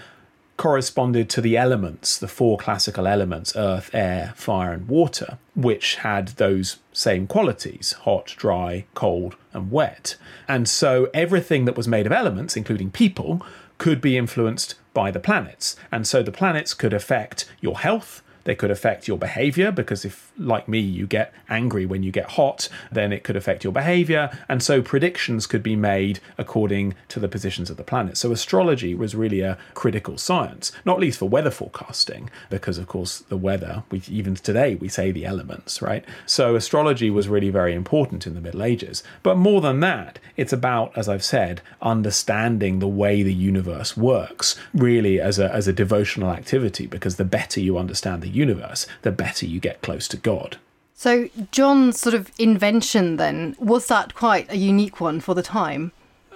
corresponded 0.62 1.28
to 1.28 1.40
the 1.40 1.56
elements, 1.56 2.16
the 2.16 2.28
four 2.28 2.56
classical 2.56 3.08
elements 3.08 3.52
earth, 3.56 3.92
air, 3.92 4.32
fire, 4.36 4.70
and 4.72 4.86
water, 4.86 5.36
which 5.56 5.96
had 5.96 6.28
those 6.28 6.76
same 6.92 7.26
qualities 7.26 7.96
hot, 8.04 8.26
dry, 8.36 8.84
cold, 8.94 9.34
and 9.52 9.72
wet. 9.72 10.14
And 10.46 10.68
so 10.68 11.10
everything 11.12 11.64
that 11.64 11.76
was 11.76 11.88
made 11.88 12.06
of 12.06 12.12
elements, 12.12 12.56
including 12.56 12.92
people, 12.92 13.44
could 13.78 14.00
be 14.00 14.16
influenced 14.16 14.76
by 14.94 15.10
the 15.10 15.18
planets. 15.18 15.74
And 15.90 16.06
so 16.06 16.22
the 16.22 16.30
planets 16.30 16.74
could 16.74 16.92
affect 16.92 17.50
your 17.60 17.80
health, 17.80 18.22
they 18.44 18.54
could 18.54 18.70
affect 18.70 19.08
your 19.08 19.18
behavior 19.18 19.72
because 19.72 20.04
if, 20.04 20.31
like 20.38 20.68
me, 20.68 20.78
you 20.80 21.06
get 21.06 21.32
angry 21.48 21.86
when 21.86 22.02
you 22.02 22.10
get 22.10 22.32
hot, 22.32 22.68
then 22.90 23.12
it 23.12 23.24
could 23.24 23.36
affect 23.36 23.64
your 23.64 23.72
behavior. 23.72 24.36
And 24.48 24.62
so 24.62 24.82
predictions 24.82 25.46
could 25.46 25.62
be 25.62 25.76
made 25.76 26.20
according 26.38 26.94
to 27.08 27.20
the 27.20 27.28
positions 27.28 27.70
of 27.70 27.76
the 27.76 27.84
planets. 27.84 28.20
So 28.20 28.32
astrology 28.32 28.94
was 28.94 29.14
really 29.14 29.40
a 29.40 29.58
critical 29.74 30.18
science, 30.18 30.72
not 30.84 31.00
least 31.00 31.18
for 31.18 31.28
weather 31.28 31.50
forecasting, 31.50 32.30
because 32.50 32.78
of 32.78 32.86
course 32.86 33.18
the 33.18 33.36
weather, 33.36 33.84
we, 33.90 34.02
even 34.08 34.34
today, 34.34 34.74
we 34.74 34.88
say 34.88 35.10
the 35.10 35.26
elements, 35.26 35.82
right? 35.82 36.04
So 36.26 36.56
astrology 36.56 37.10
was 37.10 37.28
really 37.28 37.50
very 37.50 37.74
important 37.74 38.26
in 38.26 38.34
the 38.34 38.40
Middle 38.40 38.62
Ages. 38.62 39.02
But 39.22 39.36
more 39.36 39.60
than 39.60 39.80
that, 39.80 40.18
it's 40.36 40.52
about, 40.52 40.96
as 40.96 41.08
I've 41.08 41.24
said, 41.24 41.60
understanding 41.80 42.78
the 42.78 42.88
way 42.88 43.22
the 43.22 43.34
universe 43.34 43.96
works, 43.96 44.56
really 44.72 45.20
as 45.20 45.38
a, 45.38 45.52
as 45.52 45.68
a 45.68 45.72
devotional 45.72 46.30
activity, 46.30 46.86
because 46.86 47.16
the 47.16 47.24
better 47.24 47.60
you 47.60 47.78
understand 47.78 48.22
the 48.22 48.28
universe, 48.28 48.86
the 49.02 49.12
better 49.12 49.46
you 49.46 49.60
get 49.60 49.82
close 49.82 50.08
to 50.08 50.16
God. 50.22 50.58
So, 50.94 51.28
John's 51.50 51.98
sort 52.00 52.14
of 52.14 52.30
invention 52.38 53.16
then, 53.16 53.56
was 53.58 53.88
that 53.88 54.14
quite 54.14 54.50
a 54.50 54.56
unique 54.56 55.00
one 55.00 55.20
for 55.20 55.34
the 55.34 55.42
time? 55.42 55.90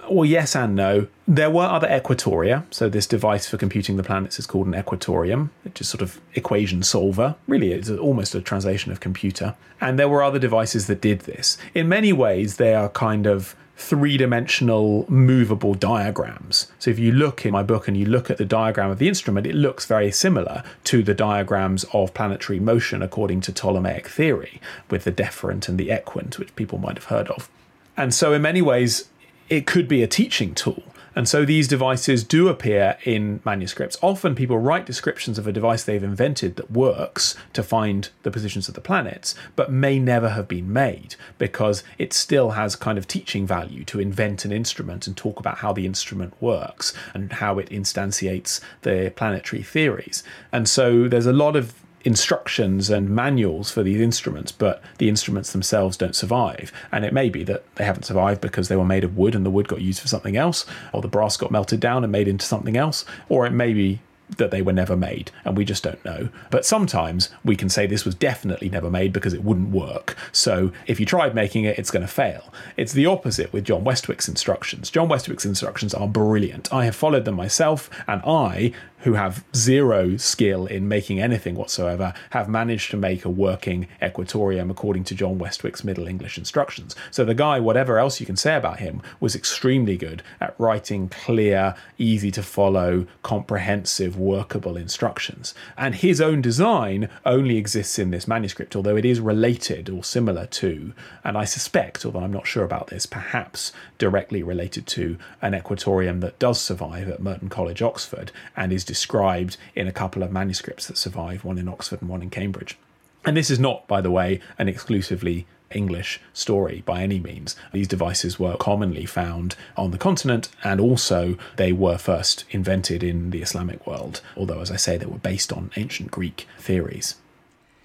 Well, 0.09 0.25
yes 0.25 0.55
and 0.55 0.75
no. 0.75 1.07
There 1.27 1.49
were 1.49 1.65
other 1.65 1.87
equatoria. 1.87 2.65
So, 2.69 2.89
this 2.89 3.07
device 3.07 3.47
for 3.47 3.57
computing 3.57 3.97
the 3.97 4.03
planets 4.03 4.39
is 4.39 4.47
called 4.47 4.67
an 4.67 4.75
equatorium, 4.75 5.51
which 5.63 5.79
is 5.79 5.87
sort 5.87 6.01
of 6.01 6.19
equation 6.33 6.83
solver. 6.83 7.35
Really, 7.47 7.71
it's 7.71 7.89
almost 7.89 8.35
a 8.35 8.41
translation 8.41 8.91
of 8.91 8.99
computer. 8.99 9.55
And 9.79 9.97
there 9.97 10.09
were 10.09 10.23
other 10.23 10.39
devices 10.39 10.87
that 10.87 11.01
did 11.01 11.21
this. 11.21 11.57
In 11.73 11.87
many 11.87 12.11
ways, 12.11 12.57
they 12.57 12.73
are 12.73 12.89
kind 12.89 13.25
of 13.25 13.55
three 13.77 14.17
dimensional 14.17 15.05
movable 15.07 15.75
diagrams. 15.75 16.67
So 16.79 16.89
if 16.89 16.97
you 16.97 17.11
look 17.11 17.45
in 17.45 17.51
my 17.51 17.61
book 17.61 17.87
and 17.87 17.95
you 17.95 18.05
look 18.07 18.31
at 18.31 18.37
the 18.37 18.45
diagram 18.45 18.89
of 18.89 18.97
the 18.97 19.07
instrument, 19.07 19.45
it 19.45 19.53
looks 19.53 19.85
very 19.85 20.11
similar 20.11 20.63
to 20.85 21.03
the 21.03 21.13
diagrams 21.13 21.85
of 21.93 22.13
planetary 22.15 22.59
motion 22.59 23.03
according 23.03 23.41
to 23.41 23.53
Ptolemaic 23.53 24.07
theory, 24.07 24.59
with 24.89 25.03
the 25.03 25.11
deferent 25.11 25.69
and 25.69 25.77
the 25.77 25.91
equant, 25.91 26.39
which 26.39 26.55
people 26.55 26.79
might 26.79 26.97
have 26.97 27.05
heard 27.05 27.27
of. 27.29 27.49
And 27.95 28.13
so, 28.13 28.33
in 28.33 28.41
many 28.41 28.61
ways, 28.61 29.09
it 29.47 29.67
could 29.67 29.87
be 29.87 30.01
a 30.01 30.07
teaching 30.07 30.55
tool. 30.55 30.83
And 31.17 31.27
so 31.27 31.45
these 31.45 31.67
devices 31.67 32.23
do 32.23 32.47
appear 32.47 32.95
in 33.03 33.39
manuscripts. 33.43 33.97
Often 34.03 34.35
people 34.35 34.59
write 34.59 34.85
descriptions 34.85 35.39
of 35.39 35.47
a 35.47 35.51
device 35.51 35.83
they've 35.83 36.03
invented 36.03 36.57
that 36.57 36.69
works 36.69 37.35
to 37.53 37.63
find 37.63 38.09
the 38.21 38.29
positions 38.29 38.67
of 38.67 38.75
the 38.75 38.81
planets, 38.81 39.33
but 39.55 39.71
may 39.71 39.97
never 39.97 40.29
have 40.29 40.47
been 40.47 40.71
made 40.71 41.15
because 41.39 41.83
it 41.97 42.13
still 42.13 42.51
has 42.51 42.75
kind 42.75 42.99
of 42.99 43.07
teaching 43.07 43.47
value 43.47 43.83
to 43.85 43.99
invent 43.99 44.45
an 44.45 44.51
instrument 44.51 45.07
and 45.07 45.17
talk 45.17 45.39
about 45.39 45.57
how 45.57 45.73
the 45.73 45.87
instrument 45.87 46.39
works 46.39 46.93
and 47.15 47.33
how 47.33 47.57
it 47.57 47.71
instantiates 47.71 48.61
the 48.83 49.11
planetary 49.15 49.63
theories. 49.63 50.21
And 50.51 50.69
so 50.69 51.07
there's 51.07 51.25
a 51.25 51.33
lot 51.33 51.55
of 51.55 51.73
instructions 52.03 52.89
and 52.89 53.09
manuals 53.09 53.71
for 53.71 53.83
these 53.83 53.99
instruments, 53.99 54.51
but 54.51 54.81
the 54.97 55.09
instruments 55.09 55.51
themselves 55.51 55.97
don't 55.97 56.15
survive. 56.15 56.71
And 56.91 57.03
it 57.03 57.13
may 57.13 57.29
be 57.29 57.43
that 57.43 57.63
they 57.75 57.83
haven't 57.85 58.05
survived 58.05 58.41
because 58.41 58.67
they 58.67 58.75
were 58.75 58.85
made 58.85 59.03
of 59.03 59.17
wood 59.17 59.35
and 59.35 59.45
the 59.45 59.49
wood 59.49 59.67
got 59.67 59.81
used 59.81 59.99
for 59.99 60.07
something 60.07 60.37
else, 60.37 60.65
or 60.93 61.01
the 61.01 61.07
brass 61.07 61.37
got 61.37 61.51
melted 61.51 61.79
down 61.79 62.03
and 62.03 62.11
made 62.11 62.27
into 62.27 62.45
something 62.45 62.77
else, 62.77 63.05
or 63.29 63.45
it 63.45 63.51
may 63.51 63.73
be 63.73 63.99
that 64.35 64.51
they 64.51 64.61
were 64.61 64.73
never 64.73 64.97
made, 64.97 65.31
and 65.45 65.55
we 65.55 65.63
just 65.63 65.83
don't 65.83 66.03
know. 66.03 66.29
But 66.51 66.65
sometimes 66.65 67.29
we 67.45 67.55
can 67.55 67.69
say 67.69 67.87
this 67.87 68.03
was 68.03 68.15
definitely 68.15 68.69
never 68.69 68.89
made 68.89 69.13
because 69.13 69.33
it 69.33 69.43
wouldn't 69.43 69.69
work. 69.69 70.17
So 70.31 70.71
if 70.85 70.99
you 70.99 71.05
tried 71.05 71.33
making 71.33 71.63
it, 71.63 71.79
it's 71.79 71.91
going 71.91 72.01
to 72.01 72.11
fail. 72.11 72.53
It's 72.75 72.91
the 72.91 73.05
opposite 73.05 73.53
with 73.53 73.63
John 73.63 73.85
Westwyk's 73.85 74.27
instructions. 74.27 74.89
John 74.89 75.07
Westwyk's 75.07 75.45
instructions 75.45 75.93
are 75.93 76.07
brilliant. 76.07 76.73
I 76.73 76.85
have 76.85 76.95
followed 76.95 77.25
them 77.25 77.35
myself, 77.35 77.89
and 78.05 78.21
I 78.25 78.73
who 78.99 79.13
have 79.13 79.43
zero 79.55 80.17
skill 80.17 80.65
in 80.65 80.87
making 80.87 81.19
anything 81.19 81.55
whatsoever 81.55 82.13
have 82.31 82.49
managed 82.49 82.91
to 82.91 82.97
make 82.97 83.25
a 83.25 83.29
working 83.29 83.87
equatorium 84.01 84.71
according 84.71 85.03
to 85.03 85.15
John 85.15 85.37
Westwyk's 85.37 85.83
Middle 85.83 86.07
English 86.07 86.37
instructions. 86.37 86.95
So 87.11 87.23
the 87.23 87.35
guy, 87.35 87.59
whatever 87.59 87.99
else 87.99 88.19
you 88.19 88.25
can 88.25 88.35
say 88.35 88.55
about 88.55 88.79
him, 88.79 89.01
was 89.19 89.35
extremely 89.35 89.97
good 89.97 90.23
at 90.39 90.55
writing 90.57 91.09
clear, 91.09 91.75
easy 91.97 92.31
to 92.31 92.43
follow, 92.43 93.05
comprehensive, 93.23 94.17
workable 94.17 94.77
instructions. 94.77 95.53
And 95.77 95.95
his 95.95 96.19
own 96.19 96.41
design 96.41 97.09
only 97.25 97.57
exists 97.57 97.99
in 97.99 98.11
this 98.11 98.27
manuscript, 98.27 98.75
although 98.75 98.97
it 98.97 99.05
is 99.05 99.19
related 99.19 99.89
or 99.89 100.03
similar 100.03 100.47
to, 100.47 100.93
and 101.23 101.37
I 101.37 101.45
suspect, 101.45 102.05
although 102.05 102.21
I'm 102.21 102.33
not 102.33 102.47
sure 102.47 102.63
about 102.63 102.87
this, 102.87 103.05
perhaps 103.05 103.71
directly 103.97 104.41
related 104.41 104.87
to 104.87 105.17
an 105.41 105.53
equatorium 105.53 106.19
that 106.21 106.39
does 106.39 106.59
survive 106.59 107.09
at 107.09 107.21
Merton 107.21 107.49
College, 107.49 107.81
Oxford, 107.81 108.31
and 108.55 108.73
is 108.73 108.83
described 108.97 109.57
in 109.75 109.87
a 109.87 109.91
couple 109.91 110.23
of 110.23 110.31
manuscripts 110.31 110.87
that 110.87 110.97
survive, 110.97 111.45
one 111.45 111.59
in 111.59 111.67
Oxford 111.67 112.01
and 112.01 112.09
one 112.09 112.23
in 112.23 112.31
Cambridge. 112.31 112.77
And 113.25 113.37
this 113.37 113.51
is 113.51 113.59
not, 113.59 113.87
by 113.87 114.01
the 114.01 114.09
way, 114.09 114.39
an 114.57 114.67
exclusively 114.67 115.45
English 115.69 116.19
story 116.33 116.81
by 116.83 117.03
any 117.03 117.19
means. 117.19 117.55
These 117.73 117.87
devices 117.87 118.39
were 118.39 118.57
commonly 118.57 119.05
found 119.05 119.55
on 119.75 119.91
the 119.91 119.99
continent 119.99 120.49
and 120.63 120.81
also 120.81 121.37
they 121.57 121.71
were 121.71 121.99
first 121.99 122.45
invented 122.49 123.03
in 123.03 123.29
the 123.29 123.43
Islamic 123.43 123.85
world, 123.85 124.21
although, 124.35 124.61
as 124.61 124.71
I 124.71 124.77
say, 124.77 124.97
they 124.97 125.05
were 125.05 125.19
based 125.19 125.53
on 125.53 125.69
ancient 125.75 126.09
Greek 126.09 126.47
theories. 126.57 127.15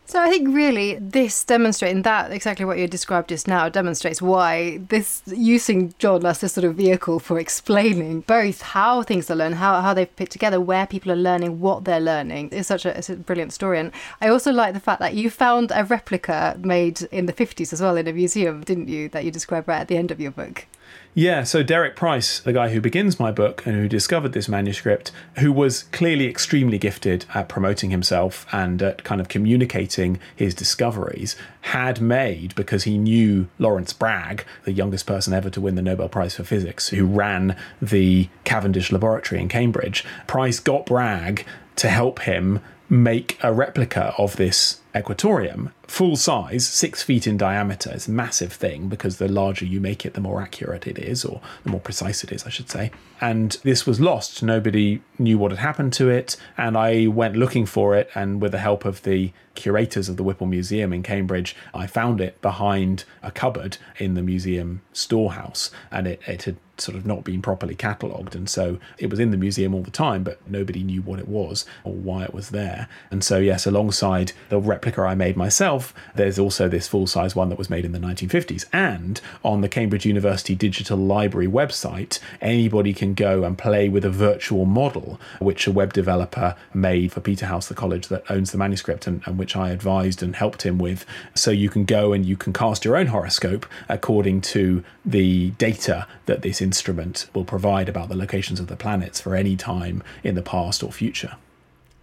So 0.05 0.21
I 0.21 0.29
think 0.29 0.55
really 0.55 0.97
this 0.97 1.43
demonstrating 1.43 2.03
that 2.03 2.33
exactly 2.33 2.67
what 2.67 2.77
you 2.77 2.87
described 2.87 3.31
just 3.31 3.49
now 3.49 3.69
demonstrates 3.69 4.21
why 4.21 4.79
this 4.89 5.23
using 5.27 5.95
John 5.99 6.27
as 6.27 6.41
this 6.41 6.53
sort 6.53 6.65
of 6.65 6.75
vehicle 6.75 7.19
for 7.19 7.39
explaining 7.39 8.21
both 8.23 8.61
how 8.61 9.03
things 9.03 9.31
are 9.31 9.37
learned, 9.37 9.55
how, 9.55 9.81
how 9.81 9.95
they've 9.95 10.15
put 10.17 10.29
together, 10.29 10.61
where 10.61 10.87
people 10.87 11.13
are 11.13 11.17
learning, 11.17 11.61
what 11.61 11.85
they're 11.85 12.01
learning 12.01 12.51
is 12.51 12.67
such 12.67 12.85
a, 12.85 13.13
a 13.13 13.17
brilliant 13.17 13.55
story. 13.55 13.79
And 13.79 13.91
I 14.21 14.29
also 14.29 14.53
like 14.53 14.75
the 14.75 14.81
fact 14.81 15.01
that 15.01 15.15
you 15.15 15.31
found 15.31 15.73
a 15.75 15.85
replica 15.85 16.59
made 16.59 17.03
in 17.05 17.27
the 17.27 17.33
50s 17.33 17.73
as 17.73 17.81
well 17.81 17.97
in 17.97 18.07
a 18.07 18.13
museum, 18.13 18.63
didn't 18.65 18.89
you, 18.89 19.09
that 19.11 19.25
you 19.25 19.31
describe 19.31 19.67
right 19.67 19.81
at 19.81 19.89
the 19.89 19.97
end 19.97 20.11
of 20.11 20.21
your 20.21 20.33
book? 20.33 20.67
Yeah, 21.15 21.45
so 21.45 21.63
Derek 21.63 21.95
Price, 21.95 22.41
the 22.41 22.55
guy 22.55 22.71
who 22.71 22.81
begins 22.81 23.21
my 23.21 23.31
book 23.31 23.67
and 23.67 23.77
who 23.77 23.87
discovered 23.87 24.33
this 24.33 24.49
manuscript, 24.49 25.13
who 25.39 25.53
was 25.53 25.83
clearly 25.83 26.27
extremely 26.27 26.79
gifted 26.79 27.27
at 27.35 27.51
promoting 27.51 27.91
himself 27.91 28.47
and 28.51 28.81
at 28.83 29.05
kind 29.05 29.21
of 29.21 29.29
communicating 29.29 30.19
his 30.35 30.55
discoveries, 30.55 31.37
had 31.61 32.01
made, 32.01 32.55
because 32.55 32.85
he 32.85 32.97
knew 32.97 33.47
Lawrence 33.59 33.93
Bragg, 33.93 34.47
the 34.65 34.73
youngest 34.73 35.07
person 35.07 35.35
ever 35.35 35.51
to 35.51 35.61
win 35.61 35.75
the 35.75 35.83
Nobel 35.83 36.09
Prize 36.09 36.37
for 36.37 36.45
Physics, 36.45 36.89
who 36.89 37.05
ran 37.05 37.57
the 37.83 38.31
Cavendish 38.45 38.91
Laboratory 38.91 39.39
in 39.39 39.49
Cambridge. 39.49 40.07
Price 40.27 40.61
got 40.61 40.87
Bragg 40.87 41.45
to 41.77 41.91
help 41.91 42.21
him 42.21 42.61
make 42.89 43.39
a 43.43 43.53
replica 43.53 44.15
of 44.17 44.37
this 44.37 44.81
equatorium 44.95 45.71
full 45.93 46.17
size, 46.17 46.67
six 46.67 47.03
feet 47.03 47.27
in 47.27 47.37
diameter. 47.37 47.91
It's 47.93 48.09
a 48.09 48.11
massive 48.11 48.51
thing 48.51 48.89
because 48.89 49.19
the 49.19 49.29
larger 49.29 49.67
you 49.67 49.79
make 49.79 50.07
it, 50.07 50.15
the 50.15 50.23
more 50.23 50.41
accurate 50.41 50.87
it 50.87 50.99
is, 50.99 51.23
or 51.23 51.43
the 51.65 51.71
more 51.71 51.81
precise 51.81 52.25
it 52.25 52.33
is, 52.33 52.47
I 52.47 52.49
should 52.49 52.71
say. 52.71 52.91
And 53.21 53.59
this 53.63 53.87
was 53.87 54.01
lost. 54.01 54.43
Nobody 54.43 55.03
knew 55.19 55.37
what 55.37 55.53
had 55.53 55.61
happened 55.61 55.93
to 55.95 56.09
it. 56.09 56.39
And 56.57 56.79
I 56.79 57.09
went 57.09 57.37
looking 57.37 57.67
for 57.67 57.95
it. 57.95 58.09
And 58.15 58.41
with 58.41 58.53
the 58.53 58.59
help 58.59 58.87
of 58.87 59.03
the 59.03 59.33
curators 59.55 60.09
of 60.09 60.17
the 60.17 60.23
Whipple 60.23 60.47
Museum 60.47 60.95
in 60.95 61.03
Cambridge, 61.03 61.55
I 61.75 61.87
found 61.87 62.23
it 62.23 62.41
behind 62.41 63.05
a 63.23 63.31
cupboard 63.31 63.77
in 63.99 64.15
the 64.15 64.23
museum 64.23 64.81
storehouse. 64.95 65.71
And 65.91 66.07
it, 66.07 66.23
it 66.27 66.45
had 66.45 66.57
sort 66.79 66.97
of 66.97 67.05
not 67.05 67.23
been 67.23 67.43
properly 67.43 67.75
catalogued. 67.75 68.35
And 68.35 68.49
so 68.49 68.79
it 68.99 69.11
was 69.11 69.21
in 69.21 69.31
the 69.31 69.37
museum 69.37 69.75
all 69.75 69.83
the 69.83 69.91
time, 69.91 70.25
but 70.25 70.41
nobody 70.49 70.83
knew 70.83 71.03
what 71.03 71.19
it 71.19 71.29
was 71.29 71.67
or 71.85 71.93
why 71.93 72.25
it 72.25 72.33
was 72.33 72.49
there. 72.49 72.89
And 73.11 73.23
so, 73.23 73.39
yes, 73.39 73.67
alongside 73.67 74.33
the 74.49 74.59
replica 74.83 75.03
I 75.03 75.15
made 75.15 75.37
myself, 75.37 75.95
there's 76.17 76.41
also 76.41 76.69
this 76.69 76.89
full 76.89 77.07
size 77.07 77.37
one 77.37 77.49
that 77.51 77.59
was 77.59 77.71
made 77.71 77.85
in 77.85 77.93
the 77.93 78.01
1950s. 78.01 78.65
And 78.73 79.21
on 79.45 79.61
the 79.61 79.69
Cambridge 79.69 80.05
University 80.05 80.57
Digital 80.57 80.99
Library 80.99 81.47
website, 81.47 82.19
anybody 82.41 82.93
can 82.93 83.15
go 83.15 83.45
and 83.45 83.57
play 83.57 83.89
with 83.89 84.05
a 84.05 84.11
virtual 84.11 84.65
model, 84.65 85.21
which 85.39 85.69
a 85.69 85.73
web 85.73 85.93
developer 85.93 86.57
made 86.75 87.13
for 87.13 87.21
Peterhouse, 87.21 87.69
the 87.69 87.75
college 87.75 88.09
that 88.09 88.29
owns 88.29 88.51
the 88.51 88.59
manuscript, 88.59 89.07
and, 89.07 89.23
and 89.25 89.39
which 89.39 89.55
I 89.55 89.71
advised 89.71 90.21
and 90.21 90.35
helped 90.35 90.63
him 90.63 90.79
with. 90.79 91.07
So 91.35 91.53
you 91.53 91.71
can 91.71 91.85
go 91.85 92.13
and 92.13 92.27
you 92.27 92.37
can 92.37 92.53
cast 92.53 92.85
your 92.85 92.97
own 92.97 93.07
horoscope 93.07 93.67
according 93.89 94.41
to 94.41 94.83
the 95.05 95.51
data 95.51 96.09
that 96.27 96.43
this 96.43 96.61
instrument 96.61 97.29
will 97.35 97.45
provide 97.45 97.89
about 97.89 98.09
the 98.09 98.17
locations 98.17 98.59
of 98.59 98.67
the 98.67 98.77
planets 98.77 99.21
for 99.21 99.37
any 99.37 99.55
time 99.55 100.03
in 100.25 100.35
the 100.35 100.43
past 100.43 100.83
or 100.83 100.91
future. 100.91 101.37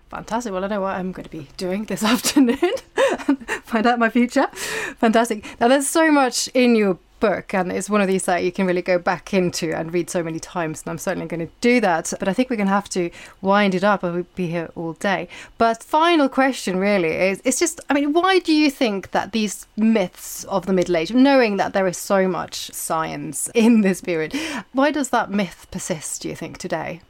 Fantastic. 0.10 0.51
Well, 0.51 0.64
I 0.64 0.68
know 0.68 0.82
what 0.82 0.95
I'm 0.95 1.12
going 1.12 1.26
to 1.26 1.30
be 1.30 1.47
doing 1.57 1.86
this 1.86 2.03
afternoon. 2.14 2.57
Find 3.64 3.86
out 3.86 3.99
my 3.99 4.10
future. 4.10 4.47
Fantastic. 4.97 5.45
Now, 5.60 5.68
there's 5.68 5.88
so 5.88 6.12
much 6.12 6.47
in 6.53 6.76
your 6.76 6.97
book, 7.20 7.53
and 7.53 7.72
it's 7.72 7.89
one 7.89 8.01
of 8.01 8.07
these 8.07 8.26
that 8.26 8.43
you 8.43 8.51
can 8.51 8.66
really 8.66 8.82
go 8.82 8.97
back 8.97 9.34
into 9.34 9.76
and 9.76 9.93
read 9.93 10.10
so 10.10 10.24
many 10.24 10.39
times. 10.39 10.82
And 10.82 10.89
I'm 10.89 10.97
certainly 10.97 11.28
going 11.28 11.45
to 11.45 11.53
do 11.62 11.80
that. 11.82 12.12
But 12.18 12.28
I 12.28 12.34
think 12.34 12.49
we're 12.49 12.55
going 12.55 12.68
to 12.68 12.74
have 12.74 12.89
to 12.89 13.12
wind 13.41 13.76
it 13.76 13.84
up, 13.84 14.03
or 14.03 14.12
we'll 14.12 14.26
be 14.36 14.47
here 14.47 14.72
all 14.76 14.93
day. 14.93 15.28
But 15.57 15.84
final 15.84 16.28
question, 16.28 16.78
really, 16.78 17.10
is 17.10 17.41
it's 17.45 17.60
just, 17.60 17.80
I 17.89 17.93
mean, 17.93 18.14
why 18.14 18.39
do 18.39 18.53
you 18.53 18.72
think 18.72 19.12
that 19.12 19.32
these 19.32 19.68
myths 19.78 20.43
of 20.45 20.66
the 20.66 20.74
Middle 20.74 20.97
Age, 20.97 21.14
knowing 21.14 21.57
that 21.57 21.74
there 21.74 21.88
is 21.88 21.97
so 21.97 22.28
much 22.28 22.72
science 22.74 23.49
in 23.53 23.82
this 23.82 24.01
period, 24.01 24.34
why 24.74 24.89
does 24.89 25.10
that 25.10 25.30
myth 25.30 25.68
persist, 25.70 26.24
do 26.24 26.30
you 26.30 26.36
think, 26.36 26.57
today? 26.57 27.01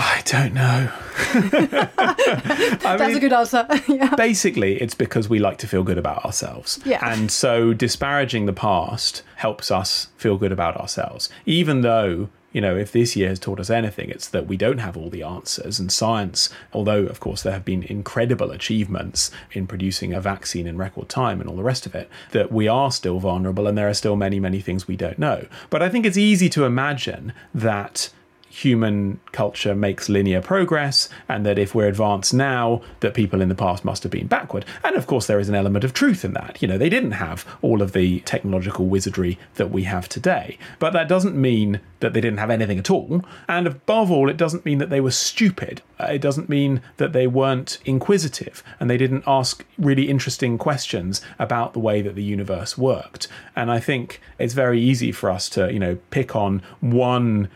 I 0.00 0.22
don't 0.24 0.54
know. 0.54 0.92
That's 1.32 3.02
mean, 3.02 3.16
a 3.16 3.20
good 3.20 3.32
answer. 3.32 3.66
yeah. 3.88 4.14
Basically, 4.14 4.80
it's 4.80 4.94
because 4.94 5.28
we 5.28 5.40
like 5.40 5.58
to 5.58 5.66
feel 5.66 5.82
good 5.82 5.98
about 5.98 6.24
ourselves. 6.24 6.78
Yeah. 6.84 7.00
And 7.02 7.32
so 7.32 7.74
disparaging 7.74 8.46
the 8.46 8.52
past 8.52 9.24
helps 9.36 9.72
us 9.72 10.06
feel 10.16 10.38
good 10.38 10.52
about 10.52 10.76
ourselves. 10.76 11.28
Even 11.46 11.80
though, 11.80 12.28
you 12.52 12.60
know, 12.60 12.76
if 12.76 12.92
this 12.92 13.16
year 13.16 13.28
has 13.28 13.40
taught 13.40 13.58
us 13.58 13.70
anything, 13.70 14.08
it's 14.08 14.28
that 14.28 14.46
we 14.46 14.56
don't 14.56 14.78
have 14.78 14.96
all 14.96 15.10
the 15.10 15.24
answers. 15.24 15.80
And 15.80 15.90
science, 15.90 16.48
although, 16.72 17.02
of 17.06 17.18
course, 17.18 17.42
there 17.42 17.52
have 17.52 17.64
been 17.64 17.82
incredible 17.82 18.52
achievements 18.52 19.32
in 19.50 19.66
producing 19.66 20.14
a 20.14 20.20
vaccine 20.20 20.68
in 20.68 20.78
record 20.78 21.08
time 21.08 21.40
and 21.40 21.50
all 21.50 21.56
the 21.56 21.64
rest 21.64 21.86
of 21.86 21.96
it, 21.96 22.08
that 22.30 22.52
we 22.52 22.68
are 22.68 22.92
still 22.92 23.18
vulnerable 23.18 23.66
and 23.66 23.76
there 23.76 23.88
are 23.88 23.94
still 23.94 24.14
many, 24.14 24.38
many 24.38 24.60
things 24.60 24.86
we 24.86 24.96
don't 24.96 25.18
know. 25.18 25.48
But 25.70 25.82
I 25.82 25.88
think 25.88 26.06
it's 26.06 26.16
easy 26.16 26.48
to 26.50 26.64
imagine 26.64 27.32
that 27.52 28.10
human 28.50 29.20
culture 29.32 29.74
makes 29.74 30.08
linear 30.08 30.40
progress 30.40 31.08
and 31.28 31.44
that 31.44 31.58
if 31.58 31.74
we're 31.74 31.88
advanced 31.88 32.34
now 32.34 32.80
that 33.00 33.14
people 33.14 33.40
in 33.40 33.48
the 33.48 33.54
past 33.54 33.84
must 33.84 34.02
have 34.02 34.12
been 34.12 34.26
backward. 34.26 34.64
And 34.82 34.96
of 34.96 35.06
course 35.06 35.26
there 35.26 35.38
is 35.38 35.48
an 35.48 35.54
element 35.54 35.84
of 35.84 35.92
truth 35.92 36.24
in 36.24 36.32
that. 36.32 36.60
You 36.60 36.68
know 36.68 36.78
they 36.78 36.88
didn't 36.88 37.12
have 37.12 37.46
all 37.62 37.82
of 37.82 37.92
the 37.92 38.20
technological 38.20 38.86
wizardry 38.86 39.38
that 39.56 39.70
we 39.70 39.84
have 39.84 40.08
today. 40.08 40.58
But 40.78 40.92
that 40.92 41.08
doesn't 41.08 41.36
mean 41.36 41.80
that 42.00 42.12
they 42.12 42.20
didn't 42.20 42.38
have 42.38 42.50
anything 42.50 42.78
at 42.78 42.90
all. 42.90 43.24
And 43.48 43.66
above 43.66 44.10
all 44.10 44.28
it 44.28 44.36
doesn't 44.36 44.64
mean 44.64 44.78
that 44.78 44.90
they 44.90 45.00
were 45.00 45.10
stupid. 45.10 45.82
Uh, 46.00 46.06
it 46.12 46.20
doesn't 46.20 46.48
mean 46.48 46.80
that 46.96 47.12
they 47.12 47.26
weren't 47.26 47.78
inquisitive 47.84 48.62
and 48.78 48.88
they 48.88 48.96
didn't 48.96 49.24
ask 49.26 49.64
really 49.78 50.08
interesting 50.08 50.58
questions 50.58 51.20
about 51.38 51.72
the 51.72 51.80
way 51.80 52.02
that 52.02 52.14
the 52.14 52.22
universe 52.22 52.78
worked. 52.78 53.28
And 53.56 53.70
i 53.70 53.80
think 53.80 54.20
it's 54.38 54.54
very 54.54 54.80
easy 54.80 55.12
for 55.12 55.30
us 55.30 55.48
to 55.50 55.72
you 55.72 55.78
know 55.78 55.98
pick 56.10 56.34
on 56.36 56.62
one 56.80 57.48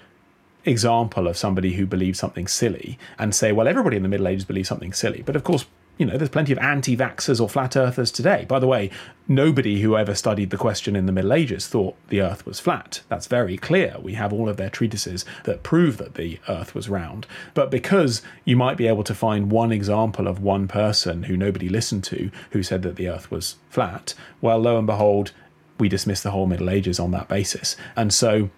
example 0.65 1.27
of 1.27 1.37
somebody 1.37 1.75
who 1.75 1.87
believes 1.87 2.19
something 2.19 2.47
silly 2.47 2.99
and 3.19 3.35
say, 3.35 3.53
well, 3.53 3.69
everybody 3.69 3.97
in 3.97 4.03
the 4.03 4.09
Middle 4.09 4.29
Ages 4.29 4.45
believes 4.45 4.69
something 4.69 4.93
silly. 4.93 5.23
But 5.23 5.37
of 5.37 5.45
course, 5.45 5.67
you 5.99 6.07
know, 6.07 6.17
there's 6.17 6.31
plenty 6.31 6.53
of 6.53 6.59
anti 6.59 6.97
vaxxers 6.97 7.41
or 7.41 7.49
flat 7.49 7.77
earthers 7.77 8.11
today. 8.11 8.47
By 8.49 8.59
the 8.59 8.67
way, 8.67 8.91
nobody 9.29 9.83
who 9.83 9.97
ever 9.97 10.15
studied 10.15 10.51
the 10.51 10.57
question 10.57 10.97
in 10.97 11.07
the 11.07 11.13
Middle 11.13 11.35
Ages 11.35 11.69
thought 11.69 11.97
the 12.09 12.23
earth 12.23 12.47
was 12.47 12.59
flat. 12.59 13.03
That's 13.09 13.27
very 13.27 13.59
clear. 13.59 13.97
We 14.01 14.15
have 14.15 14.33
all 14.33 14.49
of 14.49 14.57
their 14.57 14.71
treatises 14.71 15.25
that 15.45 15.63
prove 15.63 15.99
that 15.99 16.15
the 16.15 16.41
earth 16.49 16.75
was 16.75 16.89
round. 16.89 17.27
But 17.53 17.71
because 17.71 18.23
you 18.45 18.57
might 18.57 18.79
be 18.79 18.89
able 18.89 19.05
to 19.05 19.15
find 19.15 19.51
one 19.51 19.71
example 19.71 20.27
of 20.27 20.43
one 20.43 20.67
person 20.67 21.25
who 21.25 21.37
nobody 21.37 21.69
listened 21.69 22.05
to 22.05 22.31
who 22.51 22.63
said 22.63 22.83
that 22.83 22.97
the 22.97 23.09
earth 23.09 23.31
was 23.31 23.57
flat, 23.69 24.15
well, 24.41 24.59
lo 24.59 24.79
and 24.79 24.87
behold, 24.87 25.33
we 25.79 25.89
dismiss 25.89 26.23
the 26.23 26.31
whole 26.31 26.47
Middle 26.47 26.71
Ages 26.71 26.99
on 26.99 27.11
that 27.11 27.29
basis. 27.29 27.77
And 27.97 28.15
so 28.15 28.51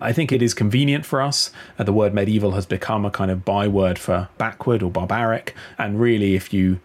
I 0.00 0.12
think 0.12 0.32
it 0.32 0.42
is 0.42 0.54
convenient 0.54 1.04
for 1.04 1.20
us. 1.20 1.50
Uh, 1.78 1.84
the 1.84 1.92
word 1.92 2.14
medieval 2.14 2.52
has 2.52 2.66
become 2.66 3.04
a 3.04 3.10
kind 3.10 3.30
of 3.30 3.44
byword 3.44 3.98
for 3.98 4.28
backward 4.38 4.82
or 4.82 4.90
barbaric. 4.90 5.54
And 5.78 6.00
really, 6.00 6.34
if 6.34 6.52
you 6.52 6.80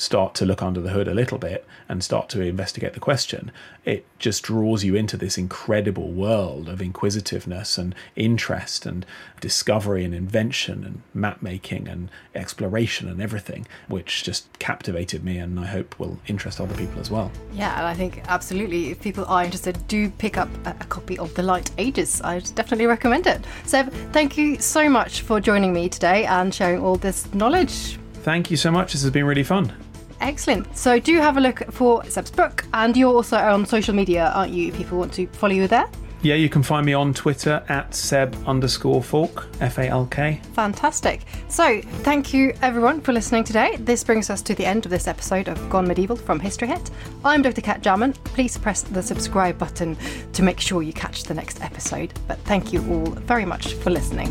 start 0.00 0.34
to 0.34 0.46
look 0.46 0.62
under 0.62 0.80
the 0.80 0.90
hood 0.90 1.06
a 1.06 1.12
little 1.12 1.36
bit 1.36 1.66
and 1.86 2.02
start 2.02 2.30
to 2.30 2.40
investigate 2.40 2.94
the 2.94 3.00
question, 3.00 3.52
it 3.84 4.06
just 4.18 4.44
draws 4.44 4.82
you 4.82 4.94
into 4.94 5.14
this 5.14 5.36
incredible 5.36 6.10
world 6.10 6.70
of 6.70 6.80
inquisitiveness 6.80 7.76
and 7.76 7.94
interest 8.16 8.86
and 8.86 9.04
discovery 9.42 10.02
and 10.02 10.14
invention 10.14 10.84
and 10.84 11.02
map 11.12 11.42
making 11.42 11.86
and 11.86 12.10
exploration 12.34 13.08
and 13.08 13.20
everything, 13.20 13.66
which 13.88 14.24
just 14.24 14.48
captivated 14.58 15.22
me 15.22 15.36
and 15.36 15.60
I 15.60 15.66
hope 15.66 15.98
will 15.98 16.18
interest 16.26 16.62
other 16.62 16.74
people 16.76 16.98
as 16.98 17.10
well. 17.10 17.30
Yeah, 17.52 17.76
and 17.76 17.86
I 17.86 17.92
think 17.92 18.22
absolutely, 18.26 18.92
if 18.92 19.02
people 19.02 19.26
are 19.26 19.44
interested, 19.44 19.86
do 19.86 20.08
pick 20.08 20.38
up 20.38 20.48
a, 20.64 20.72
copy 20.90 21.18
of 21.18 21.34
The 21.34 21.42
Light 21.42 21.70
Ages. 21.76 22.22
I 22.22 22.38
definitely 22.38 22.86
recommend 22.86 23.26
it. 23.26 23.44
Seb, 23.66 23.92
thank 24.12 24.38
you 24.38 24.58
so 24.58 24.88
much 24.88 25.20
for 25.20 25.40
joining 25.40 25.74
me 25.74 25.90
today 25.90 26.24
and 26.24 26.54
sharing 26.54 26.80
all 26.80 26.96
this 26.96 27.32
knowledge. 27.34 27.98
Thank 28.22 28.50
you 28.50 28.56
so 28.56 28.70
much. 28.70 28.92
This 28.92 29.02
has 29.02 29.10
been 29.10 29.26
really 29.26 29.44
fun. 29.44 29.72
Excellent. 30.20 30.76
So 30.76 30.98
do 30.98 31.16
have 31.18 31.36
a 31.36 31.40
look 31.40 31.62
for 31.72 32.04
Seb's 32.04 32.30
book, 32.30 32.64
and 32.74 32.96
you're 32.96 33.14
also 33.14 33.36
on 33.36 33.66
social 33.66 33.94
media, 33.94 34.32
aren't 34.34 34.52
you? 34.52 34.72
People 34.72 34.98
want 34.98 35.12
to 35.14 35.26
follow 35.28 35.54
you 35.54 35.68
there. 35.68 35.88
Yeah, 36.22 36.34
you 36.34 36.50
can 36.50 36.62
find 36.62 36.84
me 36.84 36.92
on 36.92 37.14
Twitter 37.14 37.64
at 37.70 37.94
Seb 37.94 38.36
underscore 38.46 39.02
Falk, 39.02 39.48
F 39.60 39.78
A 39.78 39.88
L 39.88 40.06
K. 40.10 40.38
Fantastic. 40.52 41.22
So, 41.48 41.80
thank 41.80 42.34
you 42.34 42.52
everyone 42.60 43.00
for 43.00 43.14
listening 43.14 43.42
today. 43.42 43.76
This 43.76 44.04
brings 44.04 44.28
us 44.28 44.42
to 44.42 44.54
the 44.54 44.66
end 44.66 44.84
of 44.84 44.90
this 44.90 45.08
episode 45.08 45.48
of 45.48 45.70
Gone 45.70 45.88
Medieval 45.88 46.16
from 46.16 46.38
History 46.38 46.68
Hit. 46.68 46.90
I'm 47.24 47.40
Dr. 47.40 47.62
Cat 47.62 47.80
Jarman. 47.80 48.12
Please 48.12 48.58
press 48.58 48.82
the 48.82 49.02
subscribe 49.02 49.56
button 49.56 49.96
to 50.34 50.42
make 50.42 50.60
sure 50.60 50.82
you 50.82 50.92
catch 50.92 51.22
the 51.22 51.34
next 51.34 51.62
episode. 51.62 52.12
But 52.28 52.38
thank 52.40 52.70
you 52.70 52.86
all 52.90 53.12
very 53.12 53.46
much 53.46 53.72
for 53.74 53.88
listening. 53.88 54.30